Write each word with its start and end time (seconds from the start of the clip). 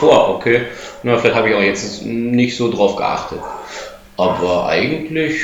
vor, 0.00 0.30
okay. 0.30 0.62
Na, 1.02 1.18
vielleicht 1.18 1.36
habe 1.36 1.50
ich 1.50 1.54
auch 1.54 1.62
jetzt 1.62 2.04
nicht 2.04 2.56
so 2.56 2.70
drauf 2.70 2.96
geachtet. 2.96 3.40
Aber 4.16 4.66
eigentlich, 4.66 5.42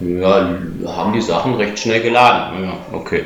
ja, 0.00 0.58
haben 0.86 1.12
die 1.12 1.20
Sachen 1.20 1.54
recht 1.54 1.78
schnell 1.78 2.00
geladen. 2.00 2.64
Ja, 2.64 2.78
okay. 2.92 3.24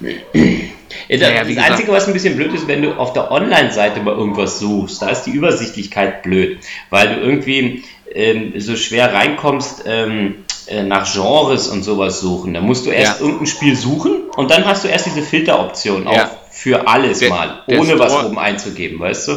Ja, 0.00 1.18
das, 1.18 1.30
ja, 1.30 1.44
das 1.44 1.70
Einzige, 1.70 1.92
was 1.92 2.06
ein 2.06 2.12
bisschen 2.12 2.36
blöd 2.36 2.54
ist, 2.54 2.68
wenn 2.68 2.82
du 2.82 2.92
auf 2.92 3.12
der 3.12 3.30
Online-Seite 3.30 4.00
mal 4.00 4.14
irgendwas 4.14 4.58
suchst, 4.58 5.02
da 5.02 5.08
ist 5.08 5.24
die 5.24 5.30
Übersichtlichkeit 5.30 6.22
blöd, 6.22 6.58
weil 6.90 7.14
du 7.14 7.20
irgendwie 7.20 7.84
ähm, 8.12 8.52
so 8.58 8.76
schwer 8.76 9.12
reinkommst 9.12 9.84
ähm, 9.86 10.44
äh, 10.66 10.82
nach 10.82 11.10
Genres 11.12 11.68
und 11.68 11.82
sowas 11.82 12.20
suchen. 12.20 12.54
Da 12.54 12.60
musst 12.60 12.86
du 12.86 12.90
erst 12.90 13.20
ja. 13.20 13.26
irgendein 13.26 13.46
Spiel 13.46 13.76
suchen 13.76 14.30
und 14.36 14.50
dann 14.50 14.64
hast 14.64 14.84
du 14.84 14.88
erst 14.88 15.06
diese 15.06 15.22
Filteroption 15.22 16.04
ja. 16.04 16.24
auf 16.24 16.30
für 16.50 16.86
alles 16.86 17.18
der, 17.18 17.30
mal, 17.30 17.62
ohne 17.66 17.84
Store, 17.84 17.98
was 17.98 18.24
oben 18.24 18.38
einzugeben, 18.38 19.00
weißt 19.00 19.28
du? 19.28 19.32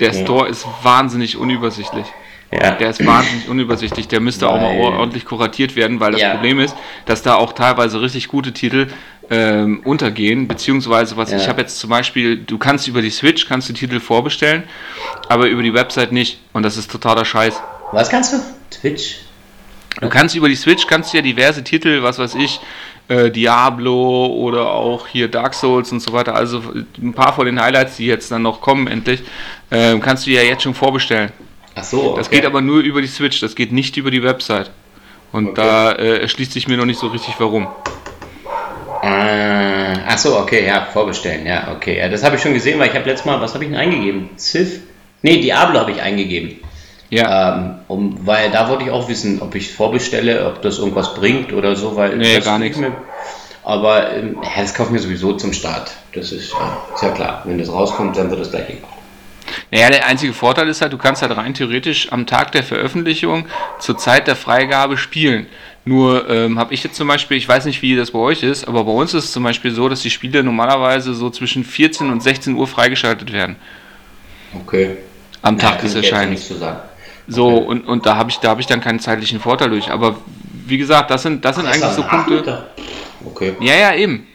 Der 0.00 0.12
Store 0.12 0.48
ist 0.48 0.66
wahnsinnig 0.82 1.36
unübersichtlich. 1.36 2.06
Ja. 2.52 2.72
Der 2.72 2.90
ist 2.90 3.06
wahnsinnig 3.06 3.48
unübersichtlich. 3.48 4.08
Der 4.08 4.20
müsste 4.20 4.46
Weil, 4.46 4.54
auch 4.54 4.60
mal 4.60 4.98
ordentlich 4.98 5.24
kuratiert 5.24 5.76
werden, 5.76 6.00
weil 6.00 6.12
das 6.12 6.20
ja. 6.20 6.32
Problem 6.32 6.58
ist, 6.58 6.74
dass 7.06 7.22
da 7.22 7.36
auch 7.36 7.52
teilweise 7.52 8.00
richtig 8.00 8.26
gute 8.26 8.52
Titel 8.52 8.88
ähm, 9.30 9.80
untergehen. 9.84 10.48
Beziehungsweise, 10.48 11.16
was 11.16 11.30
ja. 11.30 11.36
ich 11.36 11.48
habe 11.48 11.60
jetzt 11.60 11.78
zum 11.78 11.90
Beispiel, 11.90 12.38
du 12.38 12.58
kannst 12.58 12.88
über 12.88 13.02
die 13.02 13.10
Switch 13.10 13.46
kannst 13.46 13.68
du 13.68 13.72
Titel 13.72 14.00
vorbestellen, 14.00 14.64
aber 15.28 15.46
über 15.46 15.62
die 15.62 15.74
Website 15.74 16.10
nicht. 16.10 16.40
Und 16.52 16.64
das 16.64 16.76
ist 16.76 16.90
totaler 16.90 17.24
Scheiß. 17.24 17.60
Was 17.92 18.10
kannst 18.10 18.32
du? 18.32 18.38
Twitch? 18.70 19.20
Du 20.00 20.08
kannst 20.08 20.34
über 20.34 20.48
die 20.48 20.56
Switch 20.56 20.86
kannst 20.86 21.12
du 21.12 21.18
ja 21.18 21.22
diverse 21.22 21.62
Titel, 21.64 22.02
was 22.02 22.18
weiß 22.18 22.36
ich, 22.36 22.60
äh, 23.10 23.30
Diablo 23.30 24.26
oder 24.26 24.70
auch 24.70 25.08
hier 25.08 25.28
Dark 25.28 25.54
Souls 25.54 25.90
und 25.90 26.00
so 26.00 26.12
weiter. 26.12 26.34
Also 26.34 26.62
ein 27.02 27.12
paar 27.12 27.34
von 27.34 27.44
den 27.44 27.60
Highlights, 27.60 27.96
die 27.96 28.06
jetzt 28.06 28.30
dann 28.30 28.42
noch 28.42 28.60
kommen, 28.60 28.86
endlich, 28.86 29.22
äh, 29.70 29.98
kannst 29.98 30.26
du 30.26 30.30
ja 30.30 30.42
jetzt 30.42 30.62
schon 30.62 30.74
vorbestellen. 30.74 31.32
Ach 31.74 31.84
so. 31.84 32.10
Okay. 32.10 32.18
Das 32.18 32.30
geht 32.30 32.46
aber 32.46 32.60
nur 32.60 32.80
über 32.80 33.02
die 33.02 33.08
Switch, 33.08 33.40
das 33.40 33.54
geht 33.54 33.72
nicht 33.72 33.96
über 33.96 34.10
die 34.10 34.22
Website. 34.22 34.70
Und 35.32 35.48
okay. 35.48 35.54
da 35.56 35.92
äh, 35.92 36.20
erschließt 36.20 36.52
sich 36.52 36.68
mir 36.68 36.76
noch 36.76 36.84
nicht 36.84 37.00
so 37.00 37.08
richtig 37.08 37.34
warum. 37.38 37.66
Äh, 39.02 39.96
ach 40.06 40.18
so, 40.18 40.38
okay, 40.38 40.66
ja, 40.66 40.86
vorbestellen, 40.92 41.46
ja, 41.46 41.72
okay. 41.74 41.98
Ja, 41.98 42.08
das 42.08 42.22
habe 42.22 42.36
ich 42.36 42.42
schon 42.42 42.54
gesehen, 42.54 42.78
weil 42.78 42.90
ich 42.90 42.94
habe 42.94 43.08
letztes 43.08 43.26
Mal, 43.26 43.40
was 43.40 43.54
habe 43.54 43.64
ich 43.64 43.70
denn 43.70 43.78
eingegeben? 43.78 44.30
Civ? 44.36 44.80
Nee, 45.22 45.40
Diablo 45.40 45.80
habe 45.80 45.90
ich 45.90 46.00
eingegeben. 46.00 46.60
Ja. 47.10 47.56
Ähm, 47.56 47.74
um, 47.88 48.26
weil 48.26 48.50
da 48.50 48.68
wollte 48.68 48.84
ich 48.84 48.90
auch 48.90 49.08
wissen, 49.08 49.42
ob 49.42 49.54
ich 49.54 49.72
vorbestelle, 49.72 50.46
ob 50.46 50.62
das 50.62 50.78
irgendwas 50.78 51.14
bringt 51.14 51.52
oder 51.52 51.76
so, 51.76 51.96
weil. 51.96 52.16
Nee, 52.16 52.40
gar 52.40 52.58
nichts. 52.58 52.78
Mir, 52.78 52.92
aber 53.64 54.14
ähm, 54.14 54.38
das 54.56 54.74
kaufen 54.74 54.94
wir 54.94 55.00
sowieso 55.00 55.34
zum 55.34 55.52
Start. 55.52 55.90
Das 56.14 56.32
ist 56.32 56.52
ja, 56.52 56.78
ist 56.94 57.02
ja 57.02 57.10
klar. 57.10 57.42
Wenn 57.44 57.58
das 57.58 57.70
rauskommt, 57.70 58.16
dann 58.16 58.30
wird 58.30 58.40
das 58.40 58.50
gleich 58.50 58.68
gekauft. 58.68 58.94
Naja, 59.70 59.90
der 59.90 60.06
einzige 60.06 60.32
Vorteil 60.32 60.68
ist 60.68 60.80
halt, 60.80 60.92
du 60.92 60.98
kannst 60.98 61.22
halt 61.22 61.36
rein 61.36 61.54
theoretisch 61.54 62.12
am 62.12 62.26
Tag 62.26 62.52
der 62.52 62.62
Veröffentlichung 62.62 63.46
zur 63.78 63.98
Zeit 63.98 64.26
der 64.26 64.36
Freigabe 64.36 64.96
spielen. 64.96 65.46
Nur 65.84 66.28
ähm, 66.28 66.58
habe 66.58 66.74
ich 66.74 66.84
jetzt 66.84 66.96
zum 66.96 67.08
Beispiel, 67.08 67.36
ich 67.36 67.48
weiß 67.48 67.64
nicht, 67.64 67.82
wie 67.82 67.96
das 67.96 68.10
bei 68.10 68.18
euch 68.18 68.42
ist, 68.42 68.68
aber 68.68 68.84
bei 68.84 68.92
uns 68.92 69.14
ist 69.14 69.24
es 69.24 69.32
zum 69.32 69.42
Beispiel 69.42 69.70
so, 69.72 69.88
dass 69.88 70.02
die 70.02 70.10
Spiele 70.10 70.42
normalerweise 70.42 71.14
so 71.14 71.30
zwischen 71.30 71.64
14 71.64 72.10
und 72.10 72.22
16 72.22 72.54
Uhr 72.54 72.66
freigeschaltet 72.66 73.32
werden. 73.32 73.56
Okay. 74.54 74.98
Am 75.42 75.58
Tag 75.58 75.80
des 75.80 75.94
Erscheinens. 75.94 76.52
So, 77.30 77.46
okay. 77.46 77.66
und, 77.66 77.88
und 77.88 78.06
da 78.06 78.16
habe 78.16 78.30
ich, 78.30 78.38
hab 78.42 78.58
ich 78.58 78.66
dann 78.66 78.80
keinen 78.80 78.98
zeitlichen 78.98 79.38
Vorteil 79.38 79.70
durch. 79.70 79.90
Aber 79.90 80.16
wie 80.66 80.78
gesagt, 80.78 81.10
das 81.10 81.22
sind, 81.22 81.44
das 81.44 81.56
sind 81.56 81.66
Ach, 81.66 81.72
eigentlich 81.72 81.92
so 81.92 82.02
Punkte. 82.02 82.66
Okay. 83.24 83.54
Ja, 83.60 83.74
ja, 83.74 83.94
eben. 83.94 84.26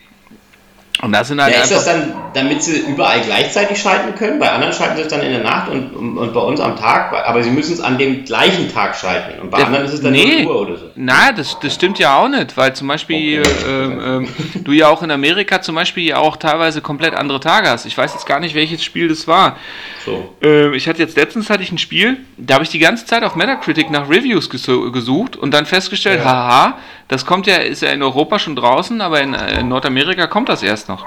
Und 1.01 1.11
das 1.11 1.27
sind 1.27 1.41
halt 1.41 1.53
ja, 1.53 1.61
ist 1.61 1.71
das 1.71 1.85
dann, 1.85 2.13
damit 2.33 2.63
sie 2.63 2.79
überall 2.79 3.19
gleichzeitig 3.19 3.81
schalten 3.81 4.15
können? 4.15 4.39
Bei 4.39 4.49
anderen 4.51 4.73
schalten 4.73 4.95
sie 4.95 5.01
es 5.01 5.09
dann 5.09 5.21
in 5.21 5.31
der 5.31 5.43
Nacht 5.43 5.69
und, 5.69 5.93
und 5.93 6.33
bei 6.33 6.39
uns 6.39 6.61
am 6.61 6.77
Tag, 6.77 7.11
aber 7.11 7.43
sie 7.43 7.49
müssen 7.49 7.73
es 7.73 7.81
an 7.81 7.97
dem 7.97 8.23
gleichen 8.23 8.71
Tag 8.73 8.95
schalten. 8.95 9.41
Und 9.41 9.51
bei 9.51 9.57
der, 9.57 9.67
anderen 9.67 9.85
ist 9.85 9.93
es 9.93 10.01
dann 10.01 10.13
nee, 10.13 10.45
Uhr 10.45 10.61
oder 10.61 10.77
so. 10.77 10.85
Nein, 10.95 11.35
das, 11.35 11.59
das 11.59 11.73
stimmt 11.73 11.99
ja 11.99 12.17
auch 12.17 12.29
nicht, 12.29 12.55
weil 12.55 12.73
zum 12.73 12.87
Beispiel 12.87 13.41
okay. 13.41 13.51
ähm, 13.67 14.01
ähm, 14.05 14.63
du 14.63 14.71
ja 14.71 14.87
auch 14.87 15.03
in 15.03 15.11
Amerika 15.11 15.61
zum 15.61 15.75
Beispiel 15.75 16.05
ja 16.05 16.17
auch 16.17 16.37
teilweise 16.37 16.79
komplett 16.79 17.13
andere 17.13 17.41
Tage 17.41 17.69
hast. 17.69 17.85
Ich 17.85 17.97
weiß 17.97 18.13
jetzt 18.13 18.25
gar 18.25 18.39
nicht, 18.39 18.55
welches 18.55 18.81
Spiel 18.81 19.09
das 19.09 19.27
war. 19.27 19.57
So. 20.05 20.33
Ähm, 20.41 20.73
ich 20.73 20.87
hatte 20.87 20.99
jetzt 20.99 21.17
letztens 21.17 21.49
hatte 21.49 21.63
ich 21.63 21.73
ein 21.73 21.77
Spiel, 21.77 22.19
da 22.37 22.53
habe 22.53 22.63
ich 22.63 22.69
die 22.69 22.79
ganze 22.79 23.05
Zeit 23.05 23.23
auf 23.23 23.35
Metacritic 23.35 23.89
nach 23.89 24.09
Reviews 24.09 24.49
gesucht 24.49 25.35
und 25.35 25.53
dann 25.53 25.65
festgestellt, 25.65 26.21
ja. 26.21 26.25
haha, 26.25 26.77
das 27.07 27.25
kommt 27.25 27.47
ja, 27.47 27.57
ist 27.57 27.81
ja 27.81 27.89
in 27.89 28.01
Europa 28.01 28.39
schon 28.39 28.55
draußen, 28.55 29.01
aber 29.01 29.21
in, 29.21 29.33
äh, 29.33 29.59
in 29.59 29.67
Nordamerika 29.67 30.27
kommt 30.27 30.49
das 30.49 30.63
erst 30.63 30.84
noch. 30.87 31.05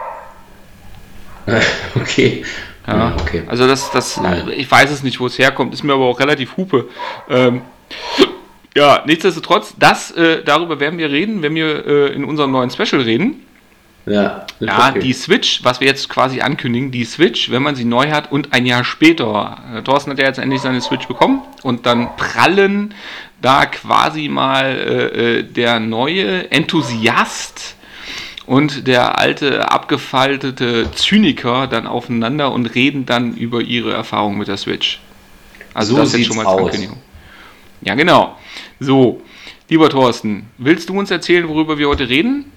okay. 1.94 2.44
Ja, 2.87 3.15
okay. 3.21 3.43
Also 3.47 3.66
das, 3.66 3.91
das, 3.91 4.21
ich 4.56 4.71
weiß 4.71 4.91
es 4.91 5.03
nicht, 5.03 5.21
wo 5.21 5.27
es 5.27 5.39
herkommt, 5.39 5.75
ist 5.75 5.83
mir 5.83 5.93
aber 5.93 6.06
auch 6.06 6.19
relativ 6.21 6.56
hupe. 6.56 6.89
Ähm, 7.28 7.62
ja, 8.75 9.03
nichtsdestotrotz, 9.06 9.75
das, 9.78 10.11
äh, 10.12 10.43
darüber 10.43 10.81
werden 10.81 10.99
wir 10.99 11.11
reden, 11.11 11.43
wenn 11.43 11.55
wir 11.55 11.87
äh, 11.87 12.12
in 12.12 12.25
unserem 12.25 12.53
neuen 12.53 12.71
Special 12.71 13.03
reden. 13.03 13.44
Ja, 14.06 14.47
ja 14.61 14.89
okay. 14.89 15.00
die 15.00 15.12
Switch, 15.12 15.65
was 15.65 15.81
wir 15.81 15.87
jetzt 15.87 16.09
quasi 16.09 16.41
ankündigen, 16.41 16.91
die 16.91 17.05
Switch, 17.05 17.50
wenn 17.50 17.62
man 17.62 17.75
sie 17.75 17.84
neu 17.84 18.10
hat 18.10 18.33
und 18.33 18.53
ein 18.53 18.65
Jahr 18.65 18.84
später. 18.84 19.59
Äh, 19.75 19.83
Thorsten 19.83 20.12
hat 20.12 20.19
ja 20.19 20.27
jetzt 20.27 20.39
endlich 20.39 20.62
seine 20.62 20.81
Switch 20.81 21.06
bekommen 21.06 21.43
und 21.62 21.87
dann 21.87 22.16
prallen 22.16 22.95
da 23.43 23.66
quasi 23.66 24.28
mal 24.28 24.65
äh, 24.65 25.39
äh, 25.39 25.43
der 25.43 25.78
neue 25.78 26.50
Enthusiast 26.50 27.77
und 28.48 28.86
der 28.86 29.19
alte 29.19 29.70
abgefaltete 29.70 30.91
Zyniker 30.92 31.66
dann 31.66 31.86
aufeinander 31.86 32.50
und 32.50 32.75
reden 32.75 33.04
dann 33.04 33.36
über 33.36 33.60
ihre 33.60 33.92
Erfahrung 33.92 34.38
mit 34.38 34.48
der 34.48 34.56
Switch. 34.56 35.00
Also 35.75 35.94
so 35.94 36.00
das 36.00 36.09
ist 36.09 36.20
jetzt 36.20 36.26
schon 36.28 36.36
mal 36.38 36.47
als 36.47 36.59
Ankündigung. 36.59 36.97
Ja, 37.82 37.94
genau. 37.94 38.38
So, 38.81 39.22
lieber 39.69 39.91
Thorsten, 39.91 40.47
willst 40.56 40.88
du 40.88 40.98
uns 40.98 41.10
erzählen, 41.10 41.47
worüber 41.47 41.76
wir 41.76 41.88
heute 41.88 42.09
reden? 42.09 42.50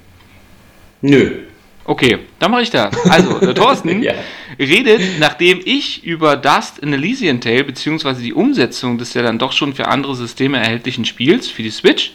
Nö. 1.02 1.40
Okay, 1.84 2.20
dann 2.40 2.52
mache 2.52 2.62
ich 2.62 2.70
das. 2.70 2.96
Also, 3.10 3.40
der 3.40 3.54
Thorsten 3.54 4.02
ja. 4.04 4.14
redet, 4.58 5.02
nachdem 5.20 5.60
ich 5.66 6.06
über 6.06 6.38
Dust 6.38 6.80
in 6.80 6.94
Elysian 6.94 7.42
Tale, 7.42 7.66
beziehungsweise 7.66 8.22
die 8.22 8.34
Umsetzung 8.34 8.98
des 8.98 9.14
ja 9.14 9.24
dann 9.24 9.40
doch 9.40 9.52
schon 9.52 9.74
für 9.74 9.90
andere 9.90 10.16
Systeme 10.16 10.58
erhältlichen 10.58 11.04
Spiels, 11.04 11.50
für 11.50 11.64
die 11.64 11.70
Switch, 11.70 12.14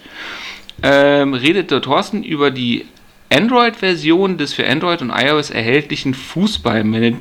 ähm, 0.82 1.34
redet 1.34 1.70
der 1.70 1.82
Thorsten 1.82 2.22
über 2.22 2.50
die 2.50 2.86
Android-Version 3.30 4.38
des 4.38 4.52
für 4.52 4.66
Android 4.66 5.02
und 5.02 5.10
iOS 5.10 5.50
erhältlichen 5.50 6.14
Fußballmanager. 6.14 7.18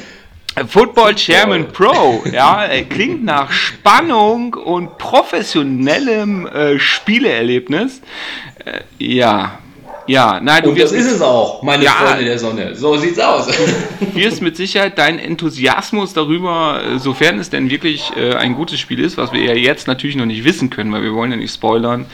Football 0.69 1.17
Chairman 1.17 1.67
Pro, 1.73 2.23
ja, 2.31 2.69
klingt 2.89 3.25
nach 3.25 3.51
Spannung 3.51 4.55
und 4.55 4.99
professionellem 4.99 6.47
äh, 6.47 6.79
Spieleerlebnis. 6.79 8.01
Äh, 8.65 8.83
ja, 8.99 9.59
ja, 10.07 10.41
nein, 10.41 10.63
du 10.63 10.71
Und 10.71 10.79
das 10.79 10.93
ist 10.93 11.11
es 11.11 11.21
auch, 11.23 11.63
meine 11.63 11.85
ja, 11.85 11.93
Freunde 11.93 12.25
der 12.25 12.39
Sonne. 12.39 12.75
So 12.75 12.97
sieht's 12.97 13.19
aus. 13.19 13.47
Du 13.47 14.15
wirst 14.15 14.43
mit 14.43 14.57
Sicherheit 14.57 14.99
deinen 14.99 15.19
Enthusiasmus 15.19 16.13
darüber, 16.13 16.81
äh, 16.83 16.99
sofern 16.99 17.39
es 17.39 17.51
denn 17.51 17.71
wirklich 17.71 18.13
äh, 18.17 18.35
ein 18.35 18.55
gutes 18.55 18.79
Spiel 18.79 19.01
ist, 19.01 19.17
was 19.17 19.33
wir 19.33 19.43
ja 19.43 19.55
jetzt 19.55 19.87
natürlich 19.87 20.17
noch 20.17 20.27
nicht 20.27 20.45
wissen 20.45 20.71
können, 20.71 20.93
weil 20.93 21.03
wir 21.03 21.15
wollen 21.15 21.31
ja 21.31 21.37
nicht 21.37 21.55
spoilern, 21.55 22.07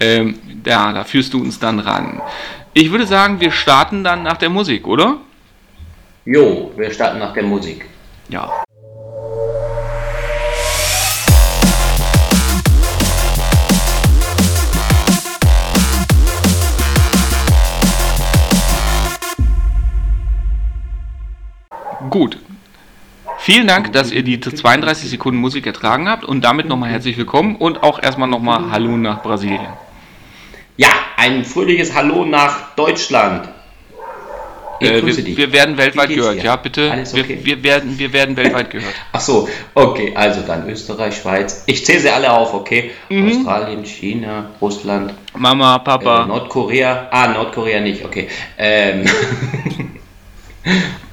ähm, 0.00 0.38
ja, 0.66 0.92
da 0.92 1.04
führst 1.04 1.34
du 1.34 1.40
uns 1.40 1.58
dann 1.58 1.80
ran. 1.80 2.22
Ich 2.72 2.90
würde 2.90 3.06
sagen, 3.06 3.40
wir 3.40 3.50
starten 3.50 4.02
dann 4.02 4.22
nach 4.22 4.36
der 4.36 4.50
Musik, 4.50 4.86
oder? 4.86 5.18
Jo, 6.24 6.72
wir 6.76 6.90
starten 6.90 7.18
nach 7.18 7.34
der 7.34 7.42
Musik. 7.42 7.86
Ja. 8.28 8.64
Gut. 22.14 22.38
Vielen 23.38 23.66
Dank, 23.66 23.92
dass 23.92 24.12
ihr 24.12 24.22
die 24.22 24.38
32 24.38 25.10
Sekunden 25.10 25.40
Musik 25.40 25.66
ertragen 25.66 26.08
habt 26.08 26.24
und 26.24 26.44
damit 26.44 26.68
nochmal 26.68 26.90
herzlich 26.90 27.18
willkommen 27.18 27.56
und 27.56 27.82
auch 27.82 28.00
erstmal 28.00 28.28
nochmal 28.28 28.70
Hallo 28.70 28.96
nach 28.96 29.20
Brasilien. 29.20 29.66
Ja, 30.76 30.90
ein 31.16 31.44
fröhliches 31.44 31.92
Hallo 31.92 32.24
nach 32.24 32.76
Deutschland. 32.76 33.48
Äh, 34.78 35.04
wir, 35.04 35.36
wir, 35.36 35.52
werden 35.52 35.76
weltweit 35.76 36.10
gehört, 36.10 36.40
ja, 36.40 36.54
bitte. 36.54 36.88
Okay? 36.88 37.26
Wir, 37.26 37.44
wir, 37.44 37.62
werden, 37.64 37.98
wir 37.98 38.12
werden 38.12 38.36
weltweit 38.36 38.70
gehört. 38.70 38.94
Ach 39.10 39.20
so, 39.20 39.48
okay, 39.74 40.12
also 40.14 40.42
dann 40.42 40.70
Österreich, 40.70 41.16
Schweiz. 41.16 41.64
Ich 41.66 41.84
zähle 41.84 41.98
sie 41.98 42.10
alle 42.10 42.32
auf, 42.32 42.54
okay? 42.54 42.92
Mhm. 43.08 43.28
Australien, 43.28 43.84
China, 43.84 44.50
Russland. 44.60 45.14
Mama, 45.36 45.80
Papa. 45.80 46.22
Äh, 46.22 46.26
Nordkorea. 46.28 47.08
Ah, 47.10 47.26
Nordkorea 47.26 47.80
nicht, 47.80 48.04
okay. 48.04 48.28
Ähm. 48.56 49.04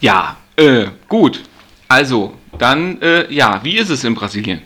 ja, 0.00 0.36
äh, 0.56 0.86
gut. 1.08 1.42
Also, 1.88 2.34
dann, 2.58 3.00
äh, 3.02 3.32
ja, 3.32 3.60
wie 3.62 3.76
ist 3.78 3.90
es 3.90 4.04
in 4.04 4.14
Brasilien? 4.14 4.62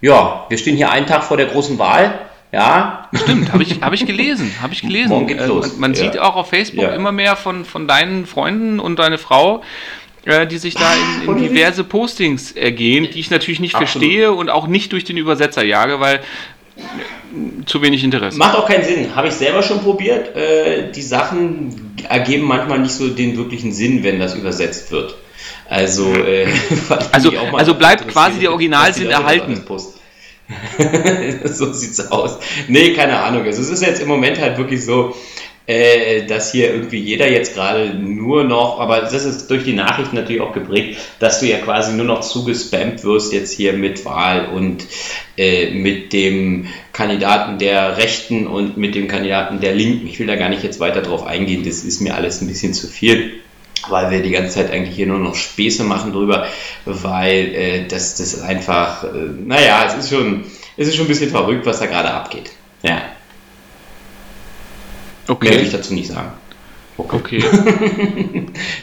Ja, 0.00 0.44
wir 0.48 0.58
stehen 0.58 0.76
hier 0.76 0.90
einen 0.90 1.06
Tag 1.06 1.24
vor 1.24 1.36
der 1.36 1.46
großen 1.46 1.78
Wahl 1.78 2.18
Ja. 2.52 3.08
Stimmt, 3.14 3.52
habe 3.52 3.62
ich, 3.64 3.80
hab 3.80 3.92
ich 3.94 4.06
gelesen. 4.06 4.54
Habe 4.62 4.74
ich 4.74 4.82
gelesen. 4.82 5.08
Morgen 5.08 5.26
geht's 5.26 5.42
Äh, 5.42 5.46
los. 5.46 5.72
Man, 5.72 5.80
man 5.80 5.94
Ja. 5.94 6.00
sieht 6.00 6.18
auch 6.20 6.36
auf 6.36 6.50
Facebook 6.50 6.84
Ja. 6.84 6.94
immer 6.94 7.10
mehr 7.10 7.34
von, 7.36 7.64
von 7.64 7.88
deinen 7.88 8.26
Freunden 8.26 8.78
und 8.78 8.98
deine 9.00 9.18
Frau, 9.18 9.62
äh, 10.24 10.46
die 10.46 10.58
sich 10.58 10.74
da 10.74 10.92
in, 11.24 11.30
in 11.30 11.36
diverse 11.38 11.82
Postings 11.84 12.52
ergehen, 12.52 13.08
die 13.12 13.18
ich 13.18 13.30
natürlich 13.30 13.58
nicht 13.60 13.74
Absolut. 13.74 13.90
verstehe 13.90 14.32
und 14.32 14.50
auch 14.50 14.66
nicht 14.68 14.92
durch 14.92 15.02
den 15.04 15.16
Übersetzer 15.16 15.64
jage, 15.64 15.98
weil 15.98 16.20
zu 17.66 17.82
wenig 17.82 18.04
Interesse. 18.04 18.38
Macht 18.38 18.56
auch 18.56 18.66
keinen 18.66 18.84
Sinn. 18.84 19.14
Habe 19.14 19.28
ich 19.28 19.34
selber 19.34 19.62
schon 19.62 19.80
probiert. 19.80 20.36
Äh, 20.36 20.92
die 20.92 21.02
Sachen 21.02 21.94
ergeben 22.08 22.44
manchmal 22.44 22.78
nicht 22.80 22.92
so 22.92 23.08
den 23.08 23.36
wirklichen 23.36 23.72
Sinn, 23.72 24.02
wenn 24.02 24.18
das 24.18 24.34
übersetzt 24.34 24.90
wird. 24.90 25.14
Also, 25.68 26.12
äh, 26.12 26.46
Also- 27.12 27.32
also 27.52 27.74
bleibt 27.74 28.08
quasi 28.08 28.40
der 28.40 28.50
Originalsinn 28.50 29.10
erhalten. 29.10 29.62
so 31.44 31.72
sieht's 31.72 32.10
aus. 32.10 32.38
Nee, 32.68 32.92
keine 32.92 33.18
Ahnung. 33.18 33.44
Also 33.44 33.62
es 33.62 33.70
ist 33.70 33.82
jetzt 33.82 34.02
im 34.02 34.08
Moment 34.08 34.38
halt 34.38 34.58
wirklich 34.58 34.84
so, 34.84 35.16
äh, 35.66 36.26
dass 36.26 36.52
hier 36.52 36.72
irgendwie 36.74 36.98
jeder 36.98 37.30
jetzt 37.30 37.54
gerade 37.54 37.94
nur 37.94 38.44
noch, 38.44 38.80
aber 38.80 39.00
das 39.00 39.24
ist 39.24 39.48
durch 39.50 39.64
die 39.64 39.72
Nachrichten 39.72 40.16
natürlich 40.16 40.42
auch 40.42 40.52
geprägt, 40.52 40.98
dass 41.20 41.40
du 41.40 41.46
ja 41.46 41.58
quasi 41.58 41.94
nur 41.94 42.04
noch 42.04 42.20
zugespammt 42.20 43.02
wirst 43.04 43.32
jetzt 43.32 43.52
hier 43.52 43.72
mit 43.72 44.04
Wahl 44.04 44.50
und 44.54 44.86
äh, 45.38 45.70
mit 45.70 46.12
dem 46.12 46.66
Kandidaten 46.92 47.58
der 47.58 47.96
Rechten 47.96 48.46
und 48.46 48.76
mit 48.76 48.94
dem 48.94 49.08
Kandidaten 49.08 49.60
der 49.60 49.74
Linken. 49.74 50.06
Ich 50.06 50.18
will 50.18 50.26
da 50.26 50.36
gar 50.36 50.50
nicht 50.50 50.62
jetzt 50.62 50.80
weiter 50.80 51.00
drauf 51.00 51.24
eingehen, 51.24 51.64
das 51.64 51.82
ist 51.82 52.00
mir 52.00 52.14
alles 52.14 52.40
ein 52.42 52.48
bisschen 52.48 52.74
zu 52.74 52.86
viel 52.86 53.32
weil 53.88 54.10
wir 54.10 54.22
die 54.22 54.30
ganze 54.30 54.54
Zeit 54.54 54.70
eigentlich 54.70 54.96
hier 54.96 55.06
nur 55.06 55.18
noch 55.18 55.34
Späße 55.34 55.84
machen 55.84 56.12
drüber, 56.12 56.46
weil 56.86 57.54
äh, 57.54 57.86
das, 57.86 58.16
das 58.16 58.40
einfach, 58.40 59.04
äh, 59.04 59.08
naja, 59.44 59.84
es 59.86 59.94
ist 59.94 60.10
schon, 60.10 60.44
es 60.78 60.88
ist 60.88 60.96
schon 60.96 61.04
ein 61.04 61.08
bisschen 61.08 61.30
verrückt, 61.30 61.66
was 61.66 61.80
da 61.80 61.86
gerade 61.86 62.10
abgeht. 62.10 62.50
Ja, 62.82 63.02
mehr 65.28 65.40
will 65.40 65.48
Okay. 65.48 65.62
ich 65.62 65.72
dazu 65.72 65.94
nicht 65.94 66.08
sagen. 66.08 66.32
Okay. 66.96 67.42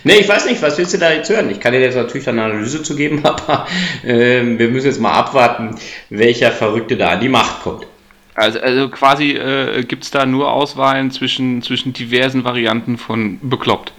Nee, 0.04 0.16
ich 0.16 0.28
weiß 0.28 0.48
nicht, 0.48 0.62
was 0.62 0.78
willst 0.78 0.94
du 0.94 0.98
da 0.98 1.12
jetzt 1.14 1.30
hören? 1.30 1.50
Ich 1.50 1.60
kann 1.60 1.72
dir 1.72 1.80
jetzt 1.80 1.96
natürlich 1.96 2.28
eine 2.28 2.44
Analyse 2.44 2.84
zu 2.84 2.96
geben, 2.96 3.22
aber 3.24 3.68
ähm, 4.04 4.60
wir 4.60 4.68
müssen 4.68 4.88
jetzt 4.88 5.00
mal 5.00 5.14
abwarten, 5.14 5.76
welcher 6.10 6.52
Verrückte 6.52 6.98
da 6.98 7.10
an 7.10 7.22
die 7.22 7.30
Macht 7.30 7.62
kommt. 7.62 7.88
Also, 8.36 8.60
also 8.60 8.90
quasi 8.90 9.32
äh, 9.32 9.84
gibt 9.84 10.04
es 10.04 10.12
da 10.12 10.26
nur 10.26 10.52
Auswahlen 10.52 11.12
zwischen, 11.12 11.62
zwischen 11.62 11.94
diversen 11.94 12.44
Varianten 12.44 12.98
von 12.98 13.40
bekloppt. 13.42 13.94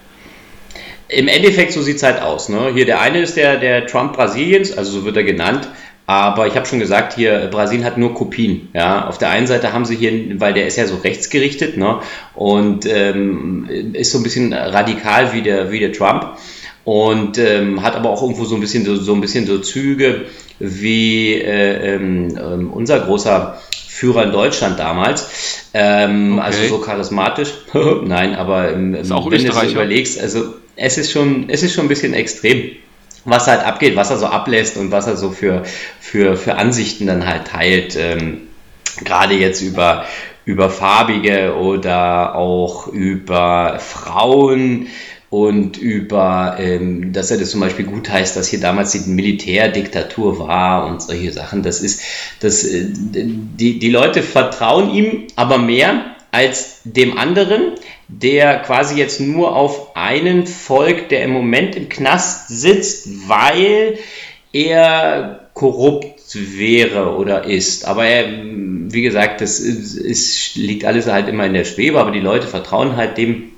Im 1.09 1.29
Endeffekt, 1.29 1.73
so 1.73 1.83
sieht 1.83 1.97
es 1.97 2.03
halt 2.03 2.21
aus. 2.23 2.49
Ne? 2.49 2.73
Hier 2.75 2.87
der 2.87 3.01
eine 3.01 3.21
ist 3.21 3.37
der, 3.37 3.59
der 3.59 3.87
Trump 3.87 4.15
Brasiliens, 4.15 4.77
also 4.77 4.91
so 5.01 5.05
wird 5.05 5.17
er 5.17 5.25
genannt. 5.25 5.69
Aber 6.07 6.47
ich 6.47 6.57
habe 6.57 6.67
schon 6.67 6.81
gesagt, 6.81 7.15
hier 7.15 7.49
Brasilien 7.51 7.85
hat 7.85 7.97
nur 7.97 8.15
Kopien. 8.15 8.69
Ja, 8.75 9.07
auf 9.07 9.19
der 9.19 9.31
einen 9.31 9.47
Seite 9.47 9.73
haben 9.73 9.85
sie 9.85 9.97
hier, 9.97 10.41
weil 10.41 10.53
der 10.53 10.67
ist 10.67 10.77
ja 10.77 10.87
so 10.87 10.97
rechtsgerichtet, 10.97 11.77
ne, 11.77 12.01
und 12.35 12.87
ähm, 12.87 13.69
ist 13.93 14.13
so 14.13 14.19
ein 14.19 14.25
bisschen 14.25 14.53
radikal 14.53 15.33
wie 15.33 15.43
der 15.43 15.71
wie 15.71 15.79
der 15.79 15.93
Trump 15.93 16.37
und 16.85 17.39
ähm, 17.39 17.83
hat 17.83 17.95
aber 17.95 18.11
auch 18.11 18.23
irgendwo 18.23 18.45
so 18.45 18.57
ein 18.57 18.61
bisschen 18.61 18.85
so, 18.85 18.97
so 18.97 19.15
ein 19.15 19.21
bisschen 19.21 19.47
so 19.47 19.59
Züge 19.59 20.27
wie 20.59 21.35
äh, 21.35 21.95
ähm, 21.95 22.37
ähm, 22.37 22.71
unser 22.73 23.01
großer 23.01 23.61
Führer 23.89 24.25
in 24.25 24.33
Deutschland 24.33 24.79
damals. 24.79 25.63
Ähm, 25.75 26.33
Okay. 26.35 26.43
Also 26.43 26.69
so 26.69 26.79
charismatisch. 26.79 27.53
Nein, 28.05 28.35
aber 28.35 28.73
ähm, 28.73 28.95
Ist 28.95 29.13
auch 29.13 29.31
wenn 29.31 29.45
du 29.45 29.51
es 29.51 29.73
überlegst, 29.73 30.21
also 30.21 30.55
es 30.77 30.99
ist 30.99 31.13
schon, 31.13 31.49
es 31.49 31.63
ist 31.63 31.75
schon 31.75 31.85
ein 31.85 31.89
bisschen 31.89 32.15
extrem, 32.15 32.73
was 33.25 33.47
halt 33.47 33.65
abgeht, 33.65 33.97
was 33.97 34.11
er 34.11 34.19
so 34.19 34.27
ablässt 34.27 34.77
und 34.77 34.91
was 34.91 35.07
er 35.07 35.17
so 35.17 35.31
für, 35.31 35.63
für, 36.01 36.37
für 36.37 36.57
Ansichten 36.57 37.07
dann 37.07 37.27
halt 37.27 37.47
teilt. 37.49 37.97
Ähm, 37.97 38.49
Gerade 39.05 39.35
jetzt 39.35 39.63
über, 39.63 40.05
über 40.45 40.69
Farbige 40.69 41.55
oder 41.57 42.35
auch 42.35 42.89
über 42.89 43.79
Frauen 43.79 44.89
und 45.31 45.79
über, 45.79 46.57
ähm, 46.59 47.15
dass 47.15 47.31
er 47.31 47.39
das 47.39 47.51
zum 47.51 47.61
Beispiel 47.61 47.87
gut 47.87 48.11
heißt, 48.11 48.37
dass 48.37 48.49
hier 48.49 48.61
damals 48.61 48.93
die 48.93 49.09
Militärdiktatur 49.11 50.39
war 50.39 50.85
und 50.87 51.01
solche 51.01 51.33
Sachen. 51.33 51.63
Das 51.63 51.81
ist, 51.81 52.03
das, 52.41 52.65
äh, 52.65 52.85
die, 52.87 53.79
die 53.79 53.91
Leute 53.91 54.23
vertrauen 54.23 54.91
ihm 54.91 55.27
aber 55.35 55.57
mehr 55.57 56.17
als 56.33 56.81
dem 56.85 57.17
anderen, 57.17 57.73
der 58.21 58.59
quasi 58.59 58.99
jetzt 58.99 59.21
nur 59.21 59.57
auf 59.57 59.97
einen 59.97 60.47
folgt, 60.47 61.11
der 61.11 61.25
im 61.25 61.31
Moment 61.31 61.77
im 61.77 61.89
Knast 61.89 62.49
sitzt, 62.49 63.29
weil 63.29 63.99
er 64.53 65.49
korrupt 65.55 66.21
wäre 66.35 67.17
oder 67.17 67.45
ist. 67.45 67.87
Aber 67.87 68.05
er, 68.05 68.27
wie 68.29 69.03
gesagt, 69.03 69.41
das 69.41 69.61
ist, 69.61 69.97
ist, 69.97 70.57
liegt 70.57 70.85
alles 70.85 71.07
halt 71.07 71.29
immer 71.29 71.47
in 71.47 71.55
der 71.55 71.65
Schwebe, 71.65 71.99
aber 71.99 72.11
die 72.11 72.21
Leute 72.21 72.47
vertrauen 72.47 72.97
halt 72.97 73.17
dem 73.17 73.51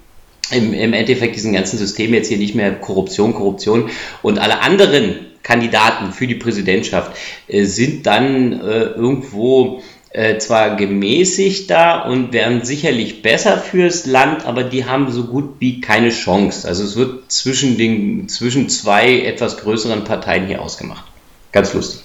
im, 0.51 0.75
im 0.75 0.93
Endeffekt 0.93 1.37
diesem 1.37 1.55
ganzen 1.55 1.79
System 1.79 2.13
jetzt 2.13 2.29
hier 2.29 2.37
nicht 2.37 2.55
mehr 2.55 2.73
Korruption, 2.73 3.35
Korruption 3.35 3.91
und 4.23 4.39
alle 4.39 4.61
anderen 4.61 5.27
Kandidaten 5.43 6.13
für 6.13 6.27
die 6.27 6.35
Präsidentschaft 6.35 7.17
äh, 7.49 7.65
sind 7.65 8.07
dann 8.07 8.53
äh, 8.61 8.85
irgendwo 8.85 9.83
äh, 10.15 10.39
zwar 10.39 10.77
gemäßigt 10.77 11.69
da 11.69 12.01
und 12.03 12.33
wären 12.33 12.65
sicherlich 12.65 13.21
besser 13.21 13.59
fürs 13.59 14.07
Land, 14.07 14.47
aber 14.47 14.63
die 14.65 14.85
haben 14.87 15.11
so 15.13 15.25
gut 15.25 15.57
wie 15.59 15.81
keine 15.81 16.11
Chance. 16.11 16.67
Also 16.67 16.85
es 16.85 16.97
wird 16.97 17.31
zwischen 17.31 17.77
den 17.77 18.29
zwischen 18.29 18.69
zwei 18.69 19.21
etwas 19.21 19.59
größeren 19.59 20.05
Parteien 20.05 20.47
hier 20.47 20.63
ausgemacht. 20.63 21.05
Ganz 21.53 21.75
lustig. 21.75 22.01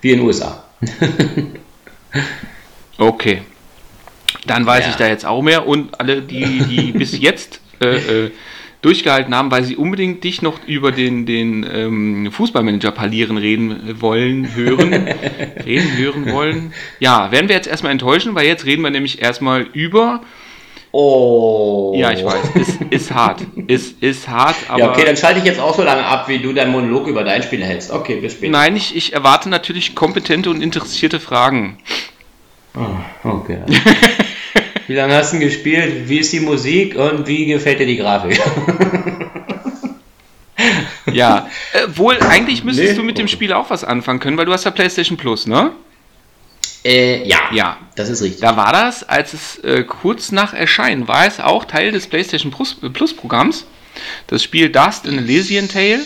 Wie 0.00 0.10
in 0.12 0.18
den 0.18 0.26
USA. 0.26 0.64
Okay. 2.98 3.42
Dann 4.46 4.66
weiß 4.66 4.84
Ja. 4.84 4.90
ich 4.90 4.96
da 4.96 5.06
jetzt 5.08 5.24
auch 5.24 5.42
mehr 5.42 5.66
und 5.66 5.98
alle, 6.00 6.22
die, 6.22 6.62
die 6.68 6.92
bis 6.92 7.18
jetzt 7.18 7.60
äh, 7.82 8.26
äh, 8.26 8.30
durchgehalten 8.82 9.34
haben, 9.34 9.50
weil 9.50 9.64
sie 9.64 9.76
unbedingt 9.76 10.24
dich 10.24 10.40
noch 10.42 10.58
über 10.66 10.90
den, 10.90 11.26
den 11.26 11.66
ähm, 11.70 12.32
Fußballmanager 12.32 12.92
parlieren 12.92 13.36
reden 13.36 14.00
wollen, 14.00 14.54
hören, 14.54 14.92
reden, 15.64 15.96
hören 15.96 16.32
wollen. 16.32 16.72
Ja, 16.98 17.30
werden 17.30 17.48
wir 17.48 17.56
jetzt 17.56 17.68
erstmal 17.68 17.92
enttäuschen, 17.92 18.34
weil 18.34 18.46
jetzt 18.46 18.64
reden 18.64 18.82
wir 18.82 18.90
nämlich 18.90 19.20
erstmal 19.20 19.62
über, 19.72 20.22
Oh. 20.92 21.94
ja, 21.96 22.10
ich 22.10 22.24
weiß, 22.24 22.50
es 22.56 22.78
ist 22.90 23.14
hart, 23.14 23.42
es 23.68 23.92
ist 23.92 24.28
hart, 24.28 24.56
aber 24.68 24.78
Ja, 24.80 24.90
okay, 24.90 25.04
dann 25.04 25.16
schalte 25.16 25.38
ich 25.38 25.44
jetzt 25.44 25.60
auch 25.60 25.76
so 25.76 25.84
lange 25.84 26.04
ab, 26.04 26.26
wie 26.28 26.38
du 26.38 26.52
deinen 26.52 26.72
Monolog 26.72 27.06
über 27.06 27.22
dein 27.22 27.44
Spiel 27.44 27.62
hältst. 27.62 27.92
Okay, 27.92 28.16
bis 28.16 28.32
später. 28.32 28.50
nein, 28.50 28.74
ich, 28.74 28.96
ich 28.96 29.12
erwarte 29.12 29.48
natürlich 29.48 29.94
kompetente 29.94 30.50
und 30.50 30.60
interessierte 30.60 31.20
Fragen. 31.20 31.78
Oh, 32.74 33.28
okay. 33.28 33.58
wie 34.90 34.96
lange 34.96 35.14
hast 35.14 35.32
du 35.32 35.38
denn 35.38 35.46
gespielt? 35.46 36.08
Wie 36.08 36.18
ist 36.18 36.32
die 36.32 36.40
Musik 36.40 36.96
und 36.96 37.28
wie 37.28 37.46
gefällt 37.46 37.78
dir 37.78 37.86
die 37.86 37.96
Grafik? 37.96 38.40
Ja, 41.12 41.48
äh, 41.72 41.86
wohl, 41.96 42.18
eigentlich 42.20 42.62
müsstest 42.64 42.90
Nee, 42.90 42.96
du 42.96 43.02
mit 43.02 43.18
dem. 43.18 43.26
Spiel 43.26 43.52
auch 43.52 43.70
was 43.70 43.82
anfangen 43.82 44.20
können, 44.20 44.36
weil 44.36 44.46
du 44.46 44.52
hast 44.52 44.64
ja 44.64 44.70
PlayStation 44.70 45.16
Plus, 45.16 45.46
ne? 45.46 45.72
äh, 46.84 47.26
ja. 47.26 47.38
Ja. 47.52 47.78
Das 47.96 48.08
ist 48.08 48.22
richtig. 48.22 48.40
Da 48.40 48.56
war 48.56 48.72
das, 48.72 49.08
als 49.08 49.32
es 49.32 49.58
äh, 49.64 49.82
kurz 49.84 50.32
nach 50.32 50.52
Erscheinen 50.52 51.08
war, 51.08 51.26
es 51.26 51.40
auch 51.40 51.64
Teil 51.64 51.92
des 51.92 52.06
PlayStation 52.06 52.52
Plus, 52.52 52.76
Plus 52.92 53.14
Programms. 53.14 53.66
Das 54.26 54.42
Spiel 54.42 54.70
Dust 54.70 55.06
in 55.06 55.18
Elysian 55.18 55.68
Tale. 55.68 56.00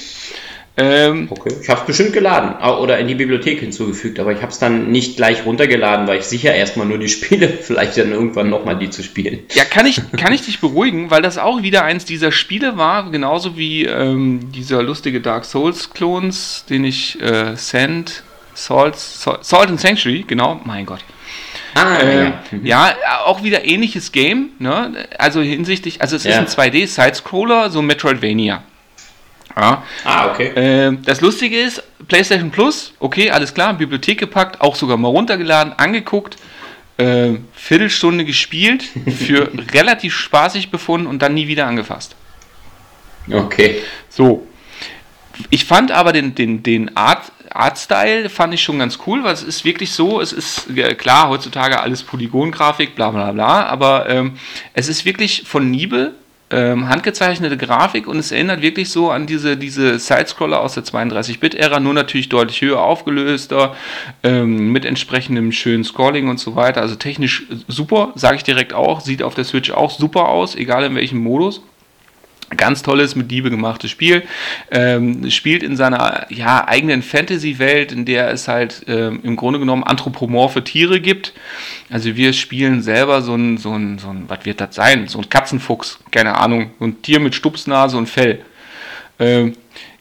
Ähm, 0.77 1.29
Okay. 1.31 1.55
Ich 1.63 1.69
habe 1.69 1.81
es 1.83 1.87
bestimmt 1.87 2.13
geladen 2.13 2.55
oder 2.79 2.99
in 2.99 3.07
die 3.07 3.15
Bibliothek 3.15 3.61
hinzugefügt, 3.61 4.19
aber 4.19 4.33
ich 4.33 4.39
habe 4.43 4.51
es 4.51 4.59
dann 4.59 4.91
nicht 4.91 5.17
gleich 5.17 5.45
runtergeladen, 5.47 6.09
weil 6.09 6.19
ich 6.19 6.25
sicher 6.25 6.53
erstmal 6.53 6.87
nur 6.87 6.99
die 6.99 7.09
Spiele, 7.17 7.49
vielleicht 7.49 7.97
dann 7.97 8.11
irgendwann 8.11 8.51
nochmal 8.51 8.77
die 8.77 8.91
zu 8.91 9.03
spielen. 9.05 9.41
ja, 9.55 9.65
kann 9.65 9.87
ich, 9.87 10.01
kann 10.17 10.33
ich 10.33 10.43
dich 10.45 10.61
beruhigen, 10.61 11.11
weil 11.13 11.23
das 11.23 11.39
auch 11.39 11.63
wieder 11.63 11.85
eins 11.85 12.05
dieser 12.05 12.33
Spiele 12.33 12.77
war, 12.77 13.09
genauso 13.13 13.57
wie 13.57 13.85
ähm, 13.85 14.51
dieser 14.53 14.83
lustige 14.83 15.21
Dark 15.21 15.45
Souls-Klons, 15.45 16.65
den 16.69 16.85
ich 16.85 17.21
äh, 17.23 17.55
Sand, 17.57 18.25
Salt, 18.55 18.97
Salt, 18.97 19.45
Salt 19.45 19.69
and 19.69 19.81
Sanctuary, 19.81 20.25
genau, 20.27 20.61
mein 20.65 20.87
Gott. 20.87 21.05
Ah, 21.77 21.99
Ähm, 22.01 22.19
ja. 22.25 22.43
Mhm. 22.59 22.67
ja, 22.67 22.95
auch 23.27 23.43
wieder 23.43 23.65
ähnliches 23.65 24.11
Game, 24.13 24.51
ne? 24.59 25.07
Also 25.19 25.41
hinsichtlich, 25.41 26.01
also 26.03 26.15
es 26.17 26.25
Ja. 26.25 26.41
ist 26.43 26.59
ein 26.59 26.71
2D-Side-Scroller, 26.73 27.71
so 27.71 27.81
Metroidvania. 27.83 28.63
Ja. 29.57 29.85
Ah, 30.05 30.31
okay. 30.31 30.53
Ähm, 30.57 31.03
das 31.05 31.21
Lustige 31.21 31.61
ist, 31.61 31.83
PlayStation 32.09 32.51
Plus, 32.51 32.93
okay, 32.99 33.31
alles 33.31 33.55
klar, 33.55 33.75
Bibliothek 33.75 34.19
gepackt, 34.19 34.61
auch 34.61 34.75
sogar 34.75 34.97
mal 34.97 35.09
runtergeladen, 35.09 35.73
angeguckt, 35.75 36.37
äh, 36.97 37.35
Viertelstunde 37.53 38.25
gespielt, 38.25 38.83
für 39.19 39.51
relativ 39.73 40.15
spaßig 40.15 40.71
befunden 40.71 41.07
und 41.07 41.23
dann 41.23 41.35
nie 41.35 41.47
wieder 41.47 41.67
angefasst. 41.67 42.17
Okay. 43.31 43.83
So. 44.09 44.47
Ich 45.51 45.65
fand 45.65 45.91
aber 45.91 46.13
den, 46.13 46.35
den, 46.35 46.63
den 46.63 46.97
Art, 46.97 47.33
Artstyle 47.51 48.29
fand 48.29 48.55
ich 48.55 48.63
schon 48.63 48.79
ganz 48.79 48.99
cool, 49.07 49.25
weil 49.25 49.33
es 49.33 49.43
ist 49.43 49.65
wirklich 49.65 49.93
so, 49.93 50.21
es 50.21 50.33
ist 50.33 50.69
äh, 50.77 50.95
klar, 50.95 51.29
heutzutage 51.29 51.81
alles 51.81 52.03
Polygongrafik, 52.03 52.95
bla 52.95 53.11
bla 53.11 53.33
bla, 53.33 53.67
aber 53.67 54.09
ähm, 54.09 54.35
es 54.75 54.89
ist 54.89 55.05
wirklich 55.05 55.45
von 55.47 55.73
Liebe 55.73 56.15
ähm, 56.55 56.89
handgezeichnete 56.89 57.57
Grafik 57.57 58.07
und 58.07 58.17
es 58.19 58.31
erinnert 58.31 58.63
wirklich 58.63 58.89
so 58.89 59.11
an 59.11 59.27
diese, 59.27 59.57
diese 59.57 59.99
Sidescroller 59.99 60.61
aus 60.61 60.75
der 60.75 60.85
32-Bit-Ära, 60.85 61.81
nur 61.81 61.95
natürlich 61.95 62.29
deutlich 62.29 62.63
höher 62.63 62.81
aufgelöster, 62.81 63.75
ähm, 64.23 64.71
mit 64.71 64.85
entsprechendem 64.85 65.51
schönen 65.51 65.83
Scrolling 65.83 66.29
und 66.29 66.39
so 66.39 66.55
weiter. 66.55 66.81
Also 66.81 66.95
technisch 66.95 67.45
super, 67.67 68.13
sage 68.15 68.37
ich 68.37 68.45
direkt 68.45 68.73
auch, 68.73 69.01
sieht 69.01 69.23
auf 69.23 69.35
der 69.35 69.45
Switch 69.45 69.73
auch 69.73 69.91
super 69.91 70.29
aus, 70.29 70.55
egal 70.55 70.85
in 70.85 70.95
welchem 70.95 71.19
Modus. 71.19 71.61
Ganz 72.57 72.83
tolles, 72.83 73.17
mit 73.17 73.31
Liebe 73.31 73.51
gemachtes 73.51 73.91
Spiel. 73.91 74.23
Ähm, 74.71 75.31
spielt 75.31 75.63
in 75.63 75.77
seiner 75.77 76.27
ja, 76.31 76.67
eigenen 76.69 77.03
Fantasy-Welt, 77.03 77.93
in 77.93 78.05
der 78.05 78.31
es 78.31 78.49
halt 78.49 78.85
ähm, 78.87 79.21
im 79.23 79.37
Grunde 79.37 79.59
genommen 79.59 79.83
anthropomorphe 79.83 80.63
Tiere 80.63 81.01
gibt. 81.01 81.33
Also 81.91 82.17
wir 82.17 82.33
spielen 82.33 82.83
selber 82.83 83.23
so 83.23 83.35
ein, 83.35 83.57
so 83.57 83.73
ein, 83.73 83.99
so 83.99 84.09
ein, 84.09 84.25
was 84.29 84.45
wird 84.45 84.61
das 84.61 84.75
sein? 84.75 85.09
So 85.09 85.19
ein 85.19 85.29
Katzenfuchs, 85.29 85.99
keine 86.11 86.37
Ahnung. 86.37 86.71
So 86.79 86.87
ein 86.87 87.03
Tier 87.03 87.21
mit 87.21 87.35
Stupsnase 87.35 87.97
und 87.97 88.09
Fell. 88.09 88.41
Ähm, 89.19 89.55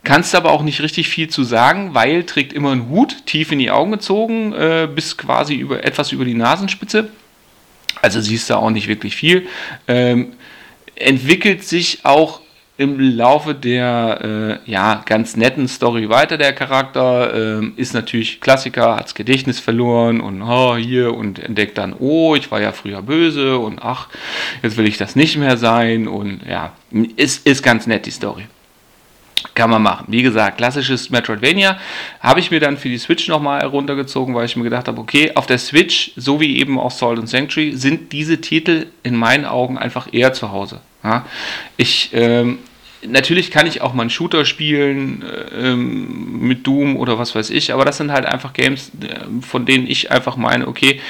Kannst 0.03 0.35
aber 0.35 0.51
auch 0.51 0.63
nicht 0.63 0.81
richtig 0.81 1.07
viel 1.07 1.29
zu 1.29 1.43
sagen, 1.43 1.93
weil 1.93 2.25
trägt 2.25 2.51
immer 2.51 2.71
einen 2.71 2.89
Hut, 2.89 3.25
tief 3.25 3.53
in 3.53 3.59
die 3.59 3.71
Augen 3.71 3.91
gezogen, 3.91 4.51
äh, 4.51 4.87
bis 4.93 5.17
quasi 5.17 5.55
über, 5.55 5.85
etwas 5.85 6.11
über 6.11 6.25
die 6.25 6.33
Nasenspitze. 6.33 7.07
Also 8.01 8.19
siehst 8.19 8.49
du 8.49 8.55
auch 8.55 8.69
nicht 8.69 8.89
wirklich 8.89 9.15
viel. 9.15 9.47
Ähm, 9.87 10.33
entwickelt 10.95 11.63
sich 11.63 11.99
auch 12.03 12.41
im 12.75 12.99
Laufe 12.99 13.53
der 13.53 14.59
äh, 14.65 14.71
ja, 14.71 15.03
ganz 15.05 15.35
netten 15.35 15.67
Story 15.67 16.09
weiter. 16.09 16.37
Der 16.37 16.53
Charakter 16.53 17.61
äh, 17.61 17.65
ist 17.75 17.93
natürlich 17.93 18.41
Klassiker, 18.41 18.95
hat 18.95 19.05
das 19.05 19.15
Gedächtnis 19.15 19.59
verloren 19.59 20.19
und 20.19 20.41
oh, 20.41 20.75
hier 20.75 21.13
und 21.13 21.37
entdeckt 21.37 21.77
dann, 21.77 21.93
oh, 21.97 22.35
ich 22.35 22.49
war 22.51 22.61
ja 22.61 22.71
früher 22.71 23.03
böse 23.03 23.59
und 23.59 23.79
ach, 23.83 24.07
jetzt 24.63 24.75
will 24.77 24.87
ich 24.87 24.97
das 24.97 25.15
nicht 25.15 25.37
mehr 25.37 25.57
sein 25.57 26.07
und 26.07 26.41
ja, 26.49 26.73
ist, 27.15 27.45
ist 27.45 27.61
ganz 27.61 27.85
nett 27.85 28.07
die 28.07 28.11
Story. 28.11 28.45
Kann 29.55 29.69
man 29.69 29.81
machen. 29.81 30.05
Wie 30.07 30.23
gesagt, 30.23 30.57
klassisches 30.57 31.09
Metroidvania 31.09 31.77
habe 32.21 32.39
ich 32.39 32.49
mir 32.49 32.59
dann 32.59 32.77
für 32.77 32.89
die 32.89 32.97
Switch 32.97 33.27
nochmal 33.27 33.61
heruntergezogen, 33.61 34.33
weil 34.33 34.45
ich 34.45 34.55
mir 34.55 34.63
gedacht 34.63 34.87
habe, 34.87 34.99
okay, 34.99 35.31
auf 35.35 35.45
der 35.45 35.57
Switch, 35.57 36.11
so 36.15 36.39
wie 36.39 36.57
eben 36.59 36.79
auch 36.79 36.91
Salt 36.91 37.19
and 37.19 37.29
Sanctuary, 37.29 37.75
sind 37.75 38.11
diese 38.11 38.41
Titel 38.41 38.87
in 39.03 39.15
meinen 39.15 39.45
Augen 39.45 39.77
einfach 39.77 40.07
eher 40.11 40.33
zu 40.33 40.51
Hause. 40.51 40.81
Ja? 41.03 41.25
Ich, 41.77 42.09
ähm, 42.13 42.59
natürlich 43.07 43.51
kann 43.51 43.67
ich 43.67 43.81
auch 43.81 43.93
mal 43.93 44.03
einen 44.03 44.09
Shooter 44.09 44.45
spielen 44.45 45.23
ähm, 45.55 46.39
mit 46.39 46.65
Doom 46.65 46.95
oder 46.95 47.19
was 47.19 47.35
weiß 47.35 47.49
ich, 47.49 47.73
aber 47.73 47.85
das 47.85 47.97
sind 47.97 48.11
halt 48.11 48.25
einfach 48.25 48.53
Games, 48.53 48.91
äh, 49.01 49.19
von 49.41 49.65
denen 49.65 49.87
ich 49.87 50.11
einfach 50.11 50.37
meine, 50.37 50.67
okay, 50.67 51.01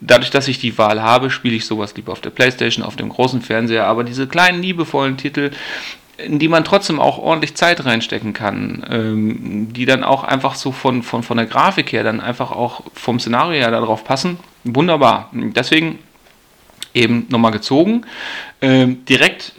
dadurch, 0.00 0.30
dass 0.30 0.48
ich 0.48 0.58
die 0.58 0.76
Wahl 0.78 1.02
habe, 1.02 1.30
spiele 1.30 1.56
ich 1.56 1.66
sowas 1.66 1.96
lieber 1.96 2.12
auf 2.12 2.20
der 2.20 2.30
Playstation, 2.30 2.84
auf 2.84 2.96
dem 2.96 3.08
großen 3.08 3.42
Fernseher, 3.42 3.86
aber 3.86 4.04
diese 4.04 4.26
kleinen, 4.26 4.62
liebevollen 4.62 5.16
Titel, 5.16 5.50
in 6.24 6.38
die 6.38 6.48
man 6.48 6.64
trotzdem 6.64 7.00
auch 7.00 7.18
ordentlich 7.18 7.54
Zeit 7.54 7.84
reinstecken 7.84 8.32
kann, 8.32 8.86
ähm, 8.90 9.72
die 9.72 9.86
dann 9.86 10.04
auch 10.04 10.24
einfach 10.24 10.54
so 10.54 10.72
von, 10.72 11.02
von, 11.02 11.22
von 11.22 11.36
der 11.36 11.46
Grafik 11.46 11.92
her, 11.92 12.04
dann 12.04 12.20
einfach 12.20 12.50
auch 12.50 12.82
vom 12.94 13.20
Szenario 13.20 13.60
her 13.60 13.70
darauf 13.70 14.04
passen. 14.04 14.38
Wunderbar. 14.64 15.30
Deswegen 15.32 15.98
eben 16.94 17.26
nochmal 17.28 17.52
gezogen. 17.52 18.02
Ähm, 18.60 19.04
direkt, 19.04 19.52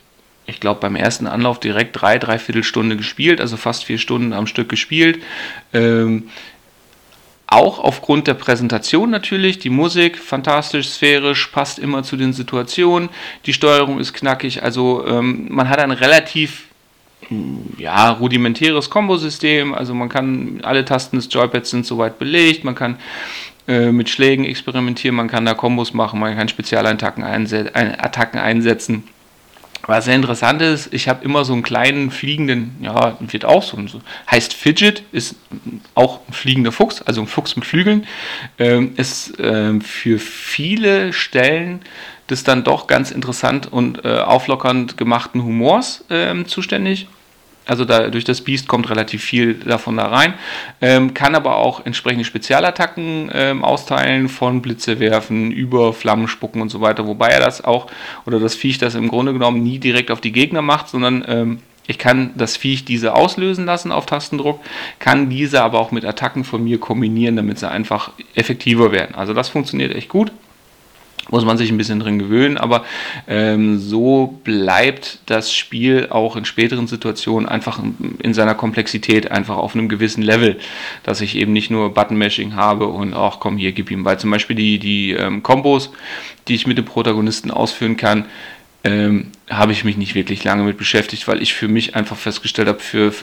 ich 0.46 0.60
glaube 0.60 0.80
beim 0.80 0.96
ersten 0.96 1.28
Anlauf 1.28 1.60
direkt 1.60 2.00
drei, 2.02 2.18
dreiviertel 2.18 2.64
Stunde 2.64 2.98
gespielt, 2.98 3.42
also 3.42 3.58
fast 3.58 3.84
vier 3.84 3.98
Stunden 3.98 4.34
am 4.34 4.48
Stück 4.48 4.70
gespielt. 4.70 5.22
Ähm, 5.74 6.30
auch 7.52 7.80
aufgrund 7.80 8.28
der 8.28 8.34
Präsentation 8.34 9.10
natürlich, 9.10 9.60
die 9.60 9.70
Musik 9.70 10.18
fantastisch, 10.18 10.90
sphärisch, 10.90 11.48
passt 11.48 11.80
immer 11.80 12.02
zu 12.02 12.16
den 12.16 12.32
Situationen, 12.32 13.10
die 13.46 13.54
Steuerung 13.54 14.00
ist 14.00 14.14
knackig, 14.14 14.64
also 14.64 15.06
ähm, 15.06 15.48
man 15.50 15.68
hat 15.68 15.80
ein 15.80 15.92
relativ 15.92 16.68
hm, 17.28 17.74
ja, 17.78 18.10
rudimentäres 18.10 18.90
Kombosystem, 18.90 19.74
also 19.74 19.94
man 19.94 20.08
kann, 20.08 20.62
alle 20.64 20.86
Tasten 20.86 21.18
des 21.18 21.28
Joypads 21.30 21.70
sind 21.70 21.86
soweit 21.86 22.20
belegt, 22.20 22.64
man 22.64 22.74
kann 22.74 22.96
äh, 23.68 23.92
mit 23.92 24.10
Schlägen 24.10 24.46
experimentieren, 24.46 25.18
man 25.18 25.28
kann 25.28 25.46
da 25.46 25.54
Kombos 25.54 25.94
machen, 25.94 26.22
man 26.22 26.38
kann 26.38 26.48
Spezialattacken 26.48 27.24
einse 27.24 27.76
Attacken 27.76 28.40
einsetzen. 28.40 29.04
Was 29.92 30.06
sehr 30.06 30.16
interessant 30.16 30.62
ist, 30.62 30.94
ich 30.94 31.10
habe 31.10 31.26
immer 31.26 31.44
so 31.44 31.52
einen 31.52 31.64
kleinen 31.64 32.12
fliegenden, 32.12 32.78
ja, 32.80 33.18
wird 33.20 33.44
auch 33.44 33.62
so, 33.62 33.78
heißt 34.32 34.54
Fidget, 34.54 35.04
ist 35.12 35.36
auch 35.96 36.22
ein 36.30 36.32
fliegender 36.32 36.72
Fuchs, 36.72 37.02
also 37.02 37.20
ein 37.20 37.28
Fuchs 37.28 37.58
mit 37.58 37.66
Flügeln, 37.66 38.08
ähm, 38.58 38.94
ist 38.96 39.34
ähm, 39.38 39.82
für 39.82 40.18
viele 40.18 41.12
Stellen 41.12 41.82
des 42.30 42.46
dann 42.46 42.64
doch 42.64 42.88
ganz 42.88 43.12
interessant 43.12 43.70
und 43.70 44.06
äh, 44.06 44.20
auflockernd 44.20 44.96
gemachten 44.96 45.44
Humors 45.44 46.06
ähm, 46.10 46.48
zuständig 46.48 47.08
also 47.66 47.86
da, 47.86 48.10
durch 48.10 48.24
das 48.24 48.42
Biest 48.42 48.68
kommt 48.68 48.90
relativ 48.90 49.24
viel 49.24 49.54
davon 49.54 49.98
da 49.98 50.08
rein. 50.08 50.34
Ähm, 50.82 51.14
kann 51.14 51.36
aber 51.36 51.58
auch 51.58 51.86
entsprechende 51.86 52.26
Spezialattacken 52.26 53.30
ähm, 53.34 53.64
austeilen, 53.64 54.30
von 54.30 54.62
Blitze 54.62 55.00
werfen, 55.00 55.52
über 55.52 55.94
Flammen 55.94 56.28
spucken 56.28 56.62
und 56.62 56.70
so 56.70 56.82
weiter. 56.82 57.08
Wobei 57.08 57.30
er 57.30 57.40
das 57.40 57.64
auch, 57.64 57.88
oder 58.26 58.40
das 58.40 58.56
Viech 58.56 58.78
das 58.78 58.96
im 58.96 59.08
Grunde 59.08 59.34
genommen 59.34 59.62
nie 59.64 59.80
direkt 59.80 60.12
auf 60.12 60.22
die 60.22 60.32
Gegner 60.32 60.62
macht, 60.62 60.90
sondern 60.90 61.24
ähm, 61.28 61.60
ich 61.88 61.98
kann 61.98 62.32
das 62.36 62.58
Viech 62.58 62.86
diese 62.86 63.16
auslösen 63.16 63.66
lassen 63.66 63.92
auf 63.92 64.06
Tastendruck, 64.06 64.60
kann 65.00 65.30
diese 65.30 65.62
aber 65.62 65.80
auch 65.80 65.92
mit 65.92 66.06
Attacken 66.06 66.44
von 66.44 66.64
mir 66.64 66.80
kombinieren, 66.80 67.36
damit 67.36 67.60
sie 67.60 67.70
einfach 67.70 68.12
effektiver 68.36 68.92
werden. 68.92 69.16
Also 69.16 69.34
das 69.34 69.50
funktioniert 69.50 69.96
echt 69.96 70.10
gut 70.10 70.32
muss 71.32 71.46
man 71.46 71.58
sich 71.58 71.72
ein 71.72 71.78
bisschen 71.78 72.00
drin 72.00 72.20
gewöhnen, 72.20 72.58
aber 72.58 72.84
ähm, 73.28 73.80
so 73.80 74.40
bleibt 74.44 75.20
das 75.26 75.54
Spiel 75.54 76.08
auch 76.10 76.36
in 76.36 76.46
späteren 76.46 76.88
Situationen 76.88 77.50
einfach 77.50 77.80
in 78.20 78.34
seiner 78.34 78.54
Komplexität 78.54 79.32
einfach 79.32 79.58
auf 79.58 79.74
einem 79.74 79.90
gewissen 79.90 80.22
Level, 80.22 80.60
dass 81.04 81.22
ich 81.22 81.36
eben 81.36 81.54
nicht 81.54 81.72
nur 81.72 81.94
Button-Mashing 81.94 82.56
habe 82.56 82.88
und 82.88 83.14
ach 83.14 83.40
komm, 83.40 83.58
hier 83.58 83.72
gib 83.72 83.90
ihm, 83.90 84.06
weil 84.06 84.20
zum 84.20 84.30
Beispiel 84.30 84.56
die, 84.56 84.78
die 84.78 85.12
ähm, 85.12 85.42
Kombos, 85.42 85.92
die 86.48 86.56
ich 86.56 86.68
mit 86.68 86.78
dem 86.78 86.86
Protagonisten 86.86 87.50
ausführen 87.50 87.98
kann, 87.98 88.26
ähm, 88.84 89.28
habe 89.50 89.74
ich 89.74 89.84
mich 89.84 89.96
nicht 89.98 90.16
wirklich 90.16 90.44
lange 90.44 90.64
mit 90.64 90.78
beschäftigt, 90.78 91.28
weil 91.28 91.42
ich 91.42 91.54
für 91.54 91.68
mich 91.68 91.96
einfach 91.96 92.18
festgestellt 92.18 92.68
habe, 92.68 92.80
für 92.80 93.14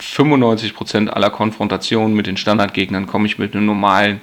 95% 0.00 1.08
aller 1.08 1.28
Konfrontationen 1.28 2.16
mit 2.16 2.26
den 2.26 2.38
Standardgegnern 2.38 3.06
komme 3.06 3.26
ich 3.26 3.38
mit 3.38 3.54
einem 3.54 3.66
normalen 3.66 4.20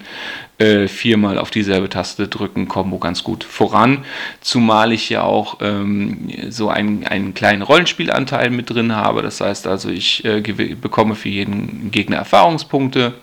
äh, 0.58 0.88
viermal 0.88 1.38
auf 1.38 1.50
dieselbe 1.50 1.88
Taste 1.88 2.26
drücken 2.26 2.66
Kombo 2.66 2.98
ganz 2.98 3.22
gut 3.22 3.44
voran. 3.44 4.04
Zumal 4.40 4.92
ich 4.92 5.08
ja 5.10 5.22
auch 5.22 5.58
ähm, 5.60 6.28
so 6.48 6.68
einen, 6.68 7.06
einen 7.06 7.34
kleinen 7.34 7.62
Rollenspielanteil 7.62 8.50
mit 8.50 8.70
drin 8.70 8.94
habe. 8.94 9.22
Das 9.22 9.40
heißt 9.40 9.68
also, 9.68 9.90
ich 9.90 10.24
äh, 10.24 10.40
bekomme 10.40 11.14
für 11.14 11.28
jeden 11.28 11.90
Gegner 11.92 12.16
Erfahrungspunkte 12.16 13.14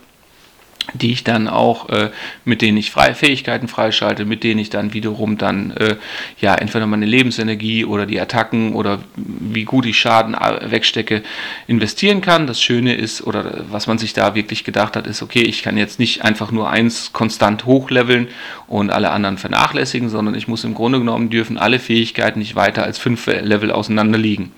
die 0.93 1.11
ich 1.11 1.23
dann 1.23 1.47
auch, 1.47 1.89
äh, 1.89 2.11
mit 2.45 2.61
denen 2.61 2.77
ich 2.77 2.91
freie 2.91 3.15
Fähigkeiten 3.15 3.67
freischalte, 3.67 4.25
mit 4.25 4.43
denen 4.43 4.59
ich 4.59 4.69
dann 4.69 4.93
wiederum 4.93 5.37
dann, 5.37 5.71
äh, 5.71 5.97
ja, 6.39 6.55
entweder 6.55 6.87
meine 6.87 7.05
Lebensenergie 7.05 7.85
oder 7.85 8.05
die 8.05 8.19
Attacken 8.19 8.73
oder 8.73 8.99
wie 9.15 9.65
gut 9.65 9.85
ich 9.85 9.97
Schaden 9.97 10.33
äh, 10.33 10.71
wegstecke, 10.71 11.23
investieren 11.67 12.21
kann. 12.21 12.47
Das 12.47 12.61
Schöne 12.61 12.95
ist, 12.95 13.21
oder 13.21 13.65
was 13.69 13.87
man 13.87 13.97
sich 13.97 14.13
da 14.13 14.35
wirklich 14.35 14.63
gedacht 14.63 14.95
hat, 14.95 15.07
ist, 15.07 15.21
okay, 15.21 15.41
ich 15.41 15.63
kann 15.63 15.77
jetzt 15.77 15.99
nicht 15.99 16.23
einfach 16.23 16.51
nur 16.51 16.69
eins 16.69 17.11
konstant 17.13 17.65
hochleveln 17.65 18.27
und 18.67 18.91
alle 18.91 19.11
anderen 19.11 19.37
vernachlässigen, 19.37 20.09
sondern 20.09 20.35
ich 20.35 20.47
muss 20.47 20.63
im 20.63 20.73
Grunde 20.73 20.99
genommen 20.99 21.29
dürfen 21.29 21.57
alle 21.57 21.79
Fähigkeiten 21.79 22.39
nicht 22.39 22.55
weiter 22.55 22.83
als 22.83 22.97
fünf 22.97 23.25
Level 23.27 23.71
auseinander 23.71 24.17
liegen. 24.17 24.51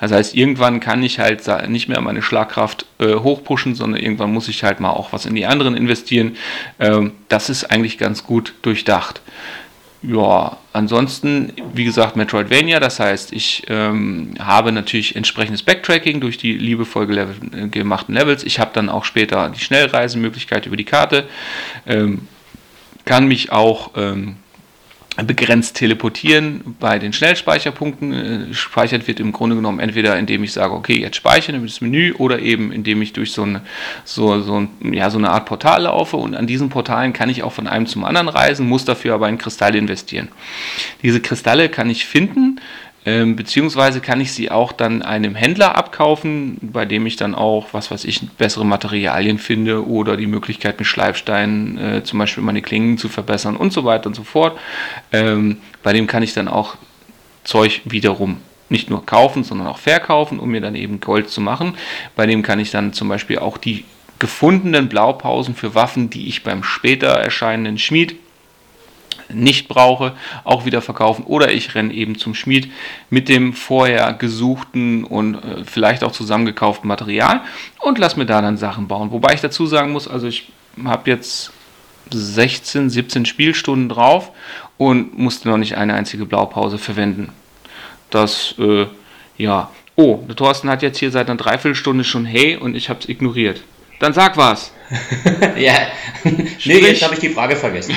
Das 0.00 0.10
heißt, 0.10 0.34
irgendwann 0.34 0.80
kann 0.80 1.02
ich 1.02 1.20
halt 1.20 1.42
nicht 1.68 1.88
mehr 1.88 2.00
meine 2.00 2.22
Schlagkraft 2.22 2.86
äh, 2.98 3.14
hochpushen, 3.14 3.74
sondern 3.74 4.00
irgendwann 4.00 4.32
muss 4.32 4.48
ich 4.48 4.64
halt 4.64 4.80
mal 4.80 4.90
auch 4.90 5.12
was 5.12 5.26
in 5.26 5.34
die 5.34 5.46
anderen 5.46 5.76
investieren. 5.76 6.36
Ähm, 6.80 7.12
das 7.28 7.50
ist 7.50 7.70
eigentlich 7.70 7.98
ganz 7.98 8.24
gut 8.24 8.54
durchdacht. 8.62 9.20
Ja, 10.04 10.56
ansonsten, 10.72 11.52
wie 11.74 11.84
gesagt, 11.84 12.16
Metroidvania, 12.16 12.80
das 12.80 12.98
heißt, 12.98 13.32
ich 13.32 13.62
ähm, 13.68 14.34
habe 14.40 14.72
natürlich 14.72 15.14
entsprechendes 15.14 15.62
Backtracking 15.62 16.20
durch 16.20 16.38
die 16.38 16.54
liebevoll 16.54 17.06
gelevel 17.06 17.36
gemachten 17.70 18.16
Levels. 18.16 18.42
Ich 18.42 18.58
habe 18.58 18.72
dann 18.74 18.88
auch 18.88 19.04
später 19.04 19.50
die 19.50 19.60
Schnellreisemöglichkeit 19.60 20.66
über 20.66 20.76
die 20.76 20.84
Karte, 20.84 21.28
ähm, 21.86 22.26
kann 23.04 23.26
mich 23.26 23.52
auch 23.52 23.92
ähm, 23.96 24.36
begrenzt 25.16 25.76
teleportieren 25.76 26.76
bei 26.80 26.98
den 26.98 27.12
Schnellspeicherpunkten. 27.12 28.12
Äh, 28.50 28.54
speichert 28.54 29.06
wird 29.06 29.20
im 29.20 29.32
Grunde 29.32 29.56
genommen 29.56 29.78
entweder 29.78 30.18
indem 30.18 30.42
ich 30.42 30.52
sage, 30.52 30.72
okay, 30.72 30.98
jetzt 30.98 31.16
speichere 31.16 31.58
das 31.58 31.80
Menü 31.80 32.14
oder 32.14 32.38
eben 32.38 32.72
indem 32.72 33.02
ich 33.02 33.12
durch 33.12 33.32
so 33.32 33.42
eine, 33.42 33.60
so, 34.04 34.40
so, 34.40 34.66
ja, 34.80 35.10
so 35.10 35.18
eine 35.18 35.30
Art 35.30 35.44
Portal 35.46 35.82
laufe 35.82 36.16
und 36.16 36.34
an 36.34 36.46
diesen 36.46 36.70
Portalen 36.70 37.12
kann 37.12 37.28
ich 37.28 37.42
auch 37.42 37.52
von 37.52 37.66
einem 37.66 37.86
zum 37.86 38.04
anderen 38.04 38.28
reisen, 38.28 38.66
muss 38.66 38.84
dafür 38.84 39.14
aber 39.14 39.28
in 39.28 39.38
Kristalle 39.38 39.78
investieren. 39.78 40.28
Diese 41.02 41.20
Kristalle 41.20 41.68
kann 41.68 41.90
ich 41.90 42.06
finden, 42.06 42.60
ähm, 43.04 43.34
beziehungsweise 43.34 44.00
kann 44.00 44.20
ich 44.20 44.32
sie 44.32 44.50
auch 44.50 44.72
dann 44.72 45.02
einem 45.02 45.34
Händler 45.34 45.76
abkaufen, 45.76 46.58
bei 46.60 46.84
dem 46.84 47.04
ich 47.06 47.16
dann 47.16 47.34
auch, 47.34 47.68
was 47.72 47.90
weiß 47.90 48.04
ich, 48.04 48.28
bessere 48.38 48.64
Materialien 48.64 49.38
finde 49.38 49.86
oder 49.86 50.16
die 50.16 50.28
Möglichkeit 50.28 50.78
mit 50.78 50.86
Schleifsteinen 50.86 51.78
äh, 51.78 52.04
zum 52.04 52.20
Beispiel 52.20 52.44
meine 52.44 52.62
Klingen 52.62 52.98
zu 52.98 53.08
verbessern 53.08 53.56
und 53.56 53.72
so 53.72 53.84
weiter 53.84 54.06
und 54.06 54.14
so 54.14 54.22
fort. 54.22 54.58
Ähm, 55.10 55.58
bei 55.82 55.92
dem 55.92 56.06
kann 56.06 56.22
ich 56.22 56.32
dann 56.32 56.46
auch 56.46 56.76
Zeug 57.42 57.80
wiederum 57.84 58.38
nicht 58.68 58.88
nur 58.88 59.04
kaufen, 59.04 59.42
sondern 59.42 59.66
auch 59.66 59.78
verkaufen, 59.78 60.38
um 60.38 60.50
mir 60.50 60.60
dann 60.60 60.76
eben 60.76 61.00
Gold 61.00 61.28
zu 61.28 61.40
machen. 61.40 61.74
Bei 62.14 62.26
dem 62.26 62.42
kann 62.42 62.60
ich 62.60 62.70
dann 62.70 62.92
zum 62.92 63.08
Beispiel 63.08 63.38
auch 63.38 63.58
die 63.58 63.84
gefundenen 64.20 64.88
Blaupausen 64.88 65.56
für 65.56 65.74
Waffen, 65.74 66.08
die 66.08 66.28
ich 66.28 66.44
beim 66.44 66.62
später 66.62 67.08
erscheinenden 67.08 67.78
Schmied 67.78 68.16
nicht 69.34 69.68
brauche, 69.68 70.12
auch 70.44 70.64
wieder 70.64 70.82
verkaufen. 70.82 71.24
Oder 71.24 71.52
ich 71.52 71.74
renne 71.74 71.92
eben 71.92 72.16
zum 72.16 72.34
Schmied 72.34 72.70
mit 73.10 73.28
dem 73.28 73.52
vorher 73.52 74.12
gesuchten 74.12 75.04
und 75.04 75.36
äh, 75.36 75.64
vielleicht 75.64 76.04
auch 76.04 76.12
zusammengekauften 76.12 76.88
Material 76.88 77.42
und 77.80 77.98
lass 77.98 78.16
mir 78.16 78.26
da 78.26 78.40
dann 78.40 78.56
Sachen 78.56 78.88
bauen. 78.88 79.10
Wobei 79.10 79.34
ich 79.34 79.40
dazu 79.40 79.66
sagen 79.66 79.92
muss, 79.92 80.08
also 80.08 80.26
ich 80.26 80.48
habe 80.84 81.10
jetzt 81.10 81.52
16, 82.10 82.90
17 82.90 83.26
Spielstunden 83.26 83.88
drauf 83.88 84.32
und 84.78 85.18
musste 85.18 85.48
noch 85.48 85.58
nicht 85.58 85.76
eine 85.76 85.94
einzige 85.94 86.26
Blaupause 86.26 86.78
verwenden. 86.78 87.30
Das, 88.10 88.54
äh, 88.58 88.86
ja. 89.38 89.70
Oh, 89.94 90.20
der 90.26 90.36
Thorsten 90.36 90.70
hat 90.70 90.82
jetzt 90.82 90.98
hier 90.98 91.10
seit 91.10 91.28
einer 91.28 91.36
Dreiviertelstunde 91.36 92.04
schon 92.04 92.24
Hey 92.24 92.56
und 92.56 92.74
ich 92.74 92.88
habe 92.88 93.00
es 93.00 93.08
ignoriert. 93.08 93.62
Dann 94.00 94.12
sag 94.12 94.36
was. 94.36 94.72
Ja, 95.56 95.74
nee, 96.24 96.78
jetzt 96.78 97.02
habe 97.02 97.14
ich 97.14 97.20
die 97.20 97.30
Frage 97.30 97.56
vergessen. 97.56 97.96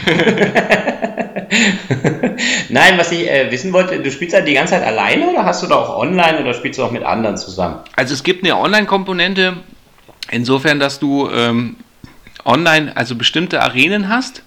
Nein, 2.69 2.97
was 2.97 3.11
ich 3.11 3.29
äh, 3.29 3.51
wissen 3.51 3.73
wollte, 3.73 3.99
du 3.99 4.11
spielst 4.11 4.35
halt 4.35 4.47
die 4.47 4.53
ganze 4.53 4.73
Zeit 4.73 4.83
alleine 4.83 5.29
oder 5.29 5.45
hast 5.45 5.63
du 5.63 5.67
da 5.67 5.75
auch 5.75 5.97
online 5.97 6.39
oder 6.41 6.53
spielst 6.53 6.79
du 6.79 6.83
auch 6.83 6.91
mit 6.91 7.03
anderen 7.03 7.37
zusammen? 7.37 7.79
Also 7.95 8.13
es 8.13 8.23
gibt 8.23 8.43
eine 8.43 8.57
Online-Komponente, 8.57 9.57
insofern, 10.31 10.79
dass 10.79 10.99
du 10.99 11.29
ähm, 11.29 11.77
online 12.45 12.95
also 12.95 13.15
bestimmte 13.15 13.61
Arenen 13.61 14.09
hast. 14.09 14.43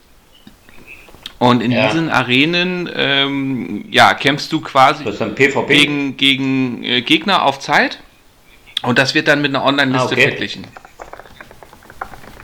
Und 1.38 1.62
in 1.62 1.70
ja. 1.70 1.86
diesen 1.86 2.10
Arenen 2.10 2.90
ähm, 2.92 3.84
ja, 3.90 4.12
kämpfst 4.14 4.52
du 4.52 4.60
quasi 4.60 5.04
gegen, 5.68 6.16
gegen 6.16 6.82
äh, 6.82 7.02
Gegner 7.02 7.44
auf 7.44 7.60
Zeit. 7.60 8.00
Und 8.82 8.98
das 8.98 9.14
wird 9.14 9.28
dann 9.28 9.40
mit 9.40 9.54
einer 9.54 9.64
Online-Liste 9.64 10.08
ah, 10.08 10.12
okay. 10.12 10.22
verglichen. 10.22 10.66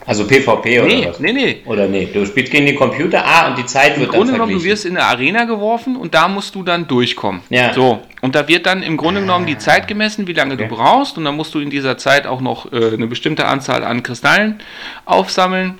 Also 0.06 0.26
PvP 0.26 0.80
oder 0.80 0.88
nee, 0.88 1.06
was? 1.08 1.18
Nee, 1.18 1.32
nee. 1.32 1.62
Oder 1.64 1.88
nee, 1.88 2.08
du 2.12 2.26
spielst 2.26 2.52
gegen 2.52 2.66
den 2.66 2.76
Computer, 2.76 3.25
ah, 3.25 3.49
und 3.49 3.58
die 3.58 3.64
Zeit 3.64 3.94
Im 3.94 4.02
wird 4.02 4.12
Im 4.12 4.18
Grunde 4.18 4.32
genommen, 4.34 4.52
du 4.52 4.62
wirst 4.62 4.84
in 4.84 4.96
eine 4.96 5.06
Arena 5.06 5.44
geworfen 5.44 5.96
und 5.96 6.14
da 6.14 6.28
musst 6.28 6.54
du 6.54 6.62
dann 6.62 6.87
durchkommen. 6.87 7.40
Ja. 7.49 7.73
So, 7.73 8.02
und 8.20 8.34
da 8.34 8.46
wird 8.46 8.66
dann 8.66 8.82
im 8.82 8.96
Grunde 8.96 9.20
genommen 9.20 9.46
die 9.46 9.56
Zeit 9.56 9.88
gemessen, 9.88 10.26
wie 10.26 10.34
lange 10.34 10.54
okay. 10.54 10.68
du 10.68 10.75
brauchst 10.75 11.16
und 11.16 11.25
dann 11.25 11.37
musst 11.37 11.54
du 11.54 11.61
in 11.61 11.70
dieser 11.70 11.96
Zeit 11.96 12.26
auch 12.26 12.40
noch 12.40 12.70
äh, 12.73 12.92
eine 12.92 13.06
bestimmte 13.06 13.46
Anzahl 13.46 13.82
an 13.82 14.02
Kristallen 14.02 14.61
aufsammeln 15.06 15.78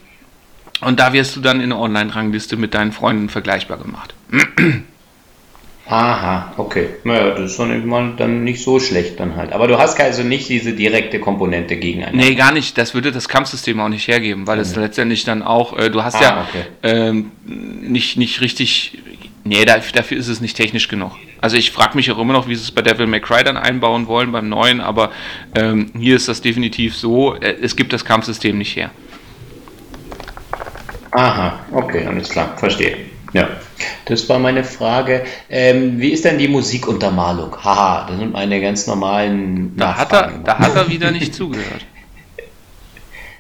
und 0.81 1.01
da 1.01 1.13
wirst 1.13 1.37
du 1.37 1.41
dann 1.41 1.59
in 1.59 1.73
eine 1.73 1.79
Online-Rangliste 1.79 2.57
mit 2.57 2.75
deinen 2.75 2.93
Freunden 2.93 3.29
vergleichbar 3.29 3.79
gemacht. 3.79 4.15
Aha, 5.87 6.55
okay. 6.57 6.89
Naja, 7.05 7.31
das 7.31 7.51
ist 7.51 7.57
schon 7.57 8.17
dann 8.17 8.43
nicht 8.43 8.63
so 8.63 8.81
schlecht 8.81 9.21
dann 9.21 9.37
halt. 9.37 9.53
Aber 9.53 9.69
du 9.69 9.77
hast 9.77 10.01
also 10.01 10.23
nicht 10.23 10.49
diese 10.49 10.73
direkte 10.73 11.21
Komponente 11.21 11.77
gegeneinander. 11.77 12.25
Nee, 12.25 12.35
gar 12.35 12.53
nicht. 12.53 12.79
Das 12.79 12.95
würde 12.95 13.13
das 13.13 13.29
Kampfsystem 13.29 13.79
auch 13.81 13.91
nicht 13.91 14.09
hergeben, 14.09 14.47
weil 14.47 14.57
mhm. 14.57 14.63
es 14.63 14.77
letztendlich 14.77 15.25
dann 15.25 15.43
auch, 15.43 15.77
äh, 15.77 15.91
du 15.91 16.03
hast 16.03 16.17
ah, 16.17 16.23
ja 16.23 16.47
okay. 16.49 16.65
ähm, 16.83 17.33
nicht, 17.47 18.17
nicht 18.17 18.41
richtig, 18.41 18.99
nee, 19.45 19.63
dafür 19.67 20.17
ist 20.17 20.29
es 20.29 20.41
nicht 20.41 20.57
technisch 20.57 20.89
genug. 20.89 21.13
Also 21.43 21.59
ich 21.59 21.71
frage 21.71 21.97
mich 21.97 22.11
auch 22.11 22.19
immer 22.19 22.33
noch, 22.33 22.49
wie 22.49 22.55
sie 22.55 22.63
es 22.63 22.71
bei 22.71 22.81
Devil 22.81 23.07
May 23.07 23.21
Cry 23.21 23.45
dann 23.45 23.59
einbauen 23.59 24.07
wollen 24.07 24.33
beim 24.33 24.49
neuen, 24.49 24.81
aber 24.81 25.11
ähm, 25.55 25.91
hier 25.99 26.17
ist 26.17 26.29
das 26.29 26.41
definitiv 26.41 26.97
so, 26.97 27.35
äh, 27.35 27.57
es 27.61 27.77
gibt 27.77 27.93
das 27.93 28.07
Kampfsystem 28.07 28.57
nicht 28.57 28.75
her. 28.75 28.91
Aha, 31.11 31.61
okay, 31.73 32.07
alles 32.07 32.31
klar, 32.31 32.57
verstehe. 32.57 32.97
Ja, 33.35 33.49
das 34.07 34.29
war 34.29 34.39
meine 34.39 34.63
Frage. 34.63 35.25
Ähm, 35.51 36.01
wie 36.01 36.11
ist 36.11 36.25
denn 36.25 36.39
die 36.39 36.47
Musikuntermalung? 36.47 37.57
Haha, 37.63 38.07
das 38.09 38.19
sind 38.19 38.33
meine 38.33 38.61
ganz 38.61 38.87
normalen. 38.87 39.77
Da 39.77 39.97
hat, 39.97 40.13
er, 40.13 40.33
da 40.45 40.59
hat 40.59 40.77
er 40.77 40.89
wieder 40.89 41.11
nicht 41.11 41.35
zugehört. 41.35 41.85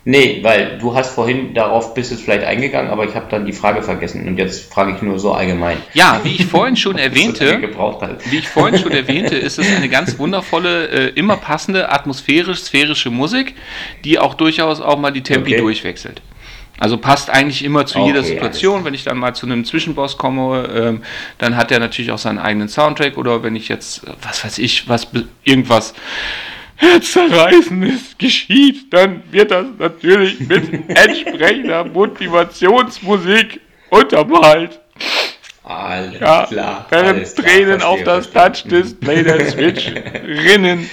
Nee, 0.06 0.40
weil 0.42 0.76
du 0.78 0.94
hast 0.94 1.14
vorhin 1.14 1.54
darauf 1.54 1.94
bist 1.94 2.10
jetzt 2.10 2.24
vielleicht 2.24 2.44
eingegangen, 2.44 2.90
aber 2.90 3.06
ich 3.08 3.14
habe 3.14 3.24
dann 3.30 3.46
die 3.46 3.54
Frage 3.54 3.82
vergessen 3.82 4.28
und 4.28 4.36
jetzt 4.36 4.70
frage 4.70 4.92
ich 4.94 5.00
nur 5.00 5.18
so 5.18 5.32
allgemein. 5.32 5.78
Ja, 5.94 6.20
wie 6.22 6.34
ich 6.34 6.44
vorhin 6.44 6.76
schon 6.76 6.98
erwähnte, 6.98 7.58
wie 8.28 8.36
ich 8.36 8.46
vorhin 8.46 8.78
schon 8.78 8.92
erwähnte, 8.92 9.36
ist 9.36 9.58
es 9.58 9.66
eine 9.74 9.88
ganz 9.88 10.18
wundervolle, 10.18 10.88
äh, 10.88 11.08
immer 11.14 11.38
passende 11.38 11.90
atmosphärisch-sphärische 11.90 13.08
Musik, 13.08 13.54
die 14.04 14.18
auch 14.18 14.34
durchaus 14.34 14.82
auch 14.82 14.98
mal 14.98 15.10
die 15.10 15.22
Tempi 15.22 15.54
okay. 15.54 15.60
durchwechselt. 15.62 16.20
Also 16.78 16.98
passt 16.98 17.30
eigentlich 17.30 17.64
immer 17.64 17.86
zu 17.86 17.98
okay, 17.98 18.08
jeder 18.08 18.22
Situation. 18.22 18.84
Wenn 18.84 18.94
ich 18.94 19.04
dann 19.04 19.16
mal 19.16 19.34
zu 19.34 19.46
einem 19.46 19.64
Zwischenboss 19.64 20.18
komme, 20.18 20.68
ähm, 20.74 21.02
dann 21.38 21.56
hat 21.56 21.70
er 21.70 21.78
natürlich 21.78 22.10
auch 22.10 22.18
seinen 22.18 22.38
eigenen 22.38 22.68
Soundtrack. 22.68 23.16
Oder 23.16 23.42
wenn 23.42 23.54
ich 23.54 23.68
jetzt, 23.68 24.02
was 24.22 24.44
weiß 24.44 24.58
ich, 24.58 24.88
was 24.88 25.06
irgendwas 25.44 25.94
Herzzerreißendes 26.76 28.18
geschieht, 28.18 28.92
dann 28.92 29.22
wird 29.30 29.52
das 29.52 29.66
natürlich 29.78 30.40
mit 30.40 30.88
entsprechender 30.88 31.84
Motivationsmusik 31.84 33.60
untermalt. 33.90 34.80
Alles 35.62 36.20
ja, 36.20 36.46
klar. 36.46 36.86
Während 36.90 37.18
alles 37.18 37.34
Tränen 37.34 37.78
klar, 37.78 37.90
auf 37.90 38.02
das 38.02 38.30
Touch-Display 38.30 39.22
der 39.22 39.50
Switch 39.50 39.92
rinnen. 40.24 40.90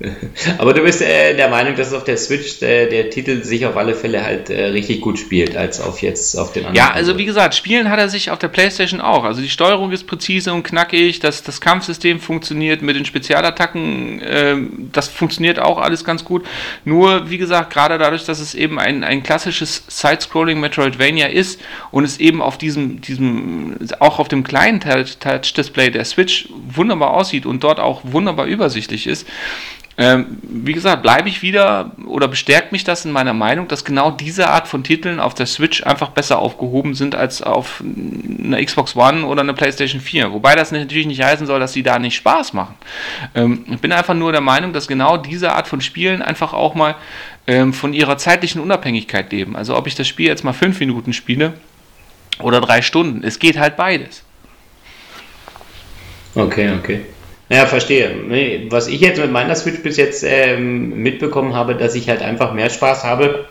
Aber 0.58 0.74
du 0.74 0.82
bist 0.82 1.02
äh, 1.02 1.34
der 1.34 1.48
Meinung, 1.48 1.74
dass 1.74 1.92
auf 1.92 2.04
der 2.04 2.16
Switch 2.16 2.62
äh, 2.62 2.88
der 2.88 3.10
Titel 3.10 3.42
sich 3.42 3.66
auf 3.66 3.76
alle 3.76 3.94
Fälle 3.94 4.24
halt 4.24 4.48
äh, 4.48 4.66
richtig 4.66 5.00
gut 5.00 5.18
spielt, 5.18 5.56
als 5.56 5.80
auf 5.80 6.02
jetzt 6.02 6.36
auf 6.36 6.52
den 6.52 6.66
anderen. 6.66 6.76
Ja, 6.76 6.92
also 6.92 7.18
wie 7.18 7.24
gesagt, 7.24 7.56
spielen 7.56 7.90
hat 7.90 7.98
er 7.98 8.08
sich 8.08 8.30
auf 8.30 8.38
der 8.38 8.48
Playstation 8.48 9.00
auch. 9.00 9.24
Also 9.24 9.40
die 9.40 9.48
Steuerung 9.48 9.90
ist 9.90 10.06
präzise 10.06 10.52
und 10.52 10.62
knackig, 10.62 11.18
das, 11.18 11.42
das 11.42 11.60
Kampfsystem 11.60 12.20
funktioniert 12.20 12.80
mit 12.80 12.94
den 12.94 13.04
Spezialattacken, 13.04 14.22
ähm, 14.24 14.90
das 14.92 15.08
funktioniert 15.08 15.58
auch 15.58 15.78
alles 15.78 16.04
ganz 16.04 16.24
gut. 16.24 16.46
Nur, 16.84 17.28
wie 17.28 17.38
gesagt, 17.38 17.72
gerade 17.72 17.98
dadurch, 17.98 18.24
dass 18.24 18.38
es 18.38 18.54
eben 18.54 18.78
ein, 18.78 19.02
ein 19.02 19.24
klassisches 19.24 19.82
Side-Scrolling 19.88 20.60
Metroidvania 20.60 21.26
ist 21.26 21.60
und 21.90 22.04
es 22.04 22.18
eben 22.20 22.40
auf 22.40 22.56
diesem, 22.56 23.00
diesem, 23.00 23.76
auch 23.98 24.20
auf 24.20 24.28
dem 24.28 24.44
kleinen 24.44 24.80
Touch-Display 24.80 25.90
der 25.90 26.04
Switch 26.04 26.48
wunderbar 26.72 27.14
aussieht 27.14 27.46
und 27.46 27.64
dort 27.64 27.80
auch 27.80 28.02
wunderbar 28.04 28.46
übersichtlich 28.46 29.08
ist, 29.08 29.26
ähm, 30.00 30.38
wie 30.42 30.74
gesagt, 30.74 31.02
bleibe 31.02 31.28
ich 31.28 31.42
wieder 31.42 31.90
oder 32.06 32.28
bestärkt 32.28 32.70
mich 32.70 32.84
das 32.84 33.04
in 33.04 33.10
meiner 33.10 33.34
Meinung, 33.34 33.66
dass 33.66 33.84
genau 33.84 34.12
diese 34.12 34.48
Art 34.48 34.68
von 34.68 34.84
Titeln 34.84 35.18
auf 35.18 35.34
der 35.34 35.46
Switch 35.46 35.82
einfach 35.82 36.10
besser 36.10 36.38
aufgehoben 36.38 36.94
sind 36.94 37.16
als 37.16 37.42
auf 37.42 37.82
einer 37.82 38.64
Xbox 38.64 38.94
One 38.94 39.26
oder 39.26 39.40
einer 39.40 39.54
PlayStation 39.54 40.00
4. 40.00 40.32
Wobei 40.32 40.54
das 40.54 40.70
natürlich 40.70 41.08
nicht 41.08 41.20
heißen 41.20 41.48
soll, 41.48 41.58
dass 41.58 41.72
sie 41.72 41.82
da 41.82 41.98
nicht 41.98 42.14
Spaß 42.14 42.52
machen. 42.52 42.76
Ähm, 43.34 43.64
ich 43.68 43.80
bin 43.80 43.90
einfach 43.90 44.14
nur 44.14 44.30
der 44.30 44.40
Meinung, 44.40 44.72
dass 44.72 44.86
genau 44.86 45.16
diese 45.16 45.52
Art 45.52 45.66
von 45.66 45.80
Spielen 45.80 46.22
einfach 46.22 46.52
auch 46.52 46.76
mal 46.76 46.94
ähm, 47.48 47.72
von 47.72 47.92
ihrer 47.92 48.18
zeitlichen 48.18 48.60
Unabhängigkeit 48.60 49.32
leben. 49.32 49.56
Also 49.56 49.76
ob 49.76 49.88
ich 49.88 49.96
das 49.96 50.06
Spiel 50.06 50.28
jetzt 50.28 50.44
mal 50.44 50.52
fünf 50.52 50.78
Minuten 50.78 51.12
spiele 51.12 51.54
oder 52.40 52.60
drei 52.60 52.82
Stunden, 52.82 53.24
es 53.24 53.40
geht 53.40 53.58
halt 53.58 53.76
beides. 53.76 54.22
Okay, 56.36 56.70
okay. 56.78 57.00
Ja, 57.48 57.66
verstehe. 57.66 58.66
Was 58.70 58.88
ich 58.88 59.00
jetzt 59.00 59.18
mit 59.18 59.32
meiner 59.32 59.54
Switch 59.54 59.82
bis 59.82 59.96
jetzt 59.96 60.22
ähm, 60.26 61.02
mitbekommen 61.02 61.54
habe, 61.54 61.74
dass 61.74 61.94
ich 61.94 62.08
halt 62.08 62.22
einfach 62.22 62.52
mehr 62.52 62.68
Spaß 62.68 63.04
habe. 63.04 63.46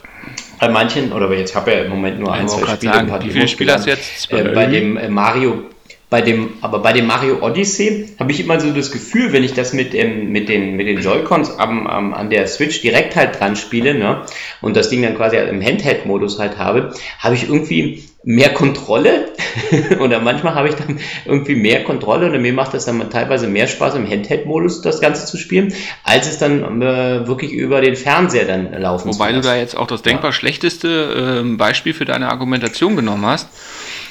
Bei 0.59 0.69
manchen, 0.69 1.13
oder 1.13 1.31
jetzt 1.33 1.55
habe 1.55 1.71
ich 1.71 1.77
ja 1.77 1.83
im 1.83 1.89
Moment 1.89 2.19
nur 2.19 2.33
ein, 2.33 2.47
zwei 2.47 2.75
Spiele. 2.75 2.93
Sagen, 2.93 3.23
wie 3.23 3.29
viele 3.29 3.47
Spiele 3.47 3.73
hast 3.73 3.85
du 3.85 3.91
jetzt? 3.91 4.31
Äh, 4.31 4.43
bei 4.53 4.65
dem 4.65 5.13
Mario 5.13 5.63
bei 6.09 6.21
dem, 6.21 6.53
aber 6.61 6.79
bei 6.79 6.93
dem 6.93 7.05
Mario 7.05 7.39
Odyssey 7.41 8.15
habe 8.17 8.31
ich 8.31 8.39
immer 8.39 8.59
so 8.61 8.71
das 8.71 8.91
Gefühl, 8.91 9.33
wenn 9.33 9.43
ich 9.43 9.53
das 9.53 9.73
mit, 9.73 9.93
ähm, 9.93 10.31
mit 10.31 10.47
den, 10.47 10.77
mit 10.77 10.87
den 10.87 11.01
Joy-Cons 11.01 11.59
am, 11.59 11.85
am, 11.85 12.13
an 12.13 12.29
der 12.29 12.47
Switch 12.47 12.79
direkt 12.79 13.17
halt 13.17 13.39
dran 13.39 13.57
spiele, 13.57 13.93
ne, 13.93 14.21
und 14.61 14.77
das 14.77 14.89
Ding 14.89 15.01
dann 15.01 15.17
quasi 15.17 15.35
im 15.35 15.61
Handheld-Modus 15.61 16.39
halt 16.39 16.57
habe, 16.57 16.93
habe 17.19 17.35
ich 17.35 17.43
irgendwie 17.43 18.05
mehr 18.23 18.53
Kontrolle 18.53 19.33
oder 19.99 20.19
manchmal 20.19 20.55
habe 20.55 20.69
ich 20.69 20.75
dann 20.75 20.99
irgendwie 21.25 21.55
mehr 21.55 21.83
Kontrolle 21.83 22.31
und 22.31 22.41
mir 22.41 22.53
macht 22.53 22.73
das 22.73 22.85
dann 22.85 23.09
teilweise 23.09 23.47
mehr 23.47 23.67
Spaß 23.67 23.95
im 23.95 24.09
Handheld-Modus 24.09 24.81
das 24.81 25.01
Ganze 25.01 25.25
zu 25.25 25.37
spielen, 25.37 25.73
als 26.03 26.27
es 26.27 26.37
dann 26.37 26.81
äh, 26.81 27.27
wirklich 27.27 27.51
über 27.51 27.81
den 27.81 27.97
Fernseher 27.97 28.45
dann 28.45 28.71
laufen 28.73 29.13
Wobei 29.13 29.33
du 29.33 29.41
da 29.41 29.57
jetzt 29.57 29.75
auch 29.75 29.87
das 29.87 30.03
denkbar 30.03 30.29
ja. 30.29 30.33
schlechteste 30.33 31.43
äh, 31.43 31.55
Beispiel 31.57 31.93
für 31.93 32.05
deine 32.05 32.29
Argumentation 32.29 32.95
genommen 32.95 33.25
hast, 33.25 33.49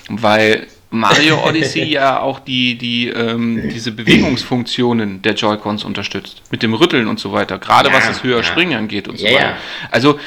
weil 0.09 0.67
Mario 0.91 1.45
Odyssey 1.47 1.85
ja 1.85 2.21
auch 2.21 2.41
die, 2.41 2.77
die, 2.77 3.09
ähm, 3.09 3.71
diese 3.73 3.93
Bewegungsfunktionen 3.93 5.23
der 5.23 5.35
Joy-Cons 5.35 5.85
unterstützt. 5.85 6.43
Mit 6.51 6.63
dem 6.63 6.75
Rütteln 6.75 7.09
und 7.09 7.19
so 7.19 7.33
weiter. 7.33 7.59
Gerade 7.59 7.91
ja, 7.91 7.95
was 7.95 8.07
das 8.07 8.23
höher 8.23 8.39
ja. 8.39 8.43
Springen 8.43 8.79
angeht 8.79 9.09
und 9.09 9.19
so 9.19 9.27
weiter. 9.27 9.57
Also, 9.91 10.19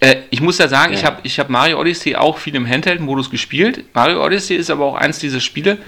äh, 0.00 0.16
ich 0.30 0.40
muss 0.40 0.58
ja 0.58 0.68
sagen, 0.68 0.92
ich 0.92 1.04
habe 1.04 1.18
ich 1.24 1.40
hab 1.40 1.50
Mario 1.50 1.80
Odyssey 1.80 2.14
auch 2.14 2.38
viel 2.38 2.54
im 2.54 2.68
Handheld-Modus 2.68 3.30
gespielt. 3.30 3.84
Mario 3.94 4.24
Odyssey 4.24 4.56
ist 4.56 4.70
aber 4.70 4.84
auch 4.84 4.94
eins 4.94 5.18
dieser 5.18 5.40
Spiele, 5.40 5.78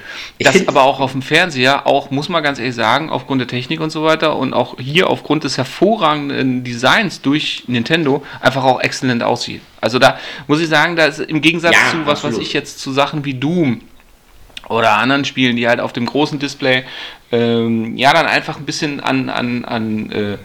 das 0.40 0.66
aber 0.66 0.82
auch 0.82 0.98
auf 0.98 1.12
dem 1.12 1.22
Fernseher 1.22 1.86
auch, 1.86 2.10
muss 2.10 2.28
man 2.28 2.42
ganz 2.42 2.58
ehrlich 2.58 2.74
sagen, 2.74 3.10
aufgrund 3.10 3.40
der 3.40 3.46
Technik 3.46 3.80
und 3.80 3.90
so 3.90 4.02
weiter 4.02 4.36
und 4.36 4.52
auch 4.52 4.78
hier 4.80 5.08
aufgrund 5.08 5.44
des 5.44 5.58
hervorragenden 5.58 6.64
Designs 6.64 7.20
durch 7.20 7.64
Nintendo 7.68 8.24
einfach 8.40 8.64
auch 8.64 8.80
exzellent 8.80 9.22
aussieht. 9.22 9.60
Also 9.80 10.00
da 10.00 10.18
muss 10.48 10.60
ich 10.60 10.68
sagen, 10.68 10.96
da 10.96 11.06
ist 11.06 11.20
im 11.20 11.40
Gegensatz 11.40 11.74
ja, 11.74 11.90
zu 11.92 12.00
was, 12.04 12.18
absolut. 12.18 12.36
was 12.38 12.42
ich 12.42 12.52
jetzt 12.52 12.80
zu 12.80 12.90
Sachen 12.90 13.24
wie 13.24 13.34
Doom 13.34 13.80
oder 14.70 14.96
anderen 14.96 15.24
Spielen, 15.24 15.56
die 15.56 15.68
halt 15.68 15.80
auf 15.80 15.92
dem 15.92 16.06
großen 16.06 16.38
Display 16.38 16.84
ähm, 17.32 17.96
ja 17.96 18.12
dann 18.12 18.26
einfach 18.26 18.58
ein 18.58 18.64
bisschen 18.64 19.00
an, 19.00 19.28
an, 19.28 19.64
an 19.64 20.10
äh, 20.10 20.38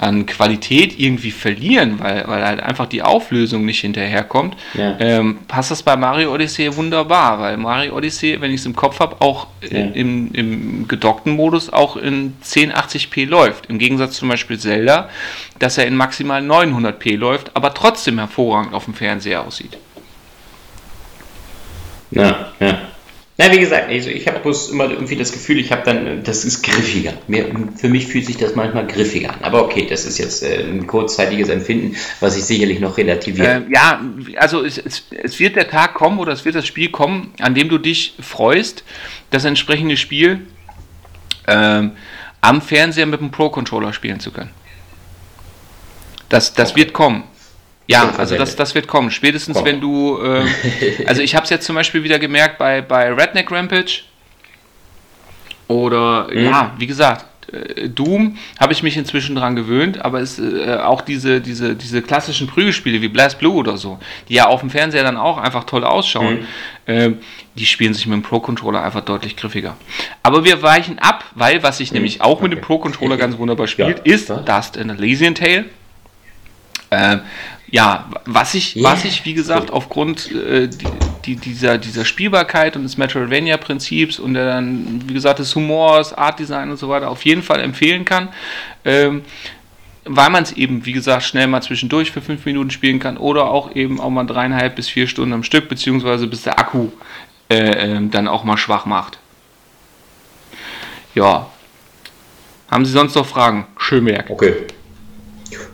an 0.00 0.24
Qualität 0.24 0.98
irgendwie 0.98 1.30
verlieren, 1.30 2.00
weil, 2.00 2.26
weil 2.26 2.42
halt 2.42 2.60
einfach 2.60 2.86
die 2.86 3.02
Auflösung 3.02 3.66
nicht 3.66 3.80
hinterherkommt, 3.80 4.56
ja. 4.72 4.96
ähm, 4.98 5.40
passt 5.46 5.70
das 5.70 5.82
bei 5.82 5.94
Mario 5.94 6.32
Odyssey 6.32 6.74
wunderbar, 6.74 7.38
weil 7.38 7.58
Mario 7.58 7.94
Odyssey, 7.94 8.40
wenn 8.40 8.50
ich 8.50 8.60
es 8.60 8.66
im 8.66 8.74
Kopf 8.74 8.98
habe, 8.98 9.20
auch 9.20 9.48
ja. 9.60 9.78
im, 9.78 10.32
im 10.32 10.88
gedockten 10.88 11.36
Modus 11.36 11.70
auch 11.70 11.98
in 11.98 12.34
1080p 12.42 13.26
läuft. 13.26 13.66
Im 13.66 13.78
Gegensatz 13.78 14.16
zum 14.16 14.30
Beispiel 14.30 14.58
Zelda, 14.58 15.10
dass 15.58 15.76
er 15.76 15.86
in 15.86 15.96
maximal 15.96 16.40
900p 16.40 17.18
läuft, 17.18 17.54
aber 17.54 17.74
trotzdem 17.74 18.18
hervorragend 18.18 18.72
auf 18.72 18.86
dem 18.86 18.94
Fernseher 18.94 19.46
aussieht. 19.46 19.76
Ja, 22.10 22.52
ja. 22.58 22.78
Na, 23.40 23.50
wie 23.50 23.58
gesagt, 23.58 23.88
also 23.88 24.10
ich 24.10 24.26
habe 24.28 24.40
bloß 24.40 24.68
immer 24.68 24.90
irgendwie 24.90 25.16
das 25.16 25.32
Gefühl, 25.32 25.58
ich 25.58 25.72
habe 25.72 25.80
dann, 25.82 26.22
das 26.24 26.44
ist 26.44 26.62
griffiger. 26.62 27.14
Mir, 27.26 27.50
für 27.74 27.88
mich 27.88 28.06
fühlt 28.06 28.26
sich 28.26 28.36
das 28.36 28.54
manchmal 28.54 28.86
griffiger 28.86 29.30
an. 29.30 29.38
Aber 29.40 29.64
okay, 29.64 29.86
das 29.88 30.04
ist 30.04 30.18
jetzt 30.18 30.42
äh, 30.42 30.62
ein 30.62 30.86
kurzzeitiges 30.86 31.48
Empfinden, 31.48 31.96
was 32.20 32.36
ich 32.36 32.44
sicherlich 32.44 32.80
noch 32.80 32.98
relativiere. 32.98 33.64
Äh, 33.66 33.72
ja, 33.72 34.02
also 34.36 34.62
es, 34.62 34.76
es, 34.76 35.04
es, 35.10 35.40
wird 35.40 35.56
der 35.56 35.70
Tag 35.70 35.94
kommen 35.94 36.18
oder 36.18 36.34
es 36.34 36.44
wird 36.44 36.54
das 36.54 36.66
Spiel 36.66 36.90
kommen, 36.90 37.32
an 37.40 37.54
dem 37.54 37.70
du 37.70 37.78
dich 37.78 38.12
freust, 38.20 38.84
das 39.30 39.46
entsprechende 39.46 39.96
Spiel 39.96 40.46
äh, 41.46 41.88
am 42.42 42.60
Fernseher 42.60 43.06
mit 43.06 43.20
dem 43.20 43.30
Pro-Controller 43.30 43.94
spielen 43.94 44.20
zu 44.20 44.32
können. 44.32 44.50
Das, 46.28 46.52
das 46.52 46.72
okay. 46.72 46.80
wird 46.80 46.92
kommen. 46.92 47.24
Ja, 47.90 48.14
also 48.16 48.36
das, 48.36 48.54
das 48.54 48.76
wird 48.76 48.86
kommen. 48.86 49.10
Spätestens 49.10 49.56
Komm. 49.56 49.66
wenn 49.66 49.80
du, 49.80 50.20
äh, 50.22 50.46
also 51.06 51.22
ich 51.22 51.34
habe 51.34 51.42
es 51.42 51.50
jetzt 51.50 51.66
zum 51.66 51.74
Beispiel 51.74 52.04
wieder 52.04 52.20
gemerkt 52.20 52.56
bei, 52.56 52.82
bei 52.82 53.12
Redneck 53.12 53.50
Rampage 53.50 54.02
oder 55.66 56.28
mhm. 56.32 56.44
ja, 56.44 56.72
wie 56.78 56.86
gesagt, 56.86 57.26
äh, 57.52 57.88
Doom 57.88 58.38
habe 58.60 58.72
ich 58.72 58.84
mich 58.84 58.96
inzwischen 58.96 59.34
dran 59.34 59.56
gewöhnt, 59.56 60.04
aber 60.04 60.20
es 60.20 60.38
äh, 60.38 60.76
auch 60.76 61.00
diese, 61.00 61.40
diese, 61.40 61.74
diese 61.74 62.00
klassischen 62.00 62.46
Prügelspiele 62.46 63.02
wie 63.02 63.08
Blast 63.08 63.40
Blue 63.40 63.54
oder 63.54 63.76
so, 63.76 63.98
die 64.28 64.34
ja 64.34 64.46
auf 64.46 64.60
dem 64.60 64.70
Fernseher 64.70 65.02
dann 65.02 65.16
auch 65.16 65.38
einfach 65.38 65.64
toll 65.64 65.82
ausschauen, 65.82 66.46
mhm. 66.86 66.94
äh, 66.94 67.10
die 67.56 67.66
spielen 67.66 67.92
sich 67.92 68.06
mit 68.06 68.14
dem 68.14 68.22
Pro-Controller 68.22 68.84
einfach 68.84 69.00
deutlich 69.00 69.36
griffiger. 69.36 69.76
Aber 70.22 70.44
wir 70.44 70.62
weichen 70.62 71.00
ab, 71.00 71.24
weil 71.34 71.64
was 71.64 71.78
sich 71.78 71.90
mhm. 71.90 71.96
nämlich 71.96 72.20
auch 72.20 72.36
okay. 72.36 72.44
mit 72.44 72.52
dem 72.52 72.60
Pro-Controller 72.60 73.16
ganz 73.16 73.36
wunderbar 73.36 73.66
spielt, 73.66 74.06
ja. 74.06 74.14
ist 74.14 74.30
Dust 74.30 74.76
in 74.76 74.90
Elysian 74.90 75.34
Tale. 75.34 75.64
Äh, 76.90 77.18
ja, 77.70 78.08
was 78.26 78.54
ich, 78.54 78.76
yeah. 78.76 78.90
was 78.90 79.04
ich, 79.04 79.24
wie 79.24 79.34
gesagt, 79.34 79.70
aufgrund 79.70 80.30
äh, 80.32 80.68
die, 81.24 81.36
dieser, 81.36 81.78
dieser 81.78 82.04
Spielbarkeit 82.04 82.76
und 82.76 82.82
des 82.82 82.96
Metroidvania-Prinzips 82.96 84.18
und 84.18 84.34
der 84.34 84.46
dann, 84.46 85.02
wie 85.06 85.14
gesagt, 85.14 85.38
des 85.38 85.54
Humors, 85.54 86.12
Art-Design 86.12 86.70
und 86.70 86.78
so 86.78 86.88
weiter 86.88 87.08
auf 87.10 87.24
jeden 87.24 87.42
Fall 87.42 87.60
empfehlen 87.60 88.04
kann. 88.04 88.28
Ähm, 88.84 89.22
weil 90.04 90.30
man 90.30 90.42
es 90.42 90.52
eben, 90.52 90.86
wie 90.86 90.92
gesagt, 90.92 91.24
schnell 91.24 91.46
mal 91.46 91.62
zwischendurch 91.62 92.10
für 92.10 92.22
fünf 92.22 92.44
Minuten 92.46 92.70
spielen 92.70 92.98
kann 92.98 93.16
oder 93.16 93.44
auch 93.44 93.74
eben 93.76 94.00
auch 94.00 94.10
mal 94.10 94.24
dreieinhalb 94.24 94.74
bis 94.74 94.88
vier 94.88 95.06
Stunden 95.06 95.34
am 95.34 95.44
Stück, 95.44 95.68
beziehungsweise 95.68 96.26
bis 96.26 96.42
der 96.42 96.58
Akku 96.58 96.88
äh, 97.50 97.56
äh, 97.56 98.08
dann 98.10 98.26
auch 98.26 98.42
mal 98.42 98.56
schwach 98.56 98.86
macht. 98.86 99.18
Ja. 101.14 101.50
Haben 102.70 102.84
Sie 102.84 102.92
sonst 102.92 103.14
noch 103.14 103.26
Fragen? 103.26 103.66
Schönberg. 103.78 104.30
Okay. 104.30 104.54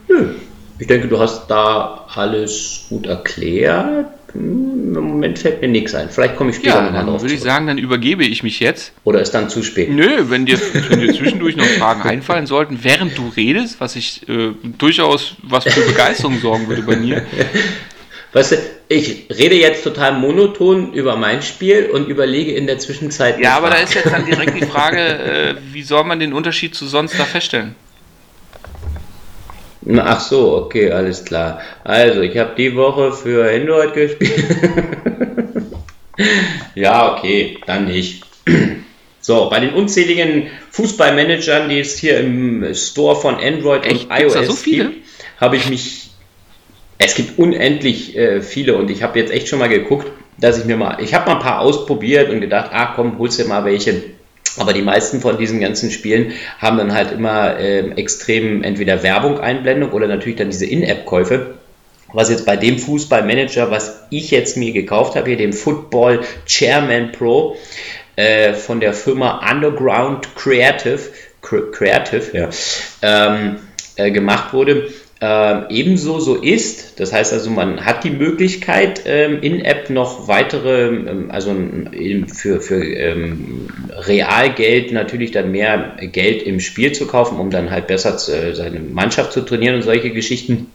Nö. 0.08 0.34
Ich 0.78 0.86
denke, 0.86 1.08
du 1.08 1.18
hast 1.18 1.48
da 1.48 2.06
alles 2.14 2.84
gut 2.88 3.06
erklärt. 3.06 4.06
Hm, 4.32 4.96
Im 4.96 5.04
Moment 5.04 5.38
fällt 5.38 5.62
mir 5.62 5.68
nichts 5.68 5.94
ein. 5.94 6.10
Vielleicht 6.10 6.36
komme 6.36 6.50
ich 6.50 6.56
später 6.56 6.76
ja, 6.76 6.82
nochmal 6.82 7.06
drauf. 7.06 7.22
würde 7.22 7.34
ich 7.34 7.40
sagen, 7.40 7.66
dann 7.66 7.78
übergebe 7.78 8.24
ich 8.24 8.42
mich 8.42 8.60
jetzt. 8.60 8.92
Oder 9.04 9.20
ist 9.20 9.32
dann 9.32 9.48
zu 9.48 9.62
spät? 9.62 9.90
Nö, 9.90 10.24
wenn 10.28 10.44
dir, 10.44 10.58
wenn 10.88 11.00
dir 11.00 11.14
zwischendurch 11.14 11.56
noch 11.56 11.64
Fragen 11.64 12.02
einfallen 12.02 12.46
sollten, 12.46 12.80
während 12.82 13.16
du 13.16 13.28
redest, 13.36 13.80
was 13.80 13.96
ich 13.96 14.28
äh, 14.28 14.52
durchaus 14.78 15.36
was 15.42 15.64
für 15.64 15.80
Begeisterung 15.80 16.38
sorgen 16.40 16.68
würde 16.68 16.82
bei 16.82 16.96
mir. 16.96 17.22
Weißt 18.32 18.52
du, 18.52 18.56
ich 18.88 19.28
rede 19.30 19.54
jetzt 19.54 19.82
total 19.82 20.18
monoton 20.18 20.92
über 20.92 21.16
mein 21.16 21.40
Spiel 21.40 21.88
und 21.90 22.08
überlege 22.08 22.52
in 22.52 22.66
der 22.66 22.78
Zwischenzeit. 22.78 23.40
Ja, 23.40 23.56
aber 23.56 23.70
da 23.70 23.76
ist 23.76 23.94
jetzt 23.94 24.12
dann 24.12 24.26
direkt 24.26 24.60
die 24.60 24.66
Frage, 24.66 24.98
äh, 24.98 25.54
wie 25.72 25.82
soll 25.82 26.04
man 26.04 26.20
den 26.20 26.34
Unterschied 26.34 26.74
zu 26.74 26.86
sonst 26.86 27.18
da 27.18 27.24
feststellen? 27.24 27.74
Ach 29.98 30.20
so, 30.20 30.56
okay, 30.56 30.90
alles 30.90 31.24
klar. 31.24 31.60
Also, 31.84 32.20
ich 32.22 32.36
habe 32.36 32.54
die 32.56 32.74
Woche 32.74 33.12
für 33.12 33.48
Android 33.48 33.94
gespielt. 33.94 34.44
ja, 36.74 37.14
okay, 37.16 37.58
dann 37.66 37.86
nicht. 37.86 38.24
So, 39.18 39.50
bei 39.50 39.58
den 39.58 39.70
unzähligen 39.70 40.46
Fußballmanagern, 40.70 41.68
die 41.68 41.80
es 41.80 41.98
hier 41.98 42.20
im 42.20 42.72
Store 42.74 43.16
von 43.16 43.34
Android 43.34 43.84
Echt? 43.84 44.08
und 44.08 44.16
iOS 44.16 44.46
so 44.46 44.70
gibt, 44.70 45.04
habe 45.40 45.56
ich 45.56 45.68
mich. 45.68 46.10
Es 46.98 47.16
gibt 47.16 47.36
unendlich 47.36 48.16
äh, 48.16 48.40
viele 48.40 48.76
und 48.76 48.88
ich 48.88 49.02
habe 49.02 49.18
jetzt 49.18 49.32
echt 49.32 49.48
schon 49.48 49.58
mal 49.58 49.68
geguckt, 49.68 50.06
dass 50.38 50.60
ich 50.60 50.64
mir 50.64 50.76
mal. 50.76 50.98
Ich 51.02 51.12
habe 51.12 51.28
mal 51.28 51.38
ein 51.38 51.42
paar 51.42 51.58
ausprobiert 51.58 52.30
und 52.30 52.40
gedacht, 52.40 52.70
ah 52.72 52.92
komm, 52.94 53.18
holst 53.18 53.40
dir 53.40 53.46
mal 53.46 53.64
welche 53.64 54.00
aber 54.56 54.72
die 54.72 54.82
meisten 54.82 55.20
von 55.20 55.38
diesen 55.38 55.60
ganzen 55.60 55.90
Spielen 55.90 56.32
haben 56.58 56.78
dann 56.78 56.94
halt 56.94 57.12
immer 57.12 57.58
äh, 57.58 57.90
extrem 57.92 58.62
entweder 58.62 59.02
Werbung, 59.02 59.40
Einblendung 59.40 59.92
oder 59.92 60.06
natürlich 60.08 60.36
dann 60.36 60.50
diese 60.50 60.66
In-App-Käufe. 60.66 61.54
Was 62.12 62.30
jetzt 62.30 62.46
bei 62.46 62.56
dem 62.56 62.78
Fußballmanager, 62.78 63.70
was 63.70 64.06
ich 64.10 64.30
jetzt 64.30 64.56
mir 64.56 64.72
gekauft 64.72 65.16
habe, 65.16 65.28
hier 65.28 65.36
dem 65.36 65.52
Football 65.52 66.20
Chairman 66.46 67.12
Pro 67.12 67.56
äh, 68.14 68.54
von 68.54 68.80
der 68.80 68.94
Firma 68.94 69.40
Underground 69.50 70.34
Creative, 70.36 71.00
Creative 71.42 72.36
ja, 72.36 72.48
ähm, 73.02 73.56
äh, 73.96 74.10
gemacht 74.10 74.52
wurde, 74.52 74.88
äh, 75.20 75.72
ebenso 75.72 76.20
so 76.20 76.36
ist. 76.36 77.00
Das 77.00 77.12
heißt 77.12 77.32
also, 77.32 77.50
man 77.50 77.84
hat 77.86 78.04
die 78.04 78.10
Möglichkeit, 78.10 79.02
ähm, 79.06 79.40
in-App 79.40 79.88
noch 79.88 80.28
weitere, 80.28 80.88
ähm, 80.88 81.30
also 81.30 81.56
für, 82.34 82.60
für 82.60 82.84
ähm, 82.84 83.68
Realgeld 83.90 84.92
natürlich 84.92 85.30
dann 85.30 85.52
mehr 85.52 85.96
Geld 86.00 86.42
im 86.42 86.60
Spiel 86.60 86.92
zu 86.92 87.06
kaufen, 87.06 87.38
um 87.38 87.50
dann 87.50 87.70
halt 87.70 87.86
besser 87.86 88.18
zu, 88.18 88.32
äh, 88.32 88.54
seine 88.54 88.80
Mannschaft 88.80 89.32
zu 89.32 89.40
trainieren 89.40 89.76
und 89.76 89.82
solche 89.82 90.10
Geschichten. 90.10 90.70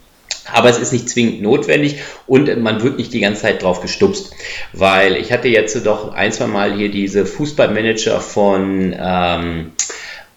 Aber 0.52 0.70
es 0.70 0.80
ist 0.80 0.92
nicht 0.92 1.08
zwingend 1.08 1.44
notwendig 1.44 1.98
und 2.26 2.62
man 2.62 2.82
wird 2.82 2.98
nicht 2.98 3.14
die 3.14 3.20
ganze 3.20 3.44
Zeit 3.44 3.62
drauf 3.62 3.82
gestupst. 3.82 4.34
Weil 4.74 5.16
ich 5.18 5.32
hatte 5.32 5.50
jetzt 5.50 5.86
doch 5.86 6.14
ein, 6.14 6.32
zwei 6.32 6.48
Mal 6.48 6.74
hier 6.76 6.90
diese 6.90 7.28
Fußballmanager 7.28 8.20
von 8.20 8.96
ähm, 9.00 9.72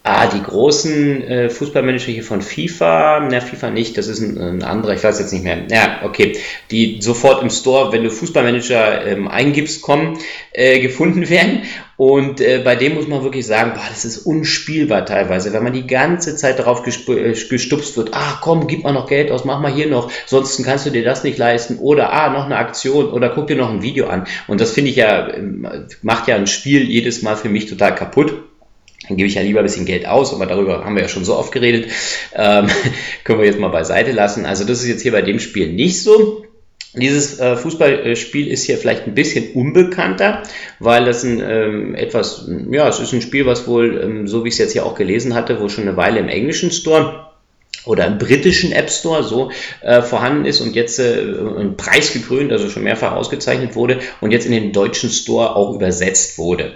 Ah, 0.07 0.27
die 0.27 0.43
großen 0.43 1.23
äh, 1.23 1.49
Fußballmanager 1.49 2.11
hier 2.11 2.23
von 2.23 2.43
FIFA, 2.43 3.27
na 3.27 3.41
FIFA 3.41 3.71
nicht, 3.71 3.97
das 3.97 4.07
ist 4.07 4.19
ein, 4.19 4.37
ein, 4.37 4.61
anderer, 4.61 4.93
ich 4.93 5.03
weiß 5.03 5.17
jetzt 5.17 5.33
nicht 5.33 5.43
mehr. 5.43 5.63
Ja, 5.71 6.01
okay, 6.03 6.37
die 6.69 7.01
sofort 7.01 7.41
im 7.41 7.49
Store, 7.49 7.91
wenn 7.91 8.03
du 8.03 8.11
Fußballmanager 8.11 9.03
ähm, 9.03 9.27
eingibst, 9.27 9.81
kommen, 9.81 10.19
äh, 10.51 10.79
gefunden 10.79 11.27
werden. 11.31 11.63
Und 11.97 12.39
äh, 12.39 12.61
bei 12.63 12.75
dem 12.75 12.93
muss 12.93 13.07
man 13.07 13.23
wirklich 13.23 13.47
sagen, 13.47 13.71
boah, 13.73 13.87
das 13.89 14.05
ist 14.05 14.19
unspielbar 14.19 15.07
teilweise, 15.07 15.53
wenn 15.53 15.63
man 15.63 15.73
die 15.73 15.87
ganze 15.87 16.35
Zeit 16.35 16.59
darauf 16.59 16.85
äh, 16.85 17.33
gestupst 17.49 17.97
wird, 17.97 18.13
ah 18.13 18.37
komm, 18.43 18.67
gib 18.67 18.83
mal 18.83 18.93
noch 18.93 19.07
Geld 19.07 19.31
aus, 19.31 19.43
mach 19.43 19.59
mal 19.59 19.73
hier 19.73 19.87
noch, 19.87 20.11
sonst 20.27 20.63
kannst 20.63 20.85
du 20.85 20.91
dir 20.91 21.03
das 21.03 21.23
nicht 21.23 21.39
leisten. 21.39 21.79
Oder 21.79 22.13
ah, 22.13 22.29
noch 22.29 22.45
eine 22.45 22.57
Aktion 22.57 23.07
oder 23.07 23.29
guck 23.29 23.47
dir 23.47 23.55
noch 23.55 23.71
ein 23.71 23.81
Video 23.81 24.05
an. 24.05 24.27
Und 24.45 24.61
das 24.61 24.69
finde 24.69 24.91
ich 24.91 24.97
ja, 24.97 25.33
ähm, 25.33 25.67
macht 26.03 26.27
ja 26.27 26.35
ein 26.35 26.45
Spiel 26.45 26.83
jedes 26.83 27.23
Mal 27.23 27.37
für 27.37 27.49
mich 27.49 27.65
total 27.65 27.95
kaputt 27.95 28.35
dann 29.07 29.17
gebe 29.17 29.27
ich 29.27 29.35
ja 29.35 29.41
lieber 29.41 29.59
ein 29.59 29.65
bisschen 29.65 29.85
Geld 29.85 30.07
aus, 30.07 30.33
aber 30.33 30.45
darüber 30.45 30.83
haben 30.83 30.95
wir 30.95 31.03
ja 31.03 31.07
schon 31.07 31.25
so 31.25 31.35
oft 31.35 31.51
geredet. 31.51 31.91
Ähm, 32.33 32.67
können 33.23 33.39
wir 33.39 33.45
jetzt 33.45 33.59
mal 33.59 33.69
beiseite 33.69 34.11
lassen. 34.11 34.45
Also 34.45 34.65
das 34.65 34.81
ist 34.81 34.87
jetzt 34.87 35.01
hier 35.01 35.11
bei 35.11 35.21
dem 35.21 35.39
Spiel 35.39 35.71
nicht 35.73 36.01
so. 36.01 36.45
Dieses 36.97 37.39
äh, 37.39 37.57
Fußballspiel 37.57 38.47
ist 38.47 38.63
hier 38.63 38.77
vielleicht 38.77 39.05
ein 39.05 39.15
bisschen 39.15 39.51
unbekannter, 39.53 40.43
weil 40.79 41.03
das 41.03 41.23
ein 41.23 41.41
ähm, 41.41 41.93
etwas, 41.93 42.49
ja, 42.71 42.87
es 42.87 42.99
ist 42.99 43.11
ein 43.11 43.21
Spiel, 43.21 43.45
was 43.45 43.67
wohl, 43.67 44.01
ähm, 44.01 44.27
so 44.27 44.45
wie 44.45 44.47
ich 44.47 44.53
es 44.53 44.59
jetzt 44.59 44.73
hier 44.73 44.85
auch 44.85 44.95
gelesen 44.95 45.35
hatte, 45.35 45.59
wohl 45.59 45.69
schon 45.69 45.87
eine 45.87 45.97
Weile 45.97 46.19
im 46.19 46.29
englischen 46.29 46.71
Store 46.71 47.34
oder 47.85 48.07
im 48.07 48.17
britischen 48.17 48.71
App 48.71 48.89
Store 48.89 49.23
so 49.23 49.51
äh, 49.81 50.01
vorhanden 50.01 50.45
ist 50.45 50.61
und 50.61 50.75
jetzt 50.75 50.99
äh, 50.99 51.21
ein 51.57 51.77
Preis 51.77 52.13
gekrönt, 52.13 52.51
also 52.51 52.69
schon 52.69 52.83
mehrfach 52.83 53.13
ausgezeichnet 53.13 53.75
wurde 53.75 53.99
und 54.21 54.31
jetzt 54.31 54.45
in 54.45 54.51
den 54.51 54.71
deutschen 54.71 55.09
Store 55.09 55.55
auch 55.55 55.75
übersetzt 55.75 56.37
wurde. 56.37 56.73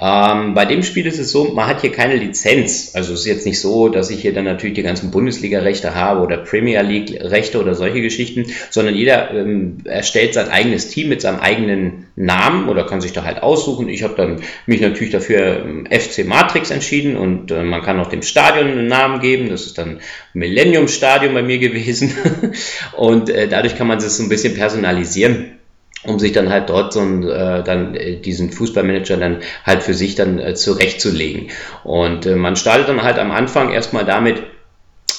Ähm, 0.00 0.54
bei 0.54 0.64
dem 0.64 0.82
Spiel 0.82 1.06
ist 1.06 1.18
es 1.18 1.30
so, 1.30 1.44
man 1.44 1.66
hat 1.66 1.80
hier 1.80 1.92
keine 1.92 2.16
Lizenz. 2.16 2.92
Also 2.94 3.14
es 3.14 3.20
ist 3.20 3.26
jetzt 3.26 3.46
nicht 3.46 3.60
so, 3.60 3.88
dass 3.88 4.10
ich 4.10 4.20
hier 4.20 4.32
dann 4.32 4.44
natürlich 4.44 4.74
die 4.74 4.82
ganzen 4.82 5.10
Bundesliga-Rechte 5.10 5.94
habe 5.94 6.20
oder 6.20 6.36
Premier 6.38 6.82
League-Rechte 6.82 7.60
oder 7.60 7.74
solche 7.74 8.00
Geschichten, 8.00 8.46
sondern 8.70 8.94
jeder 8.94 9.32
ähm, 9.32 9.78
erstellt 9.84 10.34
sein 10.34 10.48
eigenes 10.48 10.88
Team 10.88 11.08
mit 11.08 11.20
seinem 11.20 11.40
eigenen 11.40 12.06
Namen 12.16 12.68
oder 12.68 12.84
kann 12.84 13.00
sich 13.00 13.12
da 13.12 13.24
halt 13.24 13.42
aussuchen. 13.42 13.88
Ich 13.88 14.02
habe 14.02 14.14
dann 14.16 14.40
mich 14.66 14.80
natürlich 14.80 15.12
dafür 15.12 15.64
ähm, 15.64 15.86
FC 15.90 16.26
Matrix 16.26 16.70
entschieden 16.70 17.16
und 17.16 17.50
äh, 17.50 17.62
man 17.62 17.82
kann 17.82 18.00
auch 18.00 18.08
dem 18.08 18.22
Stadion 18.22 18.68
einen 18.68 18.88
Namen 18.88 19.20
geben. 19.20 19.48
Das 19.48 19.66
ist 19.66 19.78
dann 19.78 20.00
Millennium 20.32 20.47
Stadion 20.88 21.34
bei 21.34 21.42
mir 21.42 21.58
gewesen 21.58 22.14
und 22.96 23.30
äh, 23.30 23.48
dadurch 23.48 23.76
kann 23.76 23.86
man 23.86 23.98
es 23.98 24.16
so 24.16 24.22
ein 24.22 24.28
bisschen 24.28 24.54
personalisieren. 24.54 25.58
um 26.04 26.18
sich 26.18 26.32
dann 26.32 26.48
halt 26.48 26.70
dort 26.70 26.92
so 26.92 27.00
ein, 27.00 27.24
äh, 27.28 27.62
dann 27.64 27.94
äh, 27.94 28.16
diesen 28.20 28.52
Fußballmanager 28.52 29.16
dann 29.16 29.40
halt 29.64 29.82
für 29.82 29.94
sich 29.94 30.14
dann 30.14 30.38
äh, 30.38 30.54
zurechtzulegen. 30.54 31.50
Und 31.84 32.26
äh, 32.26 32.36
man 32.36 32.56
startet 32.56 32.88
dann 32.88 33.02
halt 33.02 33.18
am 33.18 33.30
Anfang 33.32 33.72
erstmal 33.72 34.04
damit, 34.04 34.42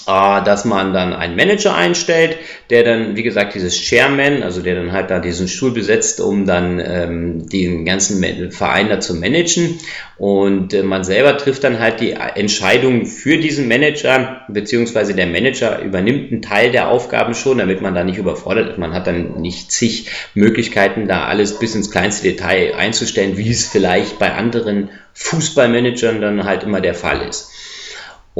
dass 0.09 0.65
man 0.65 0.91
dann 0.91 1.13
einen 1.13 1.35
Manager 1.35 1.75
einstellt, 1.75 2.37
der 2.71 2.83
dann, 2.83 3.15
wie 3.15 3.21
gesagt, 3.21 3.53
dieses 3.53 3.75
Chairman, 3.79 4.41
also 4.41 4.61
der 4.61 4.75
dann 4.75 4.91
halt 4.91 5.11
da 5.11 5.19
diesen 5.19 5.47
Stuhl 5.47 5.71
besetzt, 5.71 6.19
um 6.19 6.45
dann 6.45 6.81
ähm, 6.83 7.47
den 7.47 7.85
ganzen 7.85 8.51
Verein 8.51 8.89
da 8.89 8.99
zu 8.99 9.13
managen. 9.13 9.79
Und 10.17 10.73
äh, 10.73 10.81
man 10.81 11.03
selber 11.03 11.37
trifft 11.37 11.63
dann 11.63 11.79
halt 11.79 11.99
die 12.01 12.11
Entscheidung 12.11 13.05
für 13.05 13.37
diesen 13.37 13.67
Manager, 13.67 14.41
beziehungsweise 14.49 15.13
der 15.13 15.27
Manager 15.27 15.79
übernimmt 15.79 16.31
einen 16.31 16.41
Teil 16.41 16.71
der 16.71 16.89
Aufgaben 16.89 17.35
schon, 17.35 17.59
damit 17.59 17.81
man 17.81 17.93
da 17.93 18.03
nicht 18.03 18.17
überfordert 18.17 18.69
ist. 18.71 18.79
Man 18.79 18.93
hat 18.93 19.05
dann 19.05 19.39
nicht 19.41 19.71
zig 19.71 20.09
Möglichkeiten, 20.33 21.07
da 21.07 21.25
alles 21.25 21.59
bis 21.59 21.75
ins 21.75 21.91
kleinste 21.91 22.27
Detail 22.27 22.73
einzustellen, 22.75 23.37
wie 23.37 23.49
es 23.49 23.67
vielleicht 23.67 24.17
bei 24.17 24.33
anderen 24.33 24.89
Fußballmanagern 25.13 26.19
dann 26.19 26.45
halt 26.45 26.63
immer 26.63 26.81
der 26.81 26.95
Fall 26.95 27.21
ist. 27.27 27.51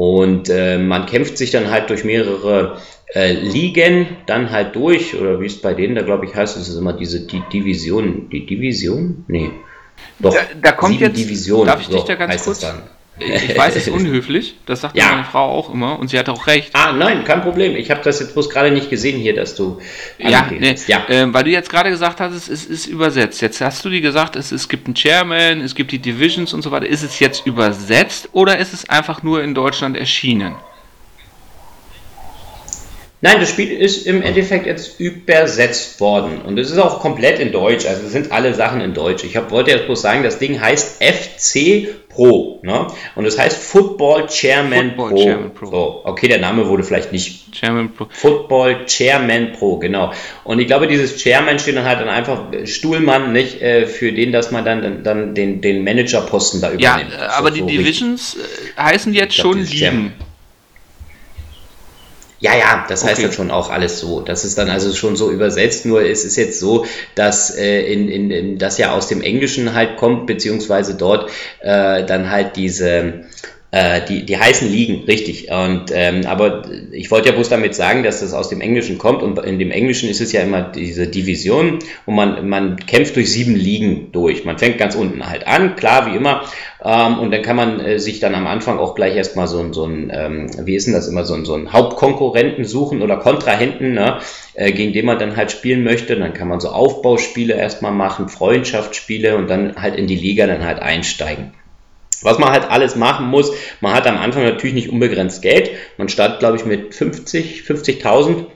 Und 0.00 0.48
äh, 0.48 0.78
man 0.78 1.04
kämpft 1.04 1.36
sich 1.36 1.50
dann 1.50 1.70
halt 1.70 1.90
durch 1.90 2.04
mehrere 2.04 2.78
äh, 3.14 3.34
Ligen 3.34 4.06
dann 4.24 4.50
halt 4.50 4.74
durch, 4.74 5.14
oder 5.14 5.42
wie 5.42 5.44
es 5.44 5.60
bei 5.60 5.74
denen 5.74 5.94
da, 5.94 6.00
glaube 6.00 6.24
ich, 6.24 6.34
heißt, 6.34 6.56
es 6.56 6.68
ist 6.70 6.76
immer 6.76 6.94
diese 6.94 7.26
die 7.26 7.42
Division. 7.52 8.30
Die 8.30 8.46
Division? 8.46 9.26
Nee. 9.28 9.50
Doch, 10.18 10.32
da, 10.32 10.40
da 10.58 10.72
kommt 10.72 10.98
jetzt, 11.02 11.18
Divisionen. 11.18 11.66
Darf 11.66 11.82
ich 11.82 11.88
dich 11.88 12.04
da 12.04 12.14
ganz 12.14 12.42
kurz? 12.42 12.66
Ich 13.20 13.56
weiß, 13.56 13.76
es 13.76 13.86
ist 13.86 13.92
unhöflich, 13.92 14.54
das 14.66 14.80
sagt 14.80 14.96
ja. 14.96 15.10
meine 15.12 15.24
Frau 15.24 15.50
auch 15.50 15.72
immer 15.72 15.98
und 15.98 16.08
sie 16.08 16.18
hat 16.18 16.28
auch 16.28 16.46
recht. 16.46 16.70
Ah, 16.72 16.92
nein, 16.92 17.24
kein 17.24 17.42
Problem. 17.42 17.76
Ich 17.76 17.90
habe 17.90 18.00
das 18.02 18.20
jetzt 18.20 18.32
bloß 18.32 18.48
gerade 18.48 18.70
nicht 18.70 18.88
gesehen 18.88 19.20
hier, 19.20 19.34
dass 19.34 19.54
du. 19.54 19.78
Ja, 20.18 20.48
nee, 20.50 20.74
ja. 20.86 21.04
Äh, 21.08 21.32
weil 21.32 21.44
du 21.44 21.50
jetzt 21.50 21.70
gerade 21.70 21.90
gesagt 21.90 22.20
hast, 22.20 22.48
es 22.48 22.48
ist 22.48 22.86
übersetzt. 22.86 23.40
Jetzt 23.42 23.60
hast 23.60 23.84
du 23.84 23.90
dir 23.90 24.00
gesagt, 24.00 24.36
es, 24.36 24.52
es 24.52 24.68
gibt 24.68 24.86
einen 24.86 24.94
Chairman, 24.94 25.60
es 25.60 25.74
gibt 25.74 25.92
die 25.92 25.98
Divisions 25.98 26.54
und 26.54 26.62
so 26.62 26.70
weiter. 26.70 26.86
Ist 26.86 27.02
es 27.02 27.18
jetzt 27.20 27.46
übersetzt 27.46 28.30
oder 28.32 28.58
ist 28.58 28.72
es 28.72 28.88
einfach 28.88 29.22
nur 29.22 29.42
in 29.42 29.54
Deutschland 29.54 29.96
erschienen? 29.96 30.54
Nein, 33.22 33.38
das 33.38 33.50
Spiel 33.50 33.70
ist 33.70 34.06
im 34.06 34.22
Endeffekt 34.22 34.64
jetzt 34.64 34.98
übersetzt 34.98 36.00
worden 36.00 36.40
und 36.40 36.58
es 36.58 36.70
ist 36.70 36.78
auch 36.78 37.00
komplett 37.00 37.38
in 37.38 37.52
Deutsch, 37.52 37.84
also 37.84 38.06
es 38.06 38.12
sind 38.12 38.32
alle 38.32 38.54
Sachen 38.54 38.80
in 38.80 38.94
Deutsch. 38.94 39.24
Ich 39.24 39.36
hab, 39.36 39.50
wollte 39.50 39.72
jetzt 39.72 39.84
bloß 39.84 40.00
sagen, 40.00 40.22
das 40.22 40.38
Ding 40.38 40.58
heißt 40.58 41.04
FC 41.04 41.88
Pro 42.08 42.60
ne? 42.62 42.86
und 43.16 43.26
es 43.26 43.38
heißt 43.38 43.62
Football 43.62 44.26
Chairman 44.26 44.92
Football 44.96 45.10
Pro. 45.10 45.22
Chairman 45.22 45.54
Pro. 45.54 45.66
So, 45.66 46.00
okay, 46.04 46.28
der 46.28 46.38
Name 46.38 46.66
wurde 46.66 46.82
vielleicht 46.82 47.12
nicht 47.12 47.52
Chairman 47.52 47.92
Pro. 47.92 48.06
Football 48.08 48.86
Chairman 48.86 49.52
Pro, 49.52 49.76
genau. 49.76 50.14
Und 50.44 50.58
ich 50.58 50.66
glaube, 50.66 50.86
dieses 50.86 51.22
Chairman 51.22 51.58
steht 51.58 51.76
dann 51.76 51.84
halt 51.84 52.00
dann 52.00 52.08
einfach 52.08 52.44
Stuhlmann, 52.64 53.34
nicht 53.34 53.60
äh, 53.60 53.84
für 53.84 54.12
den, 54.12 54.32
dass 54.32 54.50
man 54.50 54.64
dann, 54.64 55.04
dann, 55.04 55.34
den, 55.34 55.60
den 55.60 55.84
Managerposten 55.84 56.62
da 56.62 56.72
übernimmt. 56.72 57.12
Ja, 57.12 57.28
aber 57.36 57.50
so, 57.50 57.56
die 57.56 57.60
so 57.60 57.66
Divisions 57.66 58.36
richtig. 58.36 58.78
Äh, 58.78 58.82
heißen 58.82 59.12
jetzt 59.12 59.34
glaub, 59.34 59.54
schon 59.54 59.62
Ligen. 59.62 60.12
Ja, 62.40 62.56
ja, 62.56 62.86
das 62.88 63.04
heißt 63.04 63.18
okay. 63.18 63.24
dann 63.24 63.32
schon 63.32 63.50
auch 63.50 63.68
alles 63.68 64.00
so. 64.00 64.22
Das 64.22 64.46
ist 64.46 64.56
dann 64.56 64.70
also 64.70 64.94
schon 64.94 65.14
so 65.14 65.30
übersetzt. 65.30 65.84
Nur 65.84 66.02
es 66.02 66.24
ist 66.24 66.36
jetzt 66.36 66.58
so, 66.58 66.86
dass 67.14 67.54
äh, 67.54 67.82
in, 67.82 68.08
in, 68.08 68.30
in 68.30 68.58
das 68.58 68.78
ja 68.78 68.92
aus 68.92 69.08
dem 69.08 69.20
Englischen 69.20 69.74
halt 69.74 69.98
kommt, 69.98 70.26
beziehungsweise 70.26 70.94
dort 70.94 71.30
äh, 71.60 72.04
dann 72.04 72.30
halt 72.30 72.56
diese 72.56 73.24
äh, 73.72 74.00
die, 74.08 74.26
die 74.26 74.36
heißen 74.36 74.70
Ligen, 74.70 75.04
richtig. 75.04 75.48
Und, 75.50 75.92
ähm, 75.92 76.26
aber 76.26 76.64
ich 76.90 77.10
wollte 77.10 77.28
ja 77.28 77.34
bloß 77.34 77.48
damit 77.48 77.74
sagen, 77.74 78.02
dass 78.02 78.20
das 78.20 78.32
aus 78.32 78.48
dem 78.48 78.60
Englischen 78.60 78.98
kommt 78.98 79.22
und 79.22 79.38
in 79.38 79.58
dem 79.60 79.70
Englischen 79.70 80.08
ist 80.08 80.20
es 80.20 80.32
ja 80.32 80.42
immer 80.42 80.62
diese 80.62 81.06
Division, 81.06 81.78
wo 82.04 82.10
man, 82.10 82.48
man 82.48 82.76
kämpft 82.76 83.14
durch 83.14 83.32
sieben 83.32 83.54
Ligen 83.54 84.10
durch. 84.10 84.44
Man 84.44 84.58
fängt 84.58 84.78
ganz 84.78 84.96
unten 84.96 85.28
halt 85.28 85.46
an, 85.46 85.76
klar, 85.76 86.10
wie 86.10 86.16
immer. 86.16 86.42
Ähm, 86.84 87.20
und 87.20 87.30
dann 87.30 87.42
kann 87.42 87.54
man 87.54 87.78
äh, 87.78 87.98
sich 88.00 88.18
dann 88.18 88.34
am 88.34 88.48
Anfang 88.48 88.78
auch 88.78 88.96
gleich 88.96 89.14
erstmal 89.14 89.46
so, 89.46 89.60
ein 89.60 89.72
so 89.72 89.84
ein, 89.84 90.10
ähm, 90.12 90.50
wie 90.66 90.74
ist 90.74 90.86
denn 90.86 90.94
das 90.94 91.06
immer, 91.06 91.24
so, 91.24 91.34
ein 91.34 91.44
so 91.44 91.54
ein 91.54 91.72
Hauptkonkurrenten 91.72 92.64
suchen 92.64 93.02
oder 93.02 93.18
Kontrahenten, 93.18 93.92
ne, 93.92 94.18
äh, 94.54 94.72
gegen 94.72 94.92
den 94.92 95.06
man 95.06 95.20
dann 95.20 95.36
halt 95.36 95.52
spielen 95.52 95.84
möchte. 95.84 96.16
Dann 96.16 96.34
kann 96.34 96.48
man 96.48 96.58
so 96.58 96.70
Aufbauspiele 96.70 97.54
erstmal 97.54 97.92
machen, 97.92 98.28
Freundschaftsspiele 98.28 99.36
und 99.36 99.48
dann 99.48 99.76
halt 99.76 99.94
in 99.94 100.08
die 100.08 100.16
Liga 100.16 100.48
dann 100.48 100.64
halt 100.64 100.80
einsteigen. 100.80 101.52
Was 102.22 102.38
man 102.38 102.50
halt 102.50 102.70
alles 102.70 102.96
machen 102.96 103.26
muss, 103.26 103.52
man 103.80 103.94
hat 103.94 104.06
am 104.06 104.18
Anfang 104.18 104.42
natürlich 104.44 104.74
nicht 104.74 104.90
unbegrenzt 104.90 105.42
Geld. 105.42 105.70
Man 105.96 106.08
startet, 106.08 106.38
glaube 106.40 106.56
ich, 106.56 106.64
mit 106.64 106.94
50, 106.94 107.62
50.000 107.66 108.46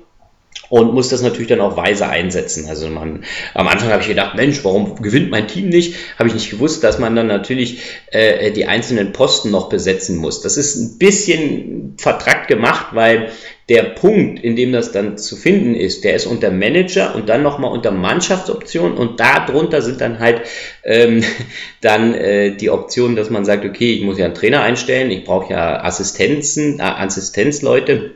und 0.68 0.94
muss 0.94 1.08
das 1.08 1.22
natürlich 1.22 1.48
dann 1.48 1.60
auch 1.60 1.76
weise 1.76 2.08
einsetzen. 2.08 2.68
Also 2.68 2.88
man, 2.88 3.24
am 3.54 3.68
Anfang 3.68 3.90
habe 3.90 4.02
ich 4.02 4.08
gedacht, 4.08 4.34
Mensch, 4.34 4.64
warum 4.64 5.00
gewinnt 5.00 5.30
mein 5.30 5.46
Team 5.46 5.68
nicht? 5.68 5.94
Habe 6.18 6.28
ich 6.28 6.34
nicht 6.34 6.50
gewusst, 6.50 6.82
dass 6.82 6.98
man 6.98 7.14
dann 7.14 7.26
natürlich 7.26 7.80
äh, 8.10 8.50
die 8.50 8.66
einzelnen 8.66 9.12
Posten 9.12 9.50
noch 9.50 9.68
besetzen 9.68 10.16
muss. 10.16 10.40
Das 10.40 10.56
ist 10.56 10.76
ein 10.76 10.98
bisschen 10.98 11.94
vertrackt 11.98 12.48
gemacht, 12.48 12.88
weil 12.92 13.30
der 13.68 13.82
Punkt, 13.82 14.44
in 14.44 14.56
dem 14.56 14.72
das 14.72 14.92
dann 14.92 15.16
zu 15.16 15.36
finden 15.36 15.74
ist, 15.74 16.04
der 16.04 16.14
ist 16.14 16.26
unter 16.26 16.50
Manager 16.50 17.14
und 17.14 17.28
dann 17.28 17.42
nochmal 17.42 17.72
unter 17.72 17.90
Mannschaftsoption 17.92 18.94
und 18.94 19.20
darunter 19.20 19.80
sind 19.80 20.00
dann 20.00 20.18
halt 20.18 20.42
ähm, 20.84 21.22
dann 21.80 22.14
äh, 22.14 22.56
die 22.56 22.70
Optionen, 22.70 23.16
dass 23.16 23.30
man 23.30 23.44
sagt, 23.44 23.64
okay, 23.64 23.92
ich 23.92 24.02
muss 24.02 24.18
ja 24.18 24.26
einen 24.26 24.34
Trainer 24.34 24.62
einstellen, 24.62 25.10
ich 25.10 25.24
brauche 25.24 25.52
ja 25.52 25.82
Assistenzen, 25.82 26.78
äh, 26.78 26.82
Assistenzleute 26.82 28.12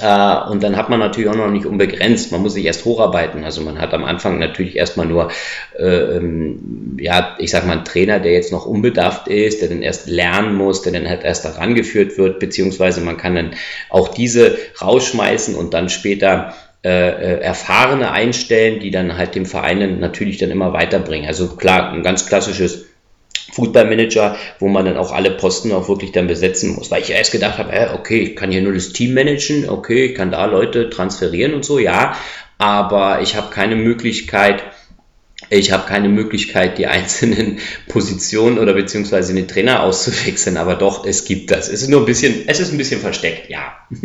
äh, 0.00 0.50
und 0.50 0.62
dann 0.62 0.76
hat 0.76 0.88
man 0.88 1.00
natürlich 1.00 1.30
auch 1.30 1.36
noch 1.36 1.50
nicht 1.50 1.66
unbegrenzt. 1.66 2.32
Man 2.32 2.42
muss 2.42 2.54
sich 2.54 2.64
erst 2.64 2.84
hocharbeiten. 2.84 3.44
Also 3.44 3.62
man 3.62 3.80
hat 3.80 3.94
am 3.94 4.04
Anfang 4.04 4.38
natürlich 4.38 4.76
erstmal 4.76 5.06
nur, 5.06 5.30
äh, 5.78 6.16
ähm, 6.16 6.96
ja, 7.00 7.36
ich 7.38 7.50
sag 7.50 7.66
mal, 7.66 7.72
einen 7.72 7.84
Trainer, 7.84 8.20
der 8.20 8.32
jetzt 8.32 8.52
noch 8.52 8.66
unbedarft 8.66 9.28
ist, 9.28 9.62
der 9.62 9.68
dann 9.68 9.82
erst 9.82 10.08
lernen 10.08 10.54
muss, 10.54 10.82
der 10.82 10.92
dann 10.92 11.08
halt 11.08 11.24
erst 11.24 11.44
daran 11.44 11.74
geführt 11.74 12.18
wird, 12.18 12.38
beziehungsweise 12.40 13.00
man 13.00 13.16
kann 13.16 13.34
dann 13.34 13.50
auch 13.88 14.08
diese 14.08 14.58
rausschmeißen 14.80 15.54
und 15.54 15.74
dann 15.74 15.88
später 15.88 16.54
äh, 16.84 17.08
äh 17.08 17.40
Erfahrene 17.40 18.12
einstellen, 18.12 18.80
die 18.80 18.90
dann 18.90 19.16
halt 19.16 19.34
dem 19.34 19.46
Verein 19.46 19.98
natürlich 20.00 20.38
dann 20.38 20.50
immer 20.50 20.72
weiterbringen. 20.72 21.26
Also 21.26 21.56
klar, 21.56 21.92
ein 21.92 22.02
ganz 22.02 22.26
klassisches 22.26 22.86
Fußballmanager, 23.52 24.36
wo 24.58 24.68
man 24.68 24.84
dann 24.84 24.96
auch 24.96 25.12
alle 25.12 25.30
Posten 25.30 25.72
auch 25.72 25.88
wirklich 25.88 26.12
dann 26.12 26.26
besetzen 26.26 26.74
muss. 26.74 26.90
Weil 26.90 27.02
ich 27.02 27.10
erst 27.10 27.32
gedacht 27.32 27.58
habe, 27.58 27.72
äh, 27.72 27.88
okay, 27.94 28.20
ich 28.20 28.36
kann 28.36 28.50
hier 28.50 28.62
nur 28.62 28.74
das 28.74 28.92
Team 28.92 29.14
managen, 29.14 29.68
okay, 29.68 30.06
ich 30.06 30.14
kann 30.14 30.30
da 30.30 30.44
Leute 30.46 30.90
transferieren 30.90 31.54
und 31.54 31.64
so, 31.64 31.78
ja, 31.78 32.16
aber 32.58 33.20
ich 33.22 33.36
habe 33.36 33.50
keine 33.50 33.76
Möglichkeit, 33.76 34.62
ich 35.50 35.70
habe 35.70 35.86
keine 35.86 36.08
Möglichkeit, 36.08 36.78
die 36.78 36.86
einzelnen 36.86 37.58
Positionen 37.88 38.58
oder 38.58 38.74
beziehungsweise 38.74 39.34
den 39.34 39.48
Trainer 39.48 39.82
auszuwechseln, 39.82 40.56
aber 40.56 40.74
doch, 40.74 41.06
es 41.06 41.24
gibt 41.24 41.50
das. 41.50 41.68
Es 41.68 41.82
ist 41.82 41.88
nur 41.88 42.00
ein 42.00 42.06
bisschen, 42.06 42.44
es 42.48 42.60
ist 42.60 42.72
ein 42.72 42.78
bisschen 42.78 43.00
versteckt, 43.00 43.48
ja. 43.48 43.76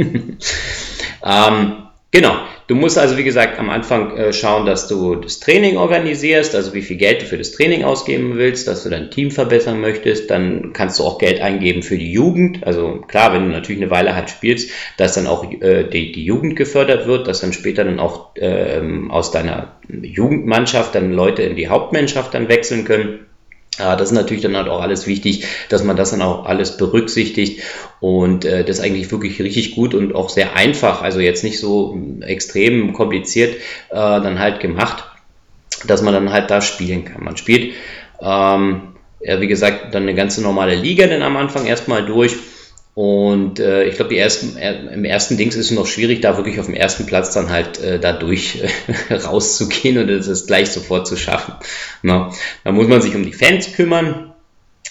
ähm, 1.26 1.88
Genau. 2.12 2.36
Du 2.68 2.76
musst 2.76 2.98
also, 2.98 3.18
wie 3.18 3.24
gesagt, 3.24 3.58
am 3.58 3.70
Anfang 3.70 4.16
äh, 4.18 4.34
schauen, 4.34 4.66
dass 4.66 4.88
du 4.88 5.16
das 5.16 5.40
Training 5.40 5.78
organisierst, 5.78 6.56
also 6.56 6.74
wie 6.74 6.82
viel 6.82 6.98
Geld 6.98 7.22
du 7.22 7.26
für 7.26 7.38
das 7.38 7.52
Training 7.52 7.84
ausgeben 7.84 8.36
willst, 8.36 8.68
dass 8.68 8.84
du 8.84 8.90
dein 8.90 9.12
Team 9.12 9.32
verbessern 9.32 9.80
möchtest. 9.80 10.30
Dann 10.30 10.74
kannst 10.74 11.00
du 11.00 11.04
auch 11.04 11.18
Geld 11.18 11.42
eingeben 11.42 11.84
für 11.84 11.98
die 11.98 12.12
Jugend. 12.12 12.66
Also 12.66 13.02
klar, 13.08 13.34
wenn 13.34 13.44
du 13.44 13.50
natürlich 13.50 13.82
eine 13.82 13.92
Weile 13.92 14.14
halt 14.16 14.30
spielst, 14.30 14.72
dass 14.98 15.14
dann 15.14 15.28
auch 15.28 15.50
äh, 15.62 15.86
die, 15.86 16.12
die 16.12 16.26
Jugend 16.26 16.58
gefördert 16.58 17.08
wird, 17.08 17.28
dass 17.28 17.42
dann 17.42 17.54
später 17.54 17.86
dann 17.86 18.00
auch 18.00 18.36
äh, 18.36 18.82
aus 19.10 19.32
deiner 19.32 19.74
Jugendmannschaft 19.90 20.96
dann 20.96 21.14
Leute 21.14 21.44
in 21.44 21.56
die 21.56 21.70
Hauptmannschaft 21.70 22.34
dann 22.34 22.50
wechseln 22.50 22.84
können. 22.84 23.26
Ja, 23.80 23.96
das 23.96 24.10
ist 24.10 24.16
natürlich 24.16 24.44
dann 24.44 24.58
halt 24.58 24.68
auch 24.68 24.82
alles 24.82 25.08
wichtig, 25.08 25.46
dass 25.70 25.84
man 25.84 25.96
das 25.96 26.12
dann 26.12 26.22
auch 26.22 26.46
alles 26.46 26.76
berücksichtigt 26.76 27.62
und 28.02 28.44
äh, 28.44 28.66
das 28.66 28.80
ist 28.80 28.84
eigentlich 28.84 29.12
wirklich 29.12 29.42
richtig 29.42 29.76
gut 29.76 29.94
und 29.94 30.14
auch 30.14 30.30
sehr 30.30 30.58
einfach, 30.58 31.02
also 31.02 31.22
jetzt 31.22 31.44
nicht 31.44 31.58
so 31.58 31.98
extrem 32.20 32.92
kompliziert 32.92 33.56
äh, 33.90 33.96
dann 33.96 34.40
halt 34.40 34.60
gemacht, 34.60 35.06
dass 35.88 36.02
man 36.02 36.14
dann 36.14 36.34
halt 36.34 36.52
da 36.52 36.62
spielen 36.62 37.06
kann. 37.06 37.24
Man 37.24 37.38
spielt, 37.38 37.74
ähm, 38.20 38.82
ja, 39.22 39.40
wie 39.40 39.48
gesagt, 39.48 39.96
dann 39.96 40.04
eine 40.04 40.16
ganze 40.16 40.42
normale 40.42 40.76
Liga 40.76 41.08
dann 41.08 41.22
am 41.22 41.38
Anfang 41.38 41.66
erstmal 41.66 42.06
durch 42.06 42.36
und 42.94 43.60
äh, 43.60 43.86
ich 43.86 43.96
glaube, 43.96 44.16
ersten, 44.18 44.58
äh, 44.58 44.94
im 44.94 45.06
ersten 45.06 45.38
Dings 45.38 45.56
ist 45.56 45.68
es 45.68 45.72
noch 45.72 45.88
schwierig, 45.88 46.22
da 46.22 46.36
wirklich 46.36 46.60
auf 46.60 46.66
dem 46.66 46.76
ersten 46.76 47.06
Platz 47.06 47.34
dann 47.34 47.50
halt 47.50 47.80
äh, 47.80 48.00
da 48.00 48.12
durch 48.12 48.62
äh, 49.10 49.14
rauszugehen 49.14 49.98
und 49.98 50.08
das 50.08 50.46
gleich 50.46 50.72
sofort 50.72 51.08
zu 51.08 51.16
schaffen. 51.16 51.54
Na, 52.02 52.34
da 52.64 52.72
muss 52.72 52.88
man 52.88 53.02
sich 53.02 53.16
um 53.16 53.24
die 53.24 53.34
Fans 53.34 53.74
kümmern. 53.74 54.31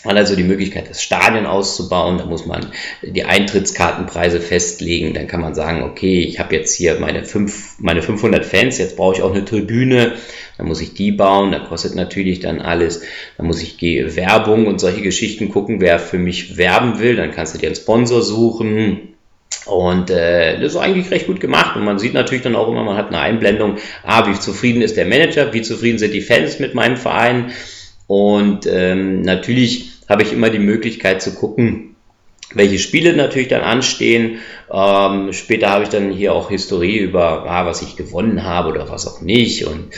Man 0.03 0.15
hat 0.15 0.23
also 0.23 0.35
die 0.35 0.45
Möglichkeit, 0.45 0.89
das 0.89 1.03
Stadion 1.03 1.45
auszubauen. 1.45 2.17
Da 2.17 2.25
muss 2.25 2.47
man 2.47 2.67
die 3.03 3.25
Eintrittskartenpreise 3.25 4.41
festlegen. 4.41 5.13
Dann 5.13 5.27
kann 5.27 5.43
man 5.43 5.55
sagen, 5.55 5.83
okay, 5.83 6.21
ich 6.21 6.39
habe 6.39 6.55
jetzt 6.57 6.75
hier 6.75 6.99
meine, 6.99 7.25
fünf, 7.25 7.79
meine 7.79 8.01
500 8.01 8.47
Fans, 8.47 8.79
jetzt 8.79 8.97
brauche 8.97 9.17
ich 9.17 9.23
auch 9.23 9.35
eine 9.35 9.45
Tribüne. 9.45 10.15
Dann 10.57 10.69
muss 10.69 10.81
ich 10.81 10.95
die 10.95 11.13
bauen. 11.13 11.53
Da 11.53 11.59
kostet 11.59 11.95
natürlich 11.95 12.41
dann 12.41 12.63
alles. 12.63 13.03
Dann 13.37 13.47
muss 13.47 13.63
ich 13.63 13.77
Werbung 14.17 14.67
und 14.67 14.81
solche 14.81 15.03
Geschichten 15.03 15.51
gucken, 15.51 15.83
wer 15.83 15.99
für 15.99 16.19
mich 16.19 16.57
werben 16.57 16.99
will. 16.99 17.17
Dann 17.17 17.33
kannst 17.33 17.55
du 17.55 17.59
dir 17.59 17.67
einen 17.67 17.77
Sponsor 17.77 18.23
suchen. 18.23 19.11
Und 19.67 20.09
äh, 20.09 20.59
das 20.61 20.73
ist 20.73 20.79
eigentlich 20.79 21.11
recht 21.11 21.27
gut 21.27 21.41
gemacht. 21.41 21.77
Und 21.77 21.85
man 21.85 21.99
sieht 21.99 22.15
natürlich 22.15 22.43
dann 22.43 22.57
auch 22.57 22.69
immer, 22.69 22.85
man 22.85 22.97
hat 22.97 23.09
eine 23.09 23.21
Einblendung, 23.21 23.77
ah, 24.03 24.27
wie 24.27 24.39
zufrieden 24.39 24.81
ist 24.81 24.97
der 24.97 25.05
Manager, 25.05 25.53
wie 25.53 25.61
zufrieden 25.61 25.99
sind 25.99 26.15
die 26.15 26.23
Fans 26.23 26.59
mit 26.59 26.75
meinem 26.75 26.97
Verein. 26.97 27.53
Und 28.11 28.67
ähm, 28.67 29.23
natürlich 29.23 29.93
habe 30.09 30.25
ich 30.25 30.33
immer 30.33 30.51
die 30.51 30.59
Möglichkeit 30.59 31.23
zu 31.23 31.33
gucken, 31.33 31.95
welche 32.53 32.81
Spiele 32.81 33.15
natürlich 33.15 33.47
dann 33.47 33.61
anstehen. 33.61 34.41
Ähm, 34.69 35.33
später 35.33 35.71
habe 35.71 35.85
ich 35.85 35.91
dann 35.91 36.11
hier 36.11 36.33
auch 36.33 36.51
Historie 36.51 36.99
über, 36.99 37.49
ah, 37.49 37.67
was 37.67 37.83
ich 37.83 37.95
gewonnen 37.95 38.43
habe 38.43 38.71
oder 38.71 38.91
was 38.91 39.07
auch 39.07 39.21
nicht. 39.21 39.65
Und 39.65 39.91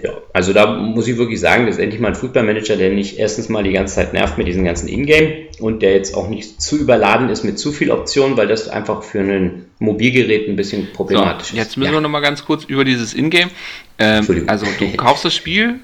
ja, 0.00 0.10
also 0.32 0.52
da 0.52 0.76
muss 0.76 1.08
ich 1.08 1.18
wirklich 1.18 1.40
sagen, 1.40 1.66
das 1.66 1.74
ist 1.74 1.82
endlich 1.82 2.00
mal 2.00 2.10
ein 2.10 2.14
Footballmanager, 2.14 2.76
der 2.76 2.90
nicht 2.90 3.18
erstens 3.18 3.48
mal 3.48 3.64
die 3.64 3.72
ganze 3.72 3.96
Zeit 3.96 4.12
nervt 4.12 4.38
mit 4.38 4.46
diesen 4.46 4.64
ganzen 4.64 4.86
Ingame 4.86 5.48
und 5.58 5.82
der 5.82 5.92
jetzt 5.92 6.14
auch 6.14 6.28
nicht 6.28 6.62
zu 6.62 6.76
überladen 6.78 7.30
ist 7.30 7.42
mit 7.42 7.58
zu 7.58 7.72
viel 7.72 7.90
Optionen, 7.90 8.36
weil 8.36 8.46
das 8.46 8.68
einfach 8.68 9.02
für 9.02 9.18
ein 9.18 9.64
Mobilgerät 9.80 10.48
ein 10.48 10.54
bisschen 10.54 10.92
problematisch 10.92 11.48
so, 11.48 11.56
jetzt 11.56 11.76
müssen 11.76 11.90
ja. 11.90 11.96
wir 11.96 12.00
noch 12.00 12.10
mal 12.10 12.20
ganz 12.20 12.44
kurz 12.44 12.62
über 12.62 12.84
dieses 12.84 13.12
Ingame. 13.12 13.50
Ähm, 13.98 14.44
also 14.46 14.66
du 14.78 14.92
kaufst 14.92 15.24
das 15.24 15.34
Spiel 15.34 15.80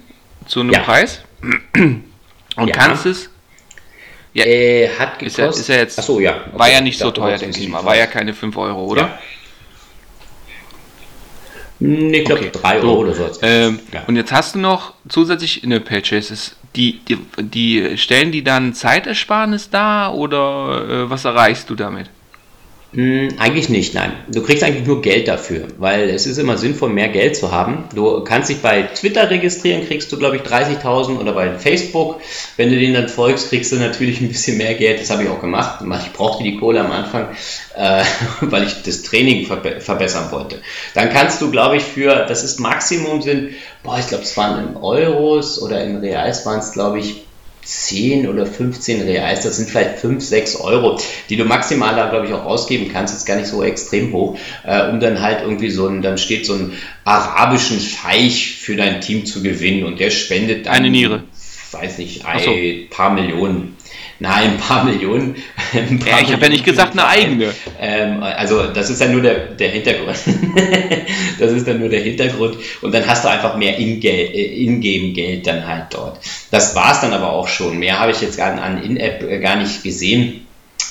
zu 0.46 0.60
einem 0.60 0.70
ja. 0.70 0.78
Preis 0.78 1.24
und 2.56 2.68
ja. 2.68 2.74
kannst 2.74 3.06
es 3.06 3.30
ja, 4.34 4.44
äh, 4.44 4.88
hat 4.88 5.18
gekostet. 5.18 5.26
Ist 5.26 5.36
ja, 5.38 5.48
ist 5.48 5.68
ja 5.68 5.76
jetzt, 5.76 5.98
Achso, 5.98 6.20
ja. 6.20 6.36
Okay. 6.36 6.58
War 6.58 6.70
ja 6.70 6.80
nicht 6.80 6.98
so 6.98 7.10
teuer, 7.10 7.36
denke 7.36 7.60
ich 7.60 7.68
mal. 7.68 7.84
War 7.84 7.96
ja 7.96 8.06
keine 8.06 8.32
5 8.32 8.56
Euro, 8.56 8.84
oder? 8.86 9.02
Ja. 9.02 9.18
Nee, 11.84 12.20
ich 12.20 12.24
glaube 12.24 12.48
3 12.48 12.76
Euro 12.76 13.00
oder 13.00 13.14
so. 13.14 13.28
Ähm, 13.42 13.80
ja. 13.92 14.04
Und 14.06 14.16
jetzt 14.16 14.32
hast 14.32 14.54
du 14.54 14.60
noch 14.60 14.94
zusätzlich 15.08 15.64
in 15.64 15.70
der 15.70 15.80
Purchases, 15.80 16.56
die, 16.76 17.00
die, 17.06 17.18
die 17.38 17.98
stellen 17.98 18.30
die 18.30 18.44
dann 18.44 18.72
Zeitersparnis 18.72 19.68
da 19.68 20.10
oder 20.10 20.86
äh, 20.88 21.10
was 21.10 21.24
erreichst 21.24 21.68
du 21.68 21.74
damit? 21.74 22.08
Hm, 22.94 23.36
eigentlich 23.38 23.70
nicht, 23.70 23.94
nein. 23.94 24.12
Du 24.28 24.42
kriegst 24.42 24.62
eigentlich 24.62 24.86
nur 24.86 25.00
Geld 25.00 25.26
dafür, 25.26 25.66
weil 25.78 26.10
es 26.10 26.26
ist 26.26 26.36
immer 26.36 26.58
sinnvoll, 26.58 26.90
mehr 26.90 27.08
Geld 27.08 27.34
zu 27.36 27.50
haben. 27.50 27.84
Du 27.94 28.22
kannst 28.22 28.50
dich 28.50 28.60
bei 28.60 28.82
Twitter 28.82 29.30
registrieren, 29.30 29.86
kriegst 29.86 30.12
du, 30.12 30.18
glaube 30.18 30.36
ich, 30.36 30.42
30.000 30.42 31.18
oder 31.18 31.32
bei 31.32 31.58
Facebook. 31.58 32.20
Wenn 32.58 32.68
du 32.68 32.78
den 32.78 32.92
dann 32.92 33.08
folgst, 33.08 33.48
kriegst 33.48 33.72
du 33.72 33.76
natürlich 33.76 34.20
ein 34.20 34.28
bisschen 34.28 34.58
mehr 34.58 34.74
Geld. 34.74 35.00
Das 35.00 35.08
habe 35.08 35.22
ich 35.22 35.30
auch 35.30 35.40
gemacht. 35.40 35.82
Ich 36.04 36.12
brauchte 36.12 36.44
die 36.44 36.58
Kohle 36.58 36.80
am 36.80 36.92
Anfang, 36.92 37.28
äh, 37.76 38.04
weil 38.42 38.64
ich 38.64 38.82
das 38.82 39.00
Training 39.00 39.46
verbe 39.46 39.80
verbessern 39.80 40.30
wollte. 40.30 40.60
Dann 40.92 41.08
kannst 41.08 41.40
du, 41.40 41.50
glaube 41.50 41.78
ich, 41.78 41.82
für, 41.84 42.26
das 42.26 42.44
ist 42.44 42.60
Maximum 42.60 43.22
sind, 43.22 43.54
boah, 43.82 43.98
ich 43.98 44.08
glaube, 44.08 44.24
es 44.24 44.36
waren 44.36 44.68
in 44.68 44.76
Euros 44.76 45.62
oder 45.62 45.82
in 45.82 45.96
Reals 45.96 46.44
waren 46.44 46.58
es, 46.58 46.72
glaube 46.72 46.98
ich, 46.98 47.22
10 47.64 48.28
oder 48.28 48.46
15 48.46 49.02
Reals, 49.02 49.42
das 49.42 49.56
sind 49.56 49.70
vielleicht 49.70 49.98
5, 49.98 50.22
6 50.22 50.56
Euro, 50.56 50.98
die 51.28 51.36
du 51.36 51.44
maximal 51.44 51.94
da, 51.94 52.10
glaube 52.10 52.26
ich, 52.26 52.32
auch 52.32 52.44
ausgeben 52.44 52.90
kannst, 52.92 53.14
ist 53.14 53.24
gar 53.24 53.36
nicht 53.36 53.48
so 53.48 53.62
extrem 53.62 54.12
hoch, 54.12 54.38
äh, 54.64 54.90
um 54.90 55.00
dann 55.00 55.20
halt 55.20 55.42
irgendwie 55.42 55.70
so 55.70 55.86
ein, 55.86 56.02
dann 56.02 56.18
steht 56.18 56.46
so 56.46 56.54
ein 56.54 56.72
arabischen 57.04 57.80
Scheich 57.80 58.56
für 58.56 58.76
dein 58.76 59.00
Team 59.00 59.24
zu 59.24 59.42
gewinnen 59.42 59.84
und 59.84 60.00
der 60.00 60.10
spendet 60.10 60.66
dann, 60.66 60.74
eine 60.74 60.90
Niere. 60.90 61.24
Weiß 61.70 61.98
nicht, 61.98 62.26
ein 62.26 62.40
so. 62.40 62.94
paar 62.94 63.14
Millionen 63.14 63.76
Nein, 64.22 64.52
ein 64.52 64.56
paar 64.56 64.84
Millionen. 64.84 65.34
Ein 65.72 65.98
paar 65.98 66.20
ja, 66.20 66.20
ich 66.20 66.32
habe 66.32 66.42
ja 66.42 66.48
nicht 66.50 66.64
gesagt 66.64 66.92
eine 66.92 67.08
eigene. 67.08 67.52
Ähm, 67.80 68.22
also 68.22 68.68
das 68.68 68.88
ist 68.88 69.00
ja 69.00 69.08
nur 69.08 69.20
der, 69.20 69.46
der 69.46 69.70
Hintergrund. 69.70 70.16
das 71.40 71.50
ist 71.50 71.66
dann 71.66 71.80
nur 71.80 71.88
der 71.88 72.02
Hintergrund. 72.02 72.56
Und 72.82 72.94
dann 72.94 73.04
hast 73.04 73.24
du 73.24 73.28
einfach 73.28 73.56
mehr 73.56 73.76
Ingame-Geld 73.78 75.44
dann 75.44 75.66
halt 75.66 75.86
dort. 75.90 76.20
Das 76.52 76.76
war 76.76 76.92
es 76.92 77.00
dann 77.00 77.12
aber 77.12 77.32
auch 77.32 77.48
schon. 77.48 77.78
Mehr 77.78 77.98
habe 77.98 78.12
ich 78.12 78.20
jetzt 78.20 78.38
an 78.38 78.80
In-App 78.80 79.42
gar 79.42 79.56
nicht 79.56 79.82
gesehen 79.82 80.46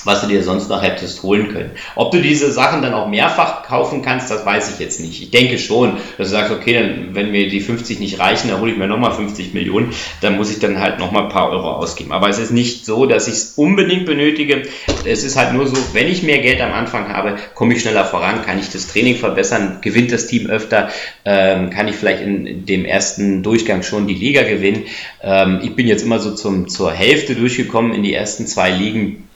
was 0.06 0.22
du 0.22 0.28
dir 0.28 0.44
sonst 0.44 0.70
noch 0.70 0.82
hättest 0.82 1.24
holen 1.24 1.50
können. 1.50 1.72
Ob 1.96 2.12
du 2.12 2.22
diese 2.22 2.52
Sachen 2.52 2.82
dann 2.82 2.94
auch 2.94 3.08
mehrfach 3.08 3.64
kaufen 3.64 4.02
kannst, 4.02 4.32
das 4.32 4.46
weiß 4.46 4.74
ich 4.74 4.80
jetzt 4.80 5.00
nicht. 5.00 5.22
Ich 5.22 5.32
denke 5.32 5.58
schon, 5.58 5.98
dass 6.18 6.30
du 6.30 6.36
sagst, 6.36 6.52
okay, 6.52 6.74
dann, 6.74 7.16
wenn 7.16 7.32
mir 7.32 7.50
die 7.50 7.60
50 7.60 8.00
nicht 8.00 8.20
reichen, 8.20 8.50
dann 8.50 8.60
hole 8.60 8.72
ich 8.72 8.78
mir 8.78 8.88
nochmal 8.88 9.12
50 9.12 9.54
Millionen, 9.54 9.94
dann 10.22 10.38
muss 10.38 10.52
ich 10.52 10.60
dann 10.60 10.80
halt 10.80 11.00
nochmal 11.00 11.24
ein 11.24 11.30
paar 11.30 11.50
Euro 11.50 11.72
ausgeben. 11.72 12.12
Aber 12.12 12.30
es 12.30 12.40
ist 12.40 12.52
nicht 12.52 12.86
so, 12.86 13.06
dass 13.06 13.28
ich 13.28 13.34
es 13.34 13.54
unbedingt 13.56 14.06
benötige. 14.06 14.64
Es 15.06 15.24
ist 15.24 15.36
halt 15.36 15.54
nur 15.54 15.68
so, 15.68 15.78
wenn 15.94 16.08
ich 16.08 16.24
mehr 16.24 16.40
Geld 16.40 16.62
am 16.62 16.74
Anfang 16.74 17.10
habe, 17.10 17.36
komme 17.54 17.74
ich 17.74 17.82
schneller 17.82 18.06
voran, 18.06 18.44
kann 18.44 18.60
ich 18.60 18.70
das 18.70 18.88
Training 18.88 19.16
verbessern, 19.16 19.80
gewinnt 19.82 20.12
das 20.12 20.28
Team 20.28 20.48
öfter, 20.48 20.90
ähm, 21.26 21.70
kann 21.70 21.88
ich 21.88 21.96
vielleicht 21.96 22.22
in 22.22 22.66
dem 22.66 22.86
ersten 22.86 23.44
Durchgang 23.44 23.84
schon 23.84 24.08
die 24.08 24.14
Liga 24.14 24.44
gewinnen. 24.44 24.84
Ähm, 25.22 25.60
ich 25.64 25.76
bin 25.76 25.88
jetzt 25.88 26.04
immer 26.04 26.20
so 26.20 26.34
zum, 26.34 26.68
zur 26.68 26.92
Hälfte 26.92 27.36
durchgekommen 27.36 27.94
in 27.94 28.04
die 28.04 28.14
ersten 28.14 28.48
zwei 28.48 28.70
Ligen 28.72 29.28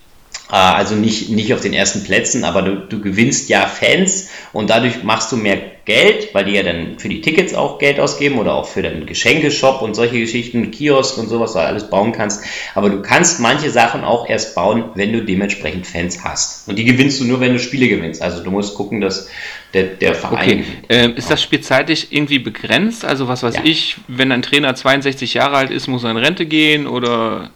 also 0.48 0.96
nicht, 0.96 1.30
nicht 1.30 1.54
auf 1.54 1.62
den 1.62 1.74
ersten 1.74 2.04
Plätzen, 2.04 2.44
aber 2.44 2.62
du, 2.62 2.76
du 2.76 3.02
gewinnst 3.02 3.50
ja 3.50 3.66
Fans 3.66 4.30
und 4.54 4.70
dadurch 4.70 5.04
machst 5.04 5.32
du 5.32 5.38
mehr 5.38 5.58
Geld, 5.86 6.34
weil 6.34 6.46
die 6.46 6.54
ja 6.54 6.64
dann 6.64 6.98
für 6.98 7.10
die 7.10 7.22
Tickets 7.22 7.54
auch 7.54 7.78
Geld 7.78 8.00
ausgeben 8.00 8.40
oder 8.40 8.56
auch 8.56 8.68
für 8.68 8.82
den 8.82 9.06
Geschenkeshop 9.06 9.84
und 9.84 9.96
solche 9.96 10.20
Geschichten, 10.20 10.72
Kiosk 10.72 11.18
und 11.20 11.30
sowas, 11.30 11.54
was 11.54 11.62
du 11.62 11.68
alles 11.68 11.90
bauen 11.90 12.12
kannst. 12.12 12.44
Aber 12.74 12.90
du 12.90 13.02
kannst 13.04 13.40
manche 13.40 13.70
Sachen 13.70 14.04
auch 14.04 14.28
erst 14.28 14.56
bauen, 14.56 14.86
wenn 14.96 15.14
du 15.14 15.24
dementsprechend 15.24 15.86
Fans 15.86 16.24
hast. 16.24 16.68
Und 16.68 16.78
die 16.78 16.86
gewinnst 16.86 17.20
du 17.20 17.26
nur, 17.26 17.40
wenn 17.40 17.54
du 17.54 17.60
Spiele 17.60 17.88
gewinnst. 17.88 18.22
Also 18.22 18.44
du 18.44 18.50
musst 18.50 18.74
gucken, 18.76 19.00
dass 19.00 19.30
der, 19.76 19.84
der 19.84 20.16
Verein. 20.16 20.60
Okay. 20.62 20.64
Ähm, 20.90 21.16
ist 21.16 21.30
das 21.30 21.42
Spiel 21.42 21.62
zeitlich 21.62 22.08
irgendwie 22.12 22.40
begrenzt? 22.40 23.06
Also 23.06 23.28
was 23.28 23.44
weiß 23.44 23.58
ja. 23.58 23.62
ich, 23.64 23.98
wenn 24.08 24.32
ein 24.32 24.42
Trainer 24.42 24.74
62 24.74 25.36
Jahre 25.36 25.58
alt 25.58 25.70
ist, 25.70 25.88
muss 25.88 26.04
er 26.04 26.12
in 26.12 26.18
Rente 26.18 26.48
gehen 26.48 26.88
oder 26.88 27.52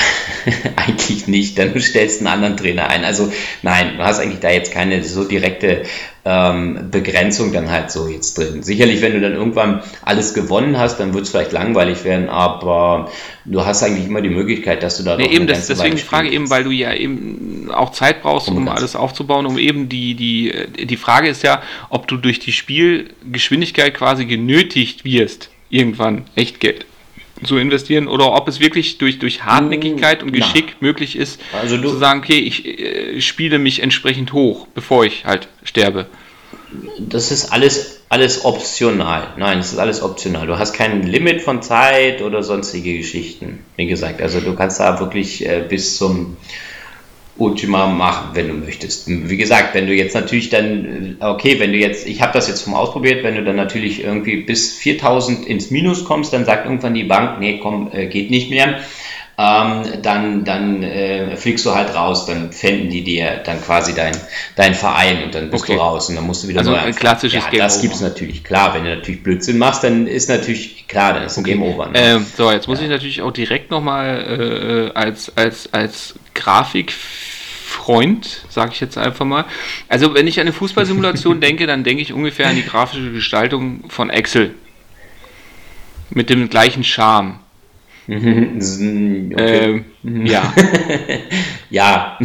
eigentlich 0.76 1.26
nicht, 1.26 1.58
dann 1.58 1.78
stellst 1.80 2.20
du 2.20 2.26
einen 2.26 2.34
anderen 2.34 2.56
Trainer 2.56 2.88
ein. 2.88 3.04
Also 3.04 3.32
nein, 3.62 3.96
du 3.96 4.04
hast 4.04 4.20
eigentlich 4.20 4.40
da 4.40 4.50
jetzt 4.50 4.72
keine 4.72 5.02
so 5.02 5.24
direkte 5.24 5.82
ähm, 6.24 6.90
Begrenzung 6.90 7.52
dann 7.52 7.70
halt 7.70 7.90
so 7.90 8.08
jetzt 8.08 8.36
drin. 8.36 8.62
Sicherlich, 8.62 9.00
wenn 9.00 9.12
du 9.12 9.20
dann 9.20 9.32
irgendwann 9.32 9.82
alles 10.02 10.34
gewonnen 10.34 10.78
hast, 10.78 10.98
dann 10.98 11.14
wird 11.14 11.24
es 11.24 11.30
vielleicht 11.30 11.52
langweilig 11.52 12.04
werden, 12.04 12.28
aber 12.28 13.10
du 13.44 13.64
hast 13.64 13.82
eigentlich 13.82 14.06
immer 14.06 14.20
die 14.20 14.28
Möglichkeit, 14.28 14.82
dass 14.82 14.98
du 14.98 15.04
da. 15.04 15.16
Nee, 15.16 15.28
eben 15.28 15.46
das, 15.46 15.66
deswegen 15.66 15.96
die 15.96 16.02
Frage 16.02 16.30
eben, 16.30 16.50
weil 16.50 16.64
du 16.64 16.70
ja 16.70 16.92
eben 16.94 17.70
auch 17.72 17.92
Zeit 17.92 18.22
brauchst, 18.22 18.48
um 18.48 18.68
alles 18.68 18.94
aufzubauen, 18.96 19.46
um 19.46 19.58
eben 19.58 19.88
die, 19.88 20.14
die, 20.14 20.86
die 20.86 20.96
Frage 20.96 21.28
ist 21.28 21.42
ja, 21.42 21.62
ob 21.88 22.06
du 22.08 22.16
durch 22.16 22.38
die 22.38 22.52
Spielgeschwindigkeit 22.52 23.94
quasi 23.94 24.26
genötigt 24.26 25.04
wirst, 25.04 25.50
irgendwann 25.70 26.24
echt 26.34 26.60
Geld 26.60 26.86
zu 27.44 27.56
investieren 27.56 28.08
oder 28.08 28.32
ob 28.32 28.48
es 28.48 28.60
wirklich 28.60 28.98
durch, 28.98 29.18
durch 29.18 29.44
Hartnäckigkeit 29.44 30.22
und 30.22 30.32
Geschick 30.32 30.76
Na. 30.80 30.86
möglich 30.86 31.16
ist, 31.16 31.40
also 31.52 31.76
du, 31.76 31.90
zu 31.90 31.96
sagen, 31.96 32.20
okay, 32.20 32.38
ich 32.38 32.66
äh, 32.66 33.20
spiele 33.20 33.58
mich 33.58 33.82
entsprechend 33.82 34.32
hoch, 34.32 34.66
bevor 34.74 35.04
ich 35.04 35.24
halt 35.24 35.48
sterbe. 35.64 36.06
Das 36.98 37.30
ist 37.30 37.52
alles, 37.52 38.02
alles 38.08 38.44
optional. 38.44 39.28
Nein, 39.36 39.58
das 39.58 39.72
ist 39.72 39.78
alles 39.78 40.02
optional. 40.02 40.46
Du 40.46 40.58
hast 40.58 40.72
kein 40.74 41.02
Limit 41.02 41.40
von 41.40 41.62
Zeit 41.62 42.20
oder 42.22 42.42
sonstige 42.42 42.98
Geschichten. 42.98 43.60
Wie 43.76 43.86
gesagt, 43.86 44.20
also 44.20 44.40
du 44.40 44.54
kannst 44.54 44.80
da 44.80 45.00
wirklich 45.00 45.46
äh, 45.46 45.64
bis 45.66 45.96
zum 45.96 46.36
Ultima 47.38 47.86
machen, 47.86 48.30
wenn 48.34 48.48
du 48.48 48.54
möchtest. 48.54 49.06
Wie 49.06 49.36
gesagt, 49.36 49.74
wenn 49.74 49.86
du 49.86 49.94
jetzt 49.94 50.14
natürlich 50.14 50.50
dann, 50.50 51.16
äh, 51.20 51.24
okay, 51.24 51.60
wenn 51.60 51.72
du 51.72 51.78
jetzt, 51.78 52.06
ich 52.06 52.20
habe 52.20 52.32
das 52.32 52.48
jetzt 52.48 52.66
mal 52.66 52.78
ausprobiert, 52.78 53.22
wenn 53.22 53.36
du 53.36 53.44
dann 53.44 53.56
natürlich 53.56 54.02
irgendwie 54.02 54.38
bis 54.38 54.74
4000 54.74 55.46
ins 55.46 55.70
Minus 55.70 56.04
kommst, 56.04 56.32
dann 56.32 56.44
sagt 56.44 56.66
irgendwann 56.66 56.94
die 56.94 57.04
Bank, 57.04 57.38
nee, 57.38 57.58
komm, 57.62 57.90
äh, 57.92 58.06
geht 58.06 58.30
nicht 58.30 58.50
mehr. 58.50 58.80
Ähm, 59.40 60.02
dann 60.02 60.44
dann 60.44 60.82
äh, 60.82 61.36
fliegst 61.36 61.64
du 61.64 61.72
halt 61.72 61.94
raus, 61.94 62.26
dann 62.26 62.50
fänden 62.50 62.90
die 62.90 63.04
dir 63.04 63.40
dann 63.44 63.62
quasi 63.62 63.94
dein, 63.94 64.16
dein 64.56 64.74
Verein 64.74 65.22
und 65.22 65.32
dann 65.32 65.48
bist 65.48 65.62
okay. 65.62 65.74
du 65.74 65.80
raus 65.80 66.08
und 66.08 66.16
dann 66.16 66.24
musst 66.24 66.42
du 66.42 66.48
wieder 66.48 66.58
also 66.58 66.72
neu 66.72 66.78
ein 66.78 66.92
klassisches 66.92 67.44
ja, 67.44 67.48
Game 67.48 67.60
das 67.60 67.80
gibt 67.80 67.94
es 67.94 68.00
natürlich, 68.00 68.42
klar, 68.42 68.74
wenn 68.74 68.82
du 68.82 68.96
natürlich 68.96 69.22
Blödsinn 69.22 69.58
machst, 69.58 69.84
dann 69.84 70.08
ist 70.08 70.28
natürlich, 70.28 70.88
klar, 70.88 71.12
dann 71.12 71.22
ist 71.22 71.36
ein 71.36 71.44
okay. 71.44 71.52
Game 71.52 71.62
Over. 71.62 71.86
Ne? 71.86 71.92
Ähm, 71.94 72.26
so, 72.36 72.50
jetzt 72.50 72.66
muss 72.66 72.80
ja. 72.80 72.86
ich 72.86 72.90
natürlich 72.90 73.22
auch 73.22 73.30
direkt 73.30 73.70
nochmal 73.70 74.90
äh, 74.92 74.98
als, 74.98 75.30
als, 75.36 75.72
als 75.72 76.16
Grafik 76.34 76.92
Freund, 77.88 78.44
sage 78.50 78.72
ich 78.74 78.80
jetzt 78.80 78.98
einfach 78.98 79.24
mal. 79.24 79.46
Also 79.88 80.12
wenn 80.12 80.26
ich 80.26 80.38
an 80.38 80.42
eine 80.42 80.52
Fußballsimulation 80.52 81.40
denke, 81.46 81.66
dann 81.66 81.84
denke 81.84 82.02
ich 82.02 82.12
ungefähr 82.12 82.48
an 82.48 82.56
die 82.56 82.62
grafische 82.62 83.12
Gestaltung 83.12 83.84
von 83.88 84.10
Excel. 84.10 84.54
Mit 86.10 86.28
dem 86.28 86.50
gleichen 86.50 86.84
Charme. 86.84 87.38
okay. 88.06 89.84
ähm, 90.04 90.26
ja. 90.26 90.52
ja. 91.70 92.18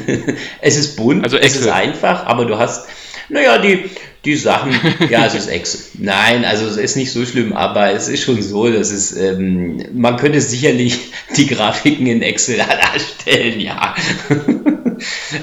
es 0.62 0.78
ist 0.78 0.96
bunt, 0.96 1.22
also 1.22 1.36
es 1.36 1.54
ist 1.54 1.68
einfach, 1.68 2.24
aber 2.24 2.46
du 2.46 2.56
hast, 2.56 2.88
naja, 3.30 3.58
die, 3.58 3.84
die 4.24 4.36
Sachen, 4.36 4.74
ja, 5.08 5.24
es 5.26 5.34
ist 5.34 5.48
Excel. 5.48 5.80
Nein, 5.94 6.44
also 6.44 6.66
es 6.66 6.76
ist 6.76 6.96
nicht 6.96 7.12
so 7.12 7.24
schlimm, 7.24 7.52
aber 7.52 7.92
es 7.92 8.08
ist 8.08 8.22
schon 8.22 8.42
so, 8.42 8.68
dass 8.70 8.90
es, 8.90 9.16
ähm, 9.16 9.82
man 9.94 10.16
könnte 10.16 10.40
sicherlich 10.40 10.98
die 11.36 11.46
Grafiken 11.46 12.06
in 12.06 12.22
Excel 12.22 12.58
darstellen, 12.58 13.60
ja. 13.60 13.94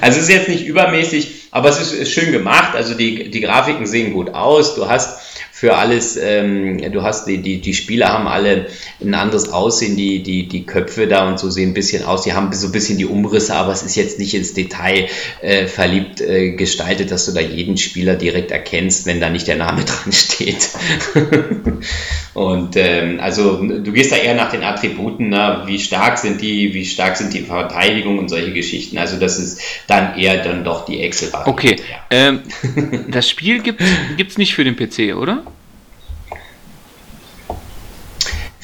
Also 0.00 0.20
es 0.20 0.28
ist 0.28 0.32
jetzt 0.32 0.48
nicht 0.48 0.66
übermäßig, 0.66 1.48
aber 1.50 1.68
es 1.70 1.80
ist, 1.80 1.92
ist 1.92 2.12
schön 2.12 2.30
gemacht. 2.30 2.76
Also 2.76 2.94
die, 2.94 3.28
die 3.28 3.40
Grafiken 3.40 3.86
sehen 3.86 4.12
gut 4.12 4.30
aus. 4.30 4.76
Du 4.76 4.88
hast 4.88 5.27
für 5.58 5.76
alles, 5.76 6.16
ähm, 6.16 6.78
du 6.92 7.02
hast 7.02 7.26
die, 7.26 7.38
die, 7.38 7.60
die 7.60 7.74
Spieler 7.74 8.10
haben 8.10 8.28
alle 8.28 8.66
ein 9.02 9.12
anderes 9.12 9.52
Aussehen, 9.52 9.96
die, 9.96 10.22
die, 10.22 10.46
die 10.46 10.64
Köpfe 10.64 11.08
da 11.08 11.26
und 11.26 11.40
so 11.40 11.50
sehen 11.50 11.70
ein 11.70 11.74
bisschen 11.74 12.04
aus, 12.04 12.22
die 12.22 12.32
haben 12.32 12.52
so 12.52 12.68
ein 12.68 12.72
bisschen 12.72 12.96
die 12.96 13.06
Umrisse, 13.06 13.56
aber 13.56 13.72
es 13.72 13.82
ist 13.82 13.96
jetzt 13.96 14.20
nicht 14.20 14.34
ins 14.34 14.54
Detail 14.54 15.08
äh, 15.42 15.66
verliebt 15.66 16.20
äh, 16.20 16.52
gestaltet, 16.52 17.10
dass 17.10 17.26
du 17.26 17.32
da 17.32 17.40
jeden 17.40 17.76
Spieler 17.76 18.14
direkt 18.14 18.52
erkennst, 18.52 19.06
wenn 19.06 19.20
da 19.20 19.30
nicht 19.30 19.48
der 19.48 19.56
Name 19.56 19.84
dran 19.84 20.12
steht. 20.12 20.68
und 22.34 22.76
ähm, 22.76 23.18
also 23.18 23.56
du 23.60 23.90
gehst 23.90 24.12
da 24.12 24.16
eher 24.16 24.36
nach 24.36 24.52
den 24.52 24.62
Attributen, 24.62 25.30
na, 25.30 25.66
wie 25.66 25.80
stark 25.80 26.18
sind 26.18 26.40
die, 26.40 26.72
wie 26.72 26.84
stark 26.84 27.16
sind 27.16 27.34
die 27.34 27.40
Verteidigung 27.40 28.20
und 28.20 28.28
solche 28.28 28.52
Geschichten. 28.52 28.96
Also 28.96 29.18
das 29.18 29.40
ist 29.40 29.60
dann 29.88 30.16
eher 30.16 30.40
dann 30.44 30.62
doch 30.62 30.84
die 30.84 31.00
Excel-Variante. 31.00 31.50
Okay, 31.50 31.76
ja. 31.90 31.98
ähm, 32.10 32.42
das 33.10 33.28
Spiel 33.28 33.60
gibt 33.60 33.80
es 33.82 34.38
nicht 34.38 34.54
für 34.54 34.62
den 34.62 34.76
PC, 34.76 35.16
oder? 35.16 35.42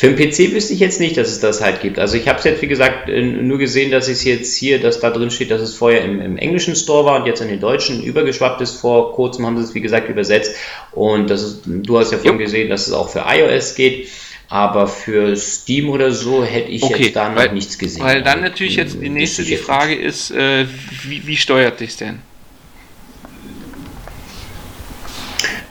Für 0.05 0.13
den 0.13 0.31
PC 0.31 0.53
wüsste 0.53 0.75
ich 0.75 0.81
jetzt 0.81 1.01
nicht, 1.01 1.17
dass 1.17 1.29
es 1.29 1.41
das 1.41 1.63
halt 1.63 1.81
gibt. 1.81 1.99
Also 1.99 2.19
ich 2.19 2.29
habe 2.29 2.39
es 2.39 2.45
jetzt, 2.45 2.61
wie 2.61 2.67
gesagt, 2.67 3.09
nur 3.09 3.57
gesehen, 3.57 3.91
dass 3.91 4.09
es 4.09 4.23
jetzt 4.23 4.55
hier, 4.55 4.79
dass 4.79 5.01
da 5.01 5.09
drin 5.09 5.31
steht, 5.31 5.51
dass 5.51 5.63
es 5.63 5.75
vorher 5.75 6.05
im, 6.05 6.21
im, 6.21 6.37
englischen 6.37 6.77
Store 6.77 7.07
war 7.07 7.21
und 7.21 7.27
jetzt 7.27 7.41
in 7.41 7.49
den 7.49 7.59
deutschen 7.59 8.03
übergeschwappt 8.03 8.61
ist. 8.61 8.73
Vor 8.73 9.15
kurzem 9.15 9.47
haben 9.47 9.57
sie 9.57 9.65
es, 9.65 9.75
wie 9.75 9.81
gesagt, 9.81 10.11
übersetzt. 10.11 10.57
Und 10.93 11.31
das 11.31 11.43
ist, 11.43 11.63
du 11.65 11.99
hast 11.99 12.13
ja 12.13 12.19
vorhin 12.19 12.39
gesehen, 12.39 12.69
dass 12.69 12.87
es 12.87 12.93
auch 12.93 13.09
für 13.09 13.25
iOS 13.27 13.77
geht. 13.77 14.09
Aber 14.51 14.89
für 14.89 15.35
Steam 15.37 15.89
oder 15.89 16.13
so 16.13 16.45
hätte 16.45 16.71
ich 16.71 16.83
okay, 16.83 17.05
jetzt 17.05 17.17
da 17.17 17.31
noch 17.31 17.37
weil, 17.37 17.53
nichts 17.53 17.79
gesehen. 17.79 18.05
Weil 18.05 18.23
dann 18.23 18.43
natürlich 18.43 18.77
jetzt 18.77 18.99
die 19.01 19.09
nächste 19.09 19.43
die 19.43 19.57
Frage 19.57 19.95
ist, 19.95 20.31
äh, 20.33 20.67
wie, 21.05 21.27
wie 21.27 21.37
steuert 21.37 21.81
dich 21.81 21.97
denn? 21.97 22.19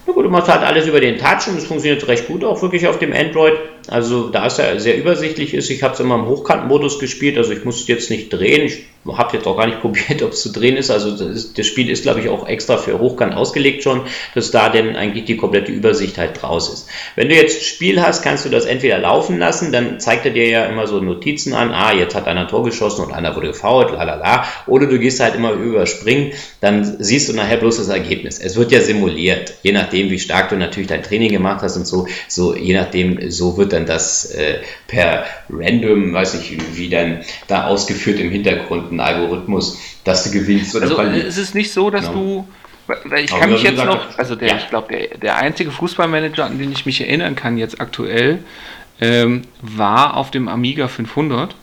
Na 0.08 0.14
gut, 0.14 0.26
du 0.26 0.30
machst 0.30 0.50
halt 0.50 0.64
alles 0.64 0.88
über 0.88 1.00
den 1.00 1.20
Touch 1.20 1.48
und 1.48 1.58
es 1.58 1.66
funktioniert 1.66 2.08
recht 2.08 2.26
gut 2.26 2.44
auch 2.44 2.60
wirklich 2.64 2.88
auf 2.88 2.98
dem 2.98 3.14
Android. 3.14 3.54
Also 3.88 4.30
da 4.30 4.46
es 4.46 4.58
ja 4.58 4.80
sehr 4.80 4.98
übersichtlich 4.98 5.54
ist, 5.54 5.70
ich 5.70 5.84
habe 5.84 5.94
es 5.94 6.00
immer 6.00 6.16
im 6.16 6.26
Hochkantenmodus 6.28 7.00
gespielt, 7.00 7.38
also 7.38 7.52
ich 7.52 7.66
muss 7.66 7.86
jetzt 7.88 8.10
nicht 8.10 8.32
drehen. 8.32 8.66
Ich 8.66 8.86
habe 9.06 9.36
jetzt 9.36 9.46
auch 9.46 9.58
gar 9.58 9.68
nicht 9.68 9.82
probiert, 9.82 10.22
ob 10.22 10.32
es 10.32 10.42
zu 10.42 10.52
drehen 10.52 10.78
ist. 10.78 10.90
Also 10.90 11.12
das, 11.12 11.22
ist, 11.22 11.58
das 11.58 11.68
Spiel 11.68 11.90
ist, 11.90 12.04
glaube 12.04 12.22
ich, 12.22 12.30
auch 12.30 12.48
extra 12.48 12.78
für 12.78 13.00
Hochkant 13.00 13.36
ausgelegt 13.36 13.84
schon, 13.84 14.04
dass 14.36 14.52
da 14.52 14.70
denn 14.70 14.96
eigentlich 14.96 15.26
die 15.26 15.36
komplette 15.36 15.72
Übersicht 15.72 16.18
halt 16.18 16.42
draus 16.42 16.72
ist. 16.72 16.88
Wenn 17.16 17.28
du 17.28 17.36
jetzt 17.36 17.66
Spiel 17.66 18.02
hast, 18.02 18.22
kannst 18.22 18.46
du 18.46 18.50
das 18.50 18.66
entweder 18.66 19.00
laufen 19.00 19.38
lassen, 19.38 19.74
dann 19.74 20.00
zeigt 20.00 20.26
er 20.26 20.32
dir 20.32 20.48
ja 20.48 20.66
immer 20.66 20.88
so 20.88 21.02
Notizen 21.02 21.54
an, 21.54 21.72
ah, 21.72 21.94
jetzt 21.94 22.16
hat 22.16 22.28
einer 22.28 22.42
ein 22.42 22.48
Tor 22.48 22.64
geschossen 22.64 23.04
und 23.04 23.12
einer 23.12 23.36
wurde 23.36 23.48
gefault, 23.48 23.92
lalala. 23.92 24.46
Oder 24.66 24.88
du 24.88 24.98
gehst 24.98 25.20
halt 25.20 25.36
immer 25.36 25.52
überspringen, 25.52 26.32
dann 26.62 26.96
siehst 27.00 27.28
du 27.28 27.34
nachher 27.34 27.58
bloß 27.58 27.78
das 27.78 27.90
Ergebnis. 27.90 28.40
Es 28.40 28.56
wird 28.56 28.72
ja 28.72 28.80
simuliert, 28.80 29.56
je 29.62 29.74
nachdem, 29.74 30.10
wie 30.10 30.20
stark 30.20 30.50
du 30.50 30.56
natürlich 30.56 30.88
dein 30.88 31.04
Training 31.04 31.32
gemacht 31.32 31.62
hast 31.62 31.76
und 31.76 31.86
so, 31.86 32.08
so 32.30 32.56
je 32.56 32.74
nachdem, 32.74 33.30
so 33.30 33.58
wird 33.58 33.73
dann 33.74 33.86
das 33.86 34.32
äh, 34.34 34.60
per 34.88 35.26
random, 35.50 36.14
weiß 36.14 36.36
ich, 36.36 36.58
wie 36.78 36.90
dann 36.90 37.24
da 37.48 37.66
ausgeführt 37.68 38.20
im 38.20 38.30
Hintergrund 38.30 38.92
ein 38.92 39.00
Algorithmus, 39.00 39.80
dass 40.04 40.24
du 40.24 40.32
gewinnst 40.32 40.76
oder 40.76 40.84
also, 40.84 40.96
verlierst. 40.96 41.28
Es 41.28 41.38
ist 41.38 41.56
nicht 41.56 41.72
so, 41.72 41.90
dass 41.90 42.08
genau. 42.08 42.14
du 42.14 42.48
weil 42.86 43.24
ich 43.24 43.32
kann 43.32 43.50
mich 43.50 43.64
jetzt 43.64 43.84
noch, 43.84 44.18
also 44.18 44.36
der, 44.36 44.50
ja. 44.50 44.58
ich 44.58 44.70
glaube, 44.70 44.94
der, 44.94 45.18
der 45.18 45.38
einzige 45.38 45.72
Fußballmanager, 45.72 46.46
an 46.46 46.60
den 46.60 46.72
ich 46.72 46.86
mich 46.86 47.00
erinnern 47.00 47.36
kann 47.36 47.58
jetzt 47.58 47.80
aktuell, 47.80 48.40
ähm, 49.00 49.44
war 49.62 50.18
auf 50.18 50.32
dem 50.32 50.48
Amiga 50.50 50.88
500. 50.88 51.56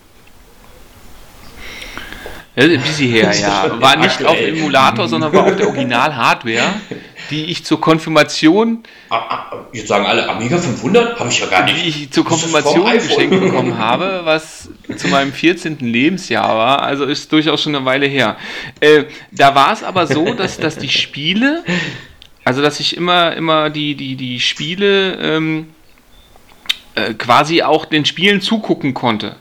Ja, 2.56 2.64
ein 2.64 2.80
bisschen 2.80 3.11
her, 3.11 3.32
ja. 3.40 3.80
War 3.80 3.96
nicht 3.96 4.11
aktuell. 4.11 4.28
auf 4.28 4.58
Emulator, 4.58 5.08
sondern 5.08 5.32
war 5.32 5.44
auf 5.44 5.56
der 5.56 5.68
Original-Hardware 5.68 6.74
die 7.31 7.47
ich 7.47 7.64
zur 7.64 7.81
Konfirmation. 7.81 8.83
Ah, 9.09 9.16
ah, 9.16 9.57
jetzt 9.72 9.89
sagen 9.89 10.07
alle, 10.07 10.28
Amiga 10.28 10.59
500? 10.59 11.18
Habe 11.18 11.31
ich 11.31 11.41
ja 11.41 11.47
gar 11.47 11.64
nicht. 11.64 11.85
Die 11.85 11.89
ich 11.89 12.11
zur 12.11 12.24
Konfirmation 12.24 12.91
geschenkt 12.93 13.41
bekommen 13.41 13.78
habe, 13.78 14.22
was 14.24 14.68
zu 14.97 15.09
meinem 15.09 15.33
14. 15.33 15.78
Lebensjahr 15.81 16.49
war. 16.57 16.83
Also 16.83 17.05
ist 17.05 17.33
durchaus 17.33 17.62
schon 17.62 17.74
eine 17.74 17.85
Weile 17.85 18.07
her. 18.07 18.37
Äh, 18.81 19.05
da 19.33 19.55
war 19.55 19.72
es 19.72 19.83
aber 19.83 20.07
so, 20.07 20.35
dass, 20.35 20.59
dass 20.59 20.76
die 20.76 20.89
Spiele, 20.89 21.64
also 22.45 22.62
dass 22.62 22.81
ich 22.81 22.97
immer, 22.97 23.35
immer 23.37 23.70
die, 23.70 23.95
die, 23.95 24.16
die 24.16 24.41
Spiele 24.41 25.14
ähm, 25.16 25.68
äh, 26.95 27.14
quasi 27.14 27.62
auch 27.62 27.85
den 27.85 28.05
Spielen 28.05 28.41
zugucken 28.41 28.95
konnte. 28.95 29.37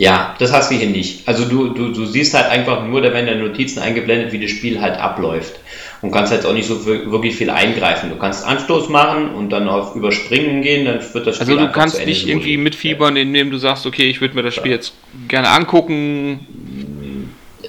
Ja, 0.00 0.34
das 0.38 0.50
hast 0.50 0.70
du 0.70 0.76
hier 0.76 0.88
nicht. 0.88 1.28
Also 1.28 1.44
du, 1.44 1.74
du, 1.74 1.92
du 1.92 2.06
siehst 2.06 2.32
halt 2.32 2.46
einfach 2.46 2.86
nur, 2.86 3.02
da 3.02 3.12
werden 3.12 3.26
ja 3.28 3.34
Notizen 3.34 3.80
eingeblendet, 3.80 4.32
wie 4.32 4.40
das 4.40 4.50
Spiel 4.50 4.80
halt 4.80 4.98
abläuft. 4.98 5.60
Und 6.00 6.10
kannst 6.10 6.32
jetzt 6.32 6.46
auch 6.46 6.54
nicht 6.54 6.66
so 6.66 6.86
wirklich 6.86 7.36
viel 7.36 7.50
eingreifen. 7.50 8.08
Du 8.08 8.16
kannst 8.16 8.42
Anstoß 8.46 8.88
machen 8.88 9.34
und 9.34 9.50
dann 9.50 9.68
auf 9.68 9.94
Überspringen 9.94 10.62
gehen, 10.62 10.86
dann 10.86 11.00
wird 11.12 11.26
das 11.26 11.36
Spiel 11.36 11.50
Also 11.50 11.66
du 11.66 11.70
kannst 11.70 12.06
nicht 12.06 12.26
irgendwie 12.26 12.56
mitfiebern, 12.56 13.14
indem 13.14 13.50
du 13.50 13.58
sagst, 13.58 13.84
okay, 13.84 14.08
ich 14.08 14.22
würde 14.22 14.36
mir 14.36 14.42
das 14.42 14.54
Spiel 14.54 14.70
ja. 14.70 14.76
jetzt 14.78 14.94
gerne 15.28 15.50
angucken. 15.50 16.48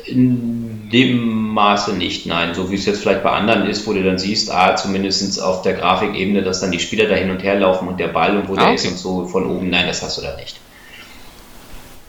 In 0.05 0.89
dem 0.89 1.49
Maße 1.49 1.97
nicht, 1.97 2.27
nein. 2.27 2.53
So 2.53 2.71
wie 2.71 2.75
es 2.75 2.85
jetzt 2.85 3.01
vielleicht 3.01 3.23
bei 3.23 3.31
anderen 3.31 3.65
ist, 3.65 3.85
wo 3.85 3.91
du 3.91 4.03
dann 4.03 4.17
siehst, 4.17 4.49
ah, 4.51 4.77
zumindest 4.77 5.43
auf 5.43 5.63
der 5.63 5.73
Grafikebene, 5.73 6.43
dass 6.43 6.61
dann 6.61 6.71
die 6.71 6.79
Spieler 6.79 7.09
da 7.09 7.15
hin 7.15 7.29
und 7.29 7.43
her 7.43 7.59
laufen 7.59 7.89
und 7.89 7.99
der 7.99 8.07
Ball 8.07 8.37
und 8.37 8.47
wo 8.47 8.53
ah, 8.53 8.55
der 8.55 8.65
okay. 8.67 8.75
ist 8.75 8.87
und 8.87 8.97
so 8.97 9.25
von 9.25 9.45
oben, 9.47 9.69
nein, 9.69 9.83
das 9.85 10.01
hast 10.01 10.17
du 10.17 10.21
da 10.21 10.33
nicht 10.37 10.55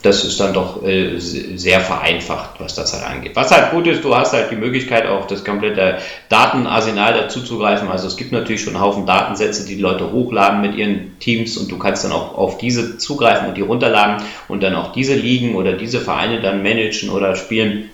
das 0.03 0.24
ist 0.24 0.40
dann 0.40 0.53
doch 0.53 0.82
äh, 0.84 1.18
sehr 1.18 1.80
vereinfacht, 1.80 2.59
was 2.59 2.74
das 2.74 2.92
halt 2.92 3.05
angeht. 3.05 3.32
Was 3.34 3.53
halt 3.53 3.70
gut 3.70 3.86
ist, 3.86 4.03
du 4.03 4.14
hast 4.14 4.32
halt 4.32 4.50
die 4.50 4.57
Möglichkeit, 4.57 5.07
auf 5.07 5.28
das 5.28 5.44
komplette 5.44 5.98
Datenarsenal 6.28 7.14
dazu 7.14 7.40
zu 7.40 7.59
greifen. 7.59 7.88
Also 7.88 8.09
es 8.09 8.16
gibt 8.16 8.32
natürlich 8.32 8.62
schon 8.62 8.74
einen 8.74 8.84
Haufen 8.84 9.07
Datensätze, 9.07 9.64
die 9.64 9.76
die 9.76 9.80
Leute 9.80 10.11
hochladen 10.11 10.61
mit 10.61 10.74
ihren 10.74 11.18
Teams 11.20 11.57
und 11.57 11.70
du 11.70 11.78
kannst 11.78 12.05
dann 12.05 12.12
auch 12.12 12.36
auf 12.36 12.59
diese 12.59 12.98
zugreifen 12.98 13.48
und 13.48 13.57
die 13.57 13.62
runterladen 13.62 14.24
und 14.48 14.62
dann 14.62 14.74
auch 14.74 14.92
diese 14.92 15.14
Ligen 15.14 15.55
oder 15.55 15.74
diese 15.74 16.00
Vereine 16.00 16.40
dann 16.40 16.62
managen 16.62 17.11
oder 17.11 17.36
spielen. 17.36 17.90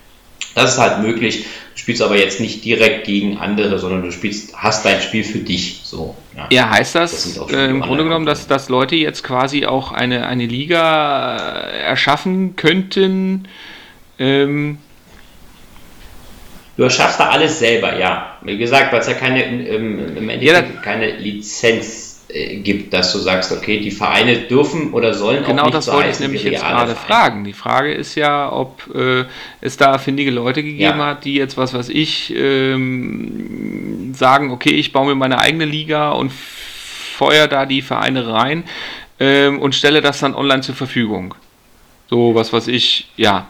Das 0.55 0.73
ist 0.73 0.79
halt 0.79 1.03
möglich. 1.03 1.45
Spielst 1.79 2.01
aber 2.01 2.17
jetzt 2.17 2.41
nicht 2.41 2.65
direkt 2.65 3.05
gegen 3.05 3.37
andere, 3.37 3.79
sondern 3.79 4.01
du 4.01 4.11
spielst, 4.11 4.53
hast 4.53 4.83
dein 4.83 4.99
Spiel 4.99 5.23
für 5.23 5.37
dich. 5.37 5.79
So, 5.85 6.13
ja. 6.35 6.47
ja 6.51 6.69
heißt 6.69 6.93
das, 6.95 7.35
das 7.35 7.51
äh, 7.53 7.67
im 7.67 7.79
Grunde 7.79 8.03
genommen, 8.03 8.25
dass, 8.25 8.47
dass 8.47 8.67
Leute 8.67 8.97
jetzt 8.97 9.23
quasi 9.23 9.65
auch 9.65 9.93
eine, 9.93 10.27
eine 10.27 10.45
Liga 10.45 11.69
äh, 11.69 11.79
erschaffen 11.83 12.57
könnten? 12.57 13.47
Ähm, 14.19 14.79
Du 16.75 16.83
erschaffst 16.83 17.17
da 17.17 17.29
alles 17.29 17.59
selber, 17.59 17.97
ja. 17.97 18.37
Wie 18.41 18.57
gesagt, 18.57 18.91
weil 18.91 18.99
es 18.99 19.07
ja 19.07 19.13
keine, 19.13 19.45
ähm, 19.45 20.17
im 20.17 20.29
Endeffekt 20.29 20.75
ja, 20.75 20.81
keine 20.81 21.11
Lizenz 21.11 22.08
gibt, 22.29 22.93
dass 22.93 23.11
du 23.11 23.17
sagst, 23.17 23.51
okay, 23.51 23.79
die 23.79 23.89
Vereine 23.89 24.37
dürfen 24.37 24.93
oder 24.93 25.15
sollen 25.15 25.43
genau 25.43 25.63
auch 25.63 25.65
nicht 25.65 25.77
das 25.77 25.85
so 25.85 25.93
wollte 25.93 26.09
ich 26.09 26.19
nämlich 26.19 26.43
jetzt 26.43 26.61
gerade 26.61 26.91
Vereine. 26.91 26.95
fragen. 26.95 27.43
Die 27.43 27.53
Frage 27.53 27.91
ist 27.91 28.13
ja, 28.13 28.51
ob 28.51 28.93
äh, 28.93 29.25
es 29.61 29.77
da 29.77 29.97
findige 29.97 30.29
Leute 30.29 30.61
gegeben 30.61 30.99
ja. 30.99 31.05
hat, 31.07 31.25
die 31.25 31.33
jetzt, 31.33 31.57
was 31.57 31.73
weiß 31.73 31.89
ich, 31.89 32.31
ähm, 32.35 34.13
sagen, 34.13 34.51
okay, 34.51 34.69
ich 34.69 34.93
baue 34.93 35.07
mir 35.07 35.15
meine 35.15 35.39
eigene 35.39 35.65
Liga 35.65 36.11
und 36.11 36.31
feuer 36.31 37.47
da 37.47 37.65
die 37.65 37.81
Vereine 37.81 38.27
rein 38.27 38.63
ähm, 39.19 39.59
und 39.59 39.73
stelle 39.73 40.01
das 40.01 40.19
dann 40.19 40.35
online 40.35 40.61
zur 40.61 40.75
Verfügung. 40.75 41.33
So, 42.09 42.35
was 42.35 42.53
weiß 42.53 42.67
ich, 42.67 43.09
ja, 43.17 43.47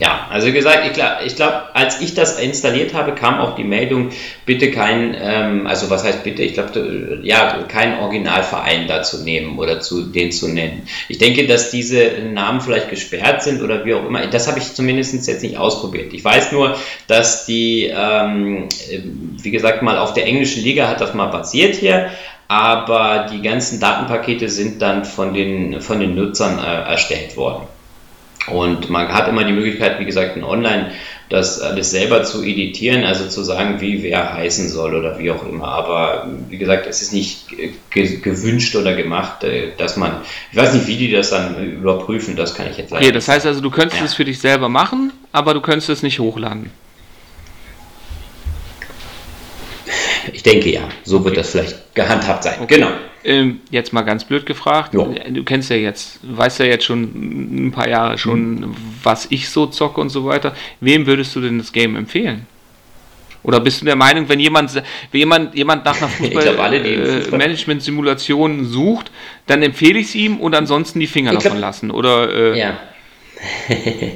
ja, 0.00 0.28
also 0.30 0.46
wie 0.46 0.52
gesagt, 0.52 0.86
ich 0.86 0.92
glaube, 0.92 1.24
ich 1.26 1.34
glaub, 1.34 1.70
als 1.74 2.00
ich 2.00 2.14
das 2.14 2.38
installiert 2.38 2.94
habe, 2.94 3.14
kam 3.14 3.40
auch 3.40 3.56
die 3.56 3.64
Meldung, 3.64 4.10
bitte 4.46 4.70
kein, 4.70 5.16
ähm, 5.20 5.66
also 5.66 5.90
was 5.90 6.04
heißt 6.04 6.22
bitte, 6.22 6.42
ich 6.42 6.54
glaube, 6.54 7.20
ja, 7.24 7.64
keinen 7.64 7.98
Originalverein 7.98 8.86
dazu 8.86 9.24
nehmen 9.24 9.58
oder 9.58 9.80
zu 9.80 10.02
den 10.02 10.30
zu 10.30 10.48
nennen. 10.48 10.86
Ich 11.08 11.18
denke, 11.18 11.48
dass 11.48 11.72
diese 11.72 12.12
Namen 12.32 12.60
vielleicht 12.60 12.90
gesperrt 12.90 13.42
sind 13.42 13.60
oder 13.60 13.84
wie 13.84 13.94
auch 13.94 14.06
immer. 14.06 14.24
Das 14.28 14.46
habe 14.46 14.60
ich 14.60 14.72
zumindest 14.72 15.14
jetzt 15.26 15.42
nicht 15.42 15.56
ausprobiert. 15.56 16.14
Ich 16.14 16.24
weiß 16.24 16.52
nur, 16.52 16.76
dass 17.08 17.44
die, 17.46 17.92
ähm, 17.92 18.68
wie 19.42 19.50
gesagt, 19.50 19.82
mal 19.82 19.98
auf 19.98 20.14
der 20.14 20.26
englischen 20.26 20.62
Liga 20.62 20.86
hat 20.86 21.00
das 21.00 21.12
mal 21.14 21.26
passiert 21.26 21.74
hier, 21.74 22.10
aber 22.46 23.26
die 23.32 23.42
ganzen 23.42 23.80
Datenpakete 23.80 24.48
sind 24.48 24.80
dann 24.80 25.04
von 25.04 25.34
den, 25.34 25.80
von 25.82 25.98
den 25.98 26.14
Nutzern 26.14 26.58
äh, 26.58 26.90
erstellt 26.90 27.36
worden. 27.36 27.66
Und 28.46 28.88
man 28.88 29.08
hat 29.08 29.28
immer 29.28 29.44
die 29.44 29.52
Möglichkeit, 29.52 30.00
wie 30.00 30.04
gesagt, 30.04 30.36
in 30.36 30.44
Online 30.44 30.92
das 31.28 31.60
alles 31.60 31.90
selber 31.90 32.24
zu 32.24 32.42
editieren, 32.42 33.04
also 33.04 33.28
zu 33.28 33.42
sagen, 33.42 33.80
wie 33.80 34.02
wer 34.02 34.32
heißen 34.32 34.68
soll 34.70 34.94
oder 34.94 35.18
wie 35.18 35.30
auch 35.30 35.46
immer. 35.46 35.68
Aber 35.68 36.26
wie 36.48 36.56
gesagt, 36.56 36.86
es 36.86 37.02
ist 37.02 37.12
nicht 37.12 37.48
ge 37.90 38.16
gewünscht 38.20 38.74
oder 38.76 38.94
gemacht, 38.94 39.44
äh, 39.44 39.72
dass 39.76 39.96
man, 39.96 40.22
ich 40.50 40.56
weiß 40.56 40.72
nicht, 40.72 40.86
wie 40.86 40.96
die 40.96 41.10
das 41.10 41.30
dann 41.30 41.62
überprüfen, 41.62 42.34
das 42.34 42.54
kann 42.54 42.70
ich 42.70 42.78
jetzt 42.78 42.90
sagen. 42.90 43.02
Okay, 43.02 43.12
das 43.12 43.28
heißt 43.28 43.44
also, 43.44 43.60
du 43.60 43.70
könntest 43.70 44.00
ja. 44.00 44.06
es 44.06 44.14
für 44.14 44.24
dich 44.24 44.38
selber 44.40 44.68
machen, 44.70 45.12
aber 45.32 45.52
du 45.52 45.60
könntest 45.60 45.90
es 45.90 46.02
nicht 46.02 46.18
hochladen. 46.18 46.70
Ich 50.32 50.42
denke 50.42 50.70
ja, 50.70 50.82
so 51.04 51.24
wird 51.24 51.36
das 51.36 51.50
vielleicht 51.50 51.94
gehandhabt 51.94 52.44
sein. 52.44 52.60
Okay. 52.60 52.76
Genau. 52.76 52.90
Ähm, 53.28 53.60
jetzt 53.70 53.92
mal 53.92 54.02
ganz 54.02 54.24
blöd 54.24 54.46
gefragt. 54.46 54.94
Jo. 54.94 55.14
Du 55.28 55.44
kennst 55.44 55.68
ja 55.68 55.76
jetzt, 55.76 56.18
weißt 56.22 56.60
ja 56.60 56.64
jetzt 56.64 56.86
schon 56.86 57.66
ein 57.66 57.72
paar 57.72 57.86
Jahre 57.86 58.16
schon, 58.16 58.60
mhm. 58.60 58.74
was 59.02 59.26
ich 59.30 59.50
so 59.50 59.66
zocke 59.66 60.00
und 60.00 60.08
so 60.08 60.24
weiter. 60.24 60.54
Wem 60.80 61.04
würdest 61.06 61.36
du 61.36 61.42
denn 61.42 61.58
das 61.58 61.70
Game 61.70 61.94
empfehlen? 61.94 62.46
Oder 63.42 63.60
bist 63.60 63.82
du 63.82 63.84
der 63.84 63.96
Meinung, 63.96 64.30
wenn 64.30 64.40
jemand, 64.40 64.74
wenn 64.74 64.82
jemand, 65.12 65.54
jemand 65.54 65.84
nach 65.84 65.98
einer 65.98 66.08
Fußball-Management-Simulation 66.08 68.60
äh, 68.60 68.64
sucht, 68.64 69.10
dann 69.46 69.62
empfehle 69.62 69.98
ich 69.98 70.06
es 70.06 70.14
ihm 70.14 70.38
und 70.38 70.54
ansonsten 70.54 70.98
die 70.98 71.06
Finger 71.06 71.34
ich 71.34 71.40
davon 71.40 71.58
lassen? 71.58 71.90
Oder, 71.90 72.32
äh, 72.32 72.58
ja. 72.58 72.78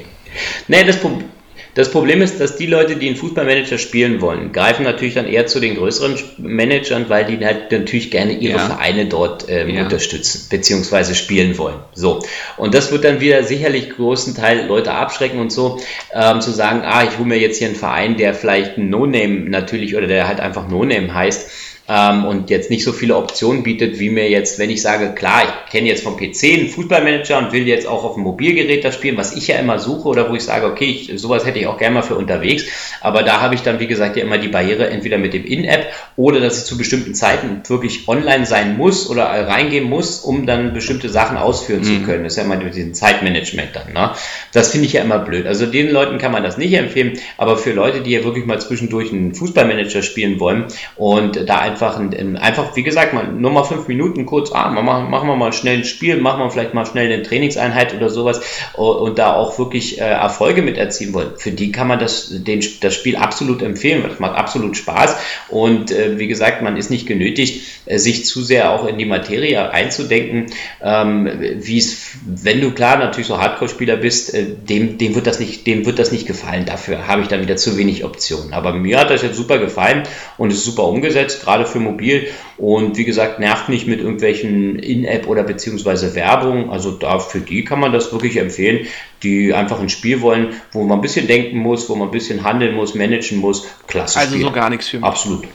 nee, 0.67 0.83
das 0.83 0.99
Problem 0.99 1.29
das 1.75 1.89
Problem 1.89 2.21
ist, 2.21 2.39
dass 2.39 2.55
die 2.55 2.67
Leute, 2.67 2.97
die 2.97 3.07
einen 3.07 3.15
Fußballmanager 3.15 3.79
spielen 3.79 4.21
wollen, 4.21 4.51
greifen 4.51 4.83
natürlich 4.83 5.15
dann 5.15 5.27
eher 5.27 5.47
zu 5.47 5.59
den 5.59 5.75
größeren 5.75 6.15
Managern, 6.37 7.09
weil 7.09 7.25
die 7.25 7.43
halt 7.43 7.71
natürlich 7.71 8.11
gerne 8.11 8.33
ihre 8.33 8.57
ja. 8.57 8.65
Vereine 8.65 9.07
dort 9.07 9.45
ähm, 9.49 9.69
ja. 9.69 9.83
unterstützen 9.83 10.47
bzw. 10.49 11.15
spielen 11.15 11.57
wollen. 11.57 11.79
So. 11.93 12.19
Und 12.57 12.75
das 12.75 12.91
wird 12.91 13.03
dann 13.03 13.21
wieder 13.21 13.43
sicherlich 13.43 13.89
großen 13.89 14.35
Teil 14.35 14.67
Leute 14.67 14.93
abschrecken 14.93 15.39
und 15.39 15.51
so, 15.51 15.79
ähm, 16.13 16.41
zu 16.41 16.51
sagen, 16.51 16.81
ah, 16.85 17.03
ich 17.03 17.17
hole 17.17 17.27
mir 17.27 17.39
jetzt 17.39 17.57
hier 17.57 17.67
einen 17.67 17.75
Verein, 17.75 18.17
der 18.17 18.35
vielleicht 18.35 18.77
ein 18.77 18.89
No-Name 18.89 19.49
natürlich 19.49 19.95
oder 19.95 20.05
der 20.05 20.27
halt 20.27 20.39
einfach 20.39 20.67
No-Name 20.67 21.13
heißt 21.13 21.49
ähm, 21.89 22.25
und 22.25 22.49
jetzt 22.49 22.69
nicht 22.69 22.83
so 22.83 22.93
viele 22.93 23.17
Optionen 23.17 23.63
bietet, 23.63 23.99
wie 23.99 24.09
mir 24.09 24.29
jetzt, 24.29 24.57
wenn 24.57 24.69
ich 24.69 24.81
sage, 24.81 25.13
klar, 25.13 25.43
ich 25.43 25.71
kenne 25.71 25.89
jetzt 25.89 26.03
vom 26.03 26.15
PC 26.15 26.43
einen 26.53 26.69
Fußballmanager 26.69 27.37
und 27.37 27.51
will 27.51 27.67
jetzt 27.67 27.87
auch 27.87 28.05
auf 28.05 28.13
dem 28.13 28.23
Mobilgerät 28.23 28.85
das 28.85 28.95
spielen, 28.95 29.17
was 29.17 29.35
ich 29.35 29.47
ja 29.47 29.57
immer 29.57 29.79
suche 29.79 30.07
oder 30.07 30.29
wo 30.29 30.35
ich 30.35 30.43
sage, 30.43 30.65
okay, 30.65 30.85
ich, 30.85 31.19
sowas 31.19 31.45
hätte 31.45 31.59
ich 31.59 31.67
auch 31.67 31.77
gerne 31.77 31.95
mal 31.95 32.01
für 32.01 32.15
unterwegs, 32.15 32.63
aber 33.01 33.23
da 33.23 33.41
habe 33.41 33.55
ich 33.55 33.63
dann, 33.63 33.81
wie 33.81 33.87
gesagt, 33.87 34.15
ja 34.15 34.23
immer 34.23 34.37
die 34.37 34.47
Barriere 34.47 34.89
entweder 34.89 35.17
mit 35.17 35.33
dem 35.33 35.45
In-App 35.45 35.87
oder 36.15 36.39
dass 36.39 36.57
ich 36.57 36.63
zu 36.63 36.77
bestimmten 36.77 37.15
Zeiten 37.15 37.61
wirklich 37.67 38.07
online 38.07 38.45
sein 38.45 38.77
muss 38.77 39.09
oder 39.09 39.25
reingehen 39.25 39.89
muss, 39.89 40.19
um 40.19 40.45
dann 40.45 40.73
bestimmte 40.73 41.09
Sachen 41.09 41.35
ausführen 41.35 41.81
mhm. 41.81 41.83
zu 41.83 41.99
können. 42.03 42.23
Das 42.23 42.33
ist 42.33 42.37
ja 42.37 42.43
immer 42.43 42.55
mit 42.55 42.73
diesem 42.75 42.93
Zeitmanagement 42.93 43.75
dann. 43.75 43.91
Ne? 43.91 44.11
Das 44.53 44.71
finde 44.71 44.87
ich 44.87 44.93
ja 44.93 45.01
immer 45.01 45.19
blöd. 45.19 45.47
Also 45.47 45.65
den 45.65 45.91
Leuten 45.91 46.17
kann 46.17 46.31
man 46.31 46.43
das 46.43 46.57
nicht 46.57 46.73
empfehlen, 46.73 47.19
aber 47.37 47.57
für 47.57 47.73
Leute, 47.73 48.01
die 48.01 48.11
ja 48.11 48.23
wirklich 48.23 48.45
mal 48.45 48.61
zwischendurch 48.61 49.11
einen 49.11 49.35
Fußballmanager 49.35 50.01
spielen 50.01 50.39
wollen 50.39 50.65
und 50.95 51.49
da 51.49 51.59
einfach 51.59 51.72
einfach, 51.73 51.97
ein, 51.99 52.37
einfach 52.37 52.75
wie 52.75 52.83
gesagt, 52.83 53.13
mal, 53.13 53.27
nur 53.27 53.51
mal 53.51 53.63
fünf 53.63 53.87
Minuten 53.87 54.25
kurz, 54.25 54.51
ah, 54.51 54.69
machen, 54.69 55.09
machen 55.09 55.27
wir 55.27 55.35
mal 55.35 55.53
schnell 55.53 55.79
ein 55.79 55.83
Spiel, 55.83 56.17
machen 56.17 56.39
wir 56.39 56.49
vielleicht 56.49 56.73
mal 56.73 56.85
schnell 56.85 57.11
eine 57.11 57.23
Trainingseinheit 57.23 57.93
oder 57.95 58.09
sowas 58.09 58.41
und 58.75 59.17
da 59.17 59.33
auch 59.33 59.57
wirklich 59.57 59.99
äh, 59.99 60.03
Erfolge 60.03 60.61
mit 60.61 60.77
erzielen 60.77 61.13
wollen. 61.13 61.31
Für 61.37 61.51
die 61.51 61.71
kann 61.71 61.87
man 61.87 61.99
das, 61.99 62.29
den, 62.31 62.63
das 62.81 62.93
Spiel 62.93 63.15
absolut 63.15 63.61
empfehlen, 63.61 64.03
weil 64.03 64.11
es 64.11 64.19
macht 64.19 64.35
absolut 64.35 64.77
Spaß 64.77 65.15
und 65.49 65.91
äh, 65.91 66.19
wie 66.19 66.27
gesagt, 66.27 66.61
man 66.61 66.77
ist 66.77 66.89
nicht 66.89 67.07
genötigt, 67.07 67.63
äh, 67.85 67.97
sich 67.97 68.25
zu 68.25 68.41
sehr 68.41 68.71
auch 68.71 68.85
in 68.85 68.97
die 68.97 69.05
Materie 69.05 69.71
einzudenken, 69.71 70.47
ähm, 70.81 71.29
wie 71.59 71.77
es, 71.77 72.11
wenn 72.25 72.61
du 72.61 72.71
klar 72.71 72.97
natürlich 72.97 73.27
so 73.27 73.39
Hardcore-Spieler 73.39 73.97
bist, 73.97 74.33
äh, 74.33 74.45
dem, 74.45 74.97
dem 74.97 75.15
wird 75.15 75.27
das 75.27 75.39
nicht, 75.39 75.65
dem 75.67 75.85
wird 75.85 75.99
das 75.99 76.11
nicht 76.11 76.27
gefallen. 76.27 76.65
Dafür 76.65 77.07
habe 77.07 77.21
ich 77.21 77.27
dann 77.27 77.41
wieder 77.41 77.55
zu 77.55 77.77
wenig 77.77 78.03
Optionen. 78.03 78.53
Aber 78.53 78.73
mir 78.73 78.99
hat 78.99 79.09
das 79.09 79.21
jetzt 79.21 79.35
super 79.35 79.57
gefallen 79.57 80.03
und 80.37 80.51
ist 80.51 80.63
super 80.63 80.83
umgesetzt, 80.83 81.43
gerade 81.43 81.62
für 81.65 81.79
mobil 81.79 82.27
und 82.57 82.97
wie 82.97 83.05
gesagt, 83.05 83.39
nervt 83.39 83.69
nicht 83.69 83.87
mit 83.87 83.99
irgendwelchen 83.99 84.77
In-App 84.79 85.27
oder 85.27 85.43
beziehungsweise 85.43 86.15
Werbung. 86.15 86.71
Also 86.71 86.91
da 86.91 87.19
für 87.19 87.39
die 87.39 87.63
kann 87.63 87.79
man 87.79 87.91
das 87.91 88.11
wirklich 88.11 88.37
empfehlen, 88.37 88.87
die 89.23 89.53
einfach 89.53 89.79
ein 89.79 89.89
Spiel 89.89 90.21
wollen, 90.21 90.53
wo 90.71 90.83
man 90.83 90.99
ein 90.99 91.01
bisschen 91.01 91.27
denken 91.27 91.57
muss, 91.57 91.89
wo 91.89 91.95
man 91.95 92.09
ein 92.09 92.11
bisschen 92.11 92.43
handeln 92.43 92.75
muss, 92.75 92.95
managen 92.95 93.37
muss. 93.37 93.67
Klasse. 93.87 94.19
Also 94.19 94.33
Spiel. 94.33 94.45
so 94.45 94.51
gar 94.51 94.69
nichts 94.69 94.87
für 94.89 94.97
mich. 94.97 95.05
Absolut. 95.05 95.45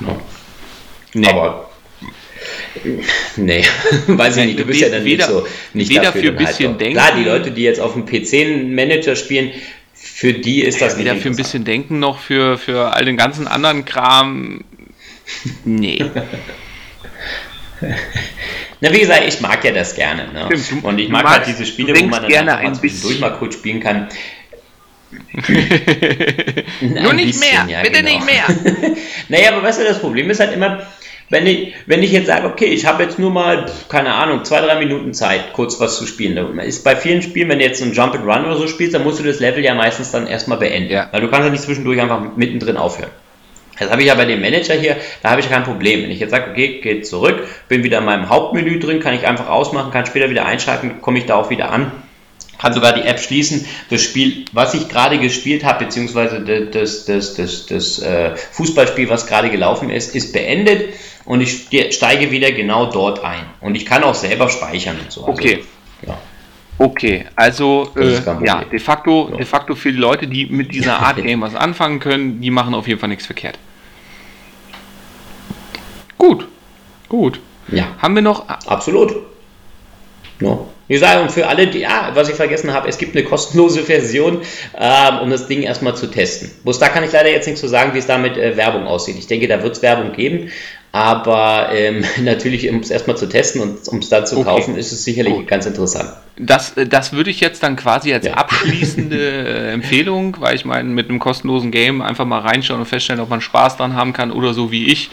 Ja. 0.00 0.16
Nee. 1.14 1.28
Aber 1.28 1.64
Nee, 3.36 3.64
weiß 4.06 4.36
ich 4.36 4.46
nicht. 4.46 4.58
Du 4.60 4.64
bist 4.64 4.80
ja 4.80 4.88
dann 4.88 5.04
weder, 5.04 5.26
nicht 5.26 5.36
so 5.36 5.46
nicht 5.72 5.90
weder 5.90 6.02
dafür 6.02 6.22
für 6.22 6.28
ein 6.28 6.36
bisschen 6.36 6.70
halt 6.70 6.80
denken. 6.80 6.94
Klar, 6.94 7.12
die 7.16 7.24
Leute, 7.24 7.50
die 7.50 7.62
jetzt 7.62 7.80
auf 7.80 7.94
dem 7.94 8.06
PC 8.06 8.68
Manager 8.68 9.16
spielen, 9.16 9.50
für 9.94 10.32
die 10.32 10.62
ist 10.62 10.80
das 10.80 10.98
Weder 10.98 11.16
für 11.16 11.28
ein 11.28 11.36
bisschen 11.36 11.64
denken 11.64 11.98
noch 11.98 12.18
für, 12.18 12.58
für 12.58 12.92
all 12.94 13.04
den 13.04 13.16
ganzen 13.16 13.46
anderen 13.46 13.84
Kram 13.84 14.64
Nee. 15.64 16.04
Na, 18.80 18.92
wie 18.92 19.00
gesagt, 19.00 19.22
ich 19.26 19.40
mag 19.40 19.64
ja 19.64 19.72
das 19.72 19.94
gerne. 19.94 20.32
Ne? 20.32 20.48
Stimmt, 20.58 20.84
und 20.84 20.98
ich 20.98 21.08
mag 21.08 21.24
halt 21.24 21.46
diese 21.46 21.64
Spiele, 21.66 21.94
wo 21.94 22.06
man 22.06 22.22
dann 22.22 22.30
gerne 22.30 22.56
ein 22.56 22.78
bisschen 22.78 23.20
mal 23.20 23.30
kurz 23.30 23.54
spielen 23.54 23.80
kann. 23.80 24.08
Nur 26.80 27.14
nicht 27.14 27.38
bisschen, 27.38 27.66
mehr, 27.66 27.66
ja, 27.68 27.82
bitte 27.82 28.02
genau. 28.02 28.10
nicht 28.10 28.26
mehr. 28.26 28.44
naja, 29.28 29.52
aber 29.52 29.62
weißt 29.62 29.80
du, 29.80 29.84
das 29.84 30.00
Problem 30.00 30.28
ist 30.28 30.38
halt 30.38 30.52
immer, 30.52 30.86
wenn 31.30 31.46
ich, 31.46 31.74
wenn 31.86 32.02
ich 32.02 32.12
jetzt 32.12 32.26
sage, 32.26 32.46
okay, 32.46 32.66
ich 32.66 32.86
habe 32.86 33.02
jetzt 33.02 33.18
nur 33.18 33.30
mal, 33.30 33.66
keine 33.88 34.14
Ahnung, 34.14 34.44
zwei, 34.44 34.60
drei 34.60 34.78
Minuten 34.78 35.14
Zeit, 35.14 35.52
kurz 35.52 35.80
was 35.80 35.96
zu 35.96 36.06
spielen. 36.06 36.58
Ist 36.58 36.84
bei 36.84 36.96
vielen 36.96 37.22
Spielen, 37.22 37.48
wenn 37.48 37.58
du 37.58 37.64
jetzt 37.64 37.82
einen 37.82 37.92
Jump 37.92 38.14
and 38.14 38.24
Run 38.24 38.44
oder 38.44 38.56
so 38.56 38.66
spielst, 38.66 38.94
dann 38.94 39.04
musst 39.04 39.18
du 39.18 39.24
das 39.24 39.40
Level 39.40 39.64
ja 39.64 39.74
meistens 39.74 40.10
dann 40.10 40.26
erstmal 40.26 40.58
beenden. 40.58 40.90
Ja. 40.90 41.08
Weil 41.10 41.20
du 41.20 41.28
kannst 41.28 41.46
ja 41.46 41.50
nicht 41.50 41.62
zwischendurch 41.62 42.00
einfach 42.00 42.36
mittendrin 42.36 42.76
aufhören. 42.76 43.10
Das 43.78 43.90
habe 43.90 44.02
ich 44.02 44.08
ja 44.08 44.14
bei 44.14 44.24
dem 44.24 44.40
Manager 44.40 44.74
hier, 44.74 44.96
da 45.22 45.30
habe 45.30 45.40
ich 45.40 45.48
kein 45.48 45.64
Problem. 45.64 46.02
Wenn 46.02 46.10
ich 46.10 46.20
jetzt 46.20 46.30
sage, 46.30 46.50
okay, 46.50 46.80
geht 46.80 47.06
zurück, 47.06 47.46
bin 47.68 47.82
wieder 47.82 47.98
in 47.98 48.04
meinem 48.04 48.28
Hauptmenü 48.28 48.78
drin, 48.78 49.00
kann 49.00 49.14
ich 49.14 49.26
einfach 49.26 49.48
ausmachen, 49.48 49.90
kann 49.90 50.06
später 50.06 50.30
wieder 50.30 50.46
einschalten, 50.46 51.00
komme 51.00 51.18
ich 51.18 51.26
da 51.26 51.36
auch 51.36 51.50
wieder 51.50 51.70
an. 51.70 51.92
Kann 52.58 52.74
sogar 52.74 52.92
die 52.92 53.02
App 53.02 53.20
schließen. 53.20 53.66
Das 53.88 54.02
Spiel, 54.02 54.44
was 54.52 54.74
ich 54.74 54.88
gerade 54.88 55.18
gespielt 55.18 55.64
habe, 55.64 55.84
beziehungsweise 55.84 56.40
das, 56.40 57.04
das, 57.04 57.34
das, 57.34 57.66
das, 57.66 58.00
äh, 58.00 58.36
Fußballspiel, 58.36 59.08
was 59.08 59.28
gerade 59.28 59.48
gelaufen 59.48 59.90
ist, 59.90 60.16
ist 60.16 60.32
beendet 60.32 60.88
und 61.24 61.40
ich 61.40 61.68
steige 61.94 62.32
wieder 62.32 62.50
genau 62.50 62.86
dort 62.86 63.22
ein. 63.22 63.44
Und 63.60 63.76
ich 63.76 63.86
kann 63.86 64.02
auch 64.02 64.14
selber 64.14 64.48
speichern 64.48 64.96
und 64.98 65.12
so. 65.12 65.20
Also, 65.20 65.32
okay. 65.32 65.62
Ja. 66.04 66.18
Okay, 66.80 67.26
also 67.34 67.90
äh, 67.96 68.20
ja, 68.44 68.62
de 68.64 68.78
facto, 68.78 69.32
de 69.36 69.44
facto 69.44 69.74
für 69.74 69.90
die 69.90 69.98
Leute, 69.98 70.28
die 70.28 70.46
mit 70.46 70.72
dieser 70.72 71.00
Art 71.00 71.16
Game 71.22 71.40
was 71.40 71.56
anfangen 71.56 71.98
können, 71.98 72.40
die 72.40 72.50
machen 72.50 72.72
auf 72.72 72.86
jeden 72.86 73.00
Fall 73.00 73.08
nichts 73.08 73.26
verkehrt. 73.26 73.58
Gut, 76.18 76.46
gut. 77.08 77.40
Ja. 77.68 77.96
Haben 77.98 78.14
wir 78.14 78.22
noch. 78.22 78.48
Absolut. 78.48 79.14
No. 80.40 80.68
Wie 80.88 80.94
gesagt, 80.94 81.20
und 81.20 81.30
für 81.30 81.46
alle, 81.46 81.66
die, 81.66 81.80
ja, 81.80 82.12
was 82.14 82.30
ich 82.30 82.34
vergessen 82.34 82.72
habe, 82.72 82.88
es 82.88 82.96
gibt 82.96 83.14
eine 83.14 83.24
kostenlose 83.24 83.82
Version, 83.82 84.40
ähm, 84.74 85.18
um 85.22 85.30
das 85.30 85.46
Ding 85.46 85.62
erstmal 85.62 85.94
zu 85.94 86.06
testen. 86.06 86.50
Bloß 86.64 86.78
da 86.78 86.88
kann 86.88 87.04
ich 87.04 87.12
leider 87.12 87.30
jetzt 87.30 87.44
nichts 87.46 87.60
zu 87.60 87.68
sagen, 87.68 87.92
wie 87.92 87.98
es 87.98 88.06
da 88.06 88.16
mit 88.16 88.38
äh, 88.38 88.56
Werbung 88.56 88.86
aussieht. 88.86 89.16
Ich 89.18 89.26
denke, 89.26 89.48
da 89.48 89.62
wird 89.62 89.76
es 89.76 89.82
Werbung 89.82 90.12
geben, 90.12 90.50
aber 90.90 91.68
ähm, 91.74 92.04
natürlich, 92.22 92.70
um 92.70 92.80
es 92.80 92.90
erstmal 92.90 93.18
zu 93.18 93.28
testen 93.28 93.60
und 93.60 93.86
um 93.88 93.98
es 93.98 94.08
dann 94.08 94.26
zu 94.26 94.36
okay. 94.36 94.44
kaufen, 94.44 94.78
ist 94.78 94.92
es 94.92 95.04
sicherlich 95.04 95.34
Gut. 95.34 95.46
ganz 95.46 95.66
interessant. 95.66 96.10
Das, 96.38 96.74
äh, 96.78 96.86
das 96.86 97.12
würde 97.12 97.28
ich 97.28 97.40
jetzt 97.40 97.62
dann 97.62 97.76
quasi 97.76 98.14
als 98.14 98.24
ja. 98.24 98.32
abschließende 98.36 99.18
äh, 99.18 99.72
Empfehlung, 99.72 100.38
weil 100.40 100.56
ich 100.56 100.64
meine, 100.64 100.88
mit 100.88 101.10
einem 101.10 101.18
kostenlosen 101.18 101.70
Game 101.70 102.00
einfach 102.00 102.24
mal 102.24 102.40
reinschauen 102.40 102.80
und 102.80 102.86
feststellen, 102.86 103.20
ob 103.20 103.28
man 103.28 103.42
Spaß 103.42 103.76
dran 103.76 103.94
haben 103.94 104.14
kann 104.14 104.32
oder 104.32 104.54
so 104.54 104.72
wie 104.72 104.86
ich 104.86 105.10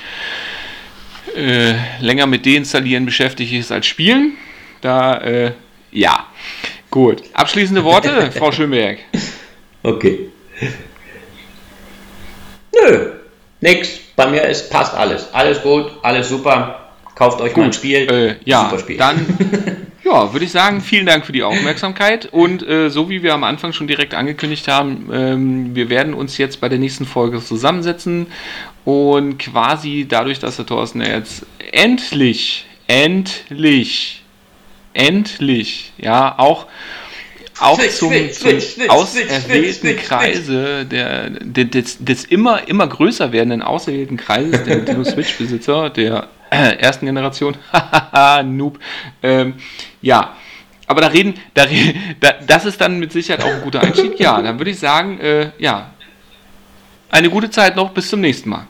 äh, 1.35 1.75
länger 1.99 2.27
mit 2.27 2.45
deinstallieren 2.45 3.05
beschäftigt 3.05 3.53
ist 3.53 3.71
als 3.71 3.85
spielen. 3.85 4.33
Da, 4.81 5.17
äh, 5.17 5.51
ja. 5.91 6.27
Gut. 6.91 7.23
Abschließende 7.33 7.83
Worte, 7.83 8.31
Frau 8.37 8.51
Schönberg. 8.51 8.99
Okay. 9.83 10.29
Nö, 12.73 13.11
nix. 13.61 13.89
Bei 14.15 14.27
mir 14.27 14.43
ist 14.43 14.69
passt 14.69 14.93
alles. 14.93 15.27
Alles 15.33 15.61
gut, 15.61 15.91
alles 16.01 16.29
super. 16.29 16.91
Kauft 17.15 17.41
euch 17.41 17.53
gut. 17.53 17.57
mal 17.57 17.65
ein 17.65 17.73
Spiel. 17.73 18.09
Äh, 18.09 18.35
ja, 18.49 18.65
super 18.65 18.79
Spiel. 18.79 18.97
dann 18.97 19.25
ja, 20.05 20.31
würde 20.33 20.45
ich 20.45 20.51
sagen, 20.51 20.81
vielen 20.81 21.07
Dank 21.07 21.25
für 21.25 21.31
die 21.31 21.41
Aufmerksamkeit. 21.41 22.27
Und 22.31 22.65
äh, 22.67 22.89
so 22.89 23.09
wie 23.09 23.23
wir 23.23 23.33
am 23.33 23.43
Anfang 23.43 23.73
schon 23.73 23.87
direkt 23.87 24.13
angekündigt 24.13 24.67
haben, 24.67 25.09
ähm, 25.11 25.75
wir 25.75 25.89
werden 25.89 26.13
uns 26.13 26.37
jetzt 26.37 26.61
bei 26.61 26.69
der 26.69 26.77
nächsten 26.77 27.05
Folge 27.05 27.43
zusammensetzen 27.43 28.27
und 28.85 29.39
quasi 29.39 30.05
dadurch, 30.07 30.39
dass 30.39 30.57
der 30.57 30.67
Thorsten 30.67 31.01
jetzt 31.01 31.47
endlich, 31.71 32.67
endlich, 32.85 34.21
endlich, 34.93 35.91
ja, 35.97 36.37
auch 36.37 36.67
auch 37.57 37.79
zum, 37.79 38.11
zum 38.33 38.89
auserwählten 38.89 39.95
Kreise 39.95 40.85
der, 40.85 41.29
des, 41.29 41.97
des, 42.03 42.25
immer, 42.25 42.67
immer 42.67 42.85
größer 42.85 43.31
werdenden 43.31 43.61
auserwählten 43.61 44.17
Kreises 44.17 44.63
der 44.65 44.75
Nintendo 44.75 45.05
Switch-Besitzer 45.05 45.89
der 45.89 46.27
ersten 46.49 47.05
Generation, 47.05 47.55
haha, 47.71 48.43
Noob, 48.43 48.79
ähm, 49.23 49.55
ja, 50.01 50.35
aber 50.87 51.01
da 51.01 51.07
reden, 51.07 51.35
da, 51.53 51.65
da, 52.19 52.33
das 52.45 52.65
ist 52.65 52.81
dann 52.81 52.99
mit 52.99 53.11
Sicherheit 53.11 53.43
auch 53.43 53.53
ein 53.53 53.61
guter 53.61 53.81
Einstieg. 53.81 54.19
Ja, 54.19 54.41
dann 54.41 54.59
würde 54.59 54.71
ich 54.71 54.79
sagen, 54.79 55.19
äh, 55.19 55.51
ja, 55.57 55.91
eine 57.09 57.29
gute 57.29 57.49
Zeit 57.49 57.75
noch, 57.75 57.91
bis 57.91 58.09
zum 58.09 58.21
nächsten 58.21 58.49
Mal. 58.49 58.67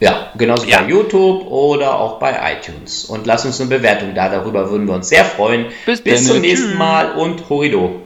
Ja, 0.00 0.30
genauso 0.36 0.66
ja. 0.66 0.82
bei 0.82 0.88
YouTube 0.88 1.46
oder 1.46 1.98
auch 1.98 2.20
bei 2.20 2.38
iTunes. 2.52 3.06
Und 3.06 3.26
lasst 3.26 3.46
uns 3.46 3.58
eine 3.60 3.70
Bewertung 3.70 4.14
da, 4.14 4.28
darüber 4.28 4.70
würden 4.70 4.86
wir 4.86 4.94
uns 4.94 5.08
sehr 5.08 5.24
freuen. 5.24 5.66
Bis, 5.86 6.02
Bis 6.02 6.26
zum 6.26 6.40
nächsten 6.40 6.76
Mal 6.76 7.12
und 7.12 7.48
Horido. 7.48 8.02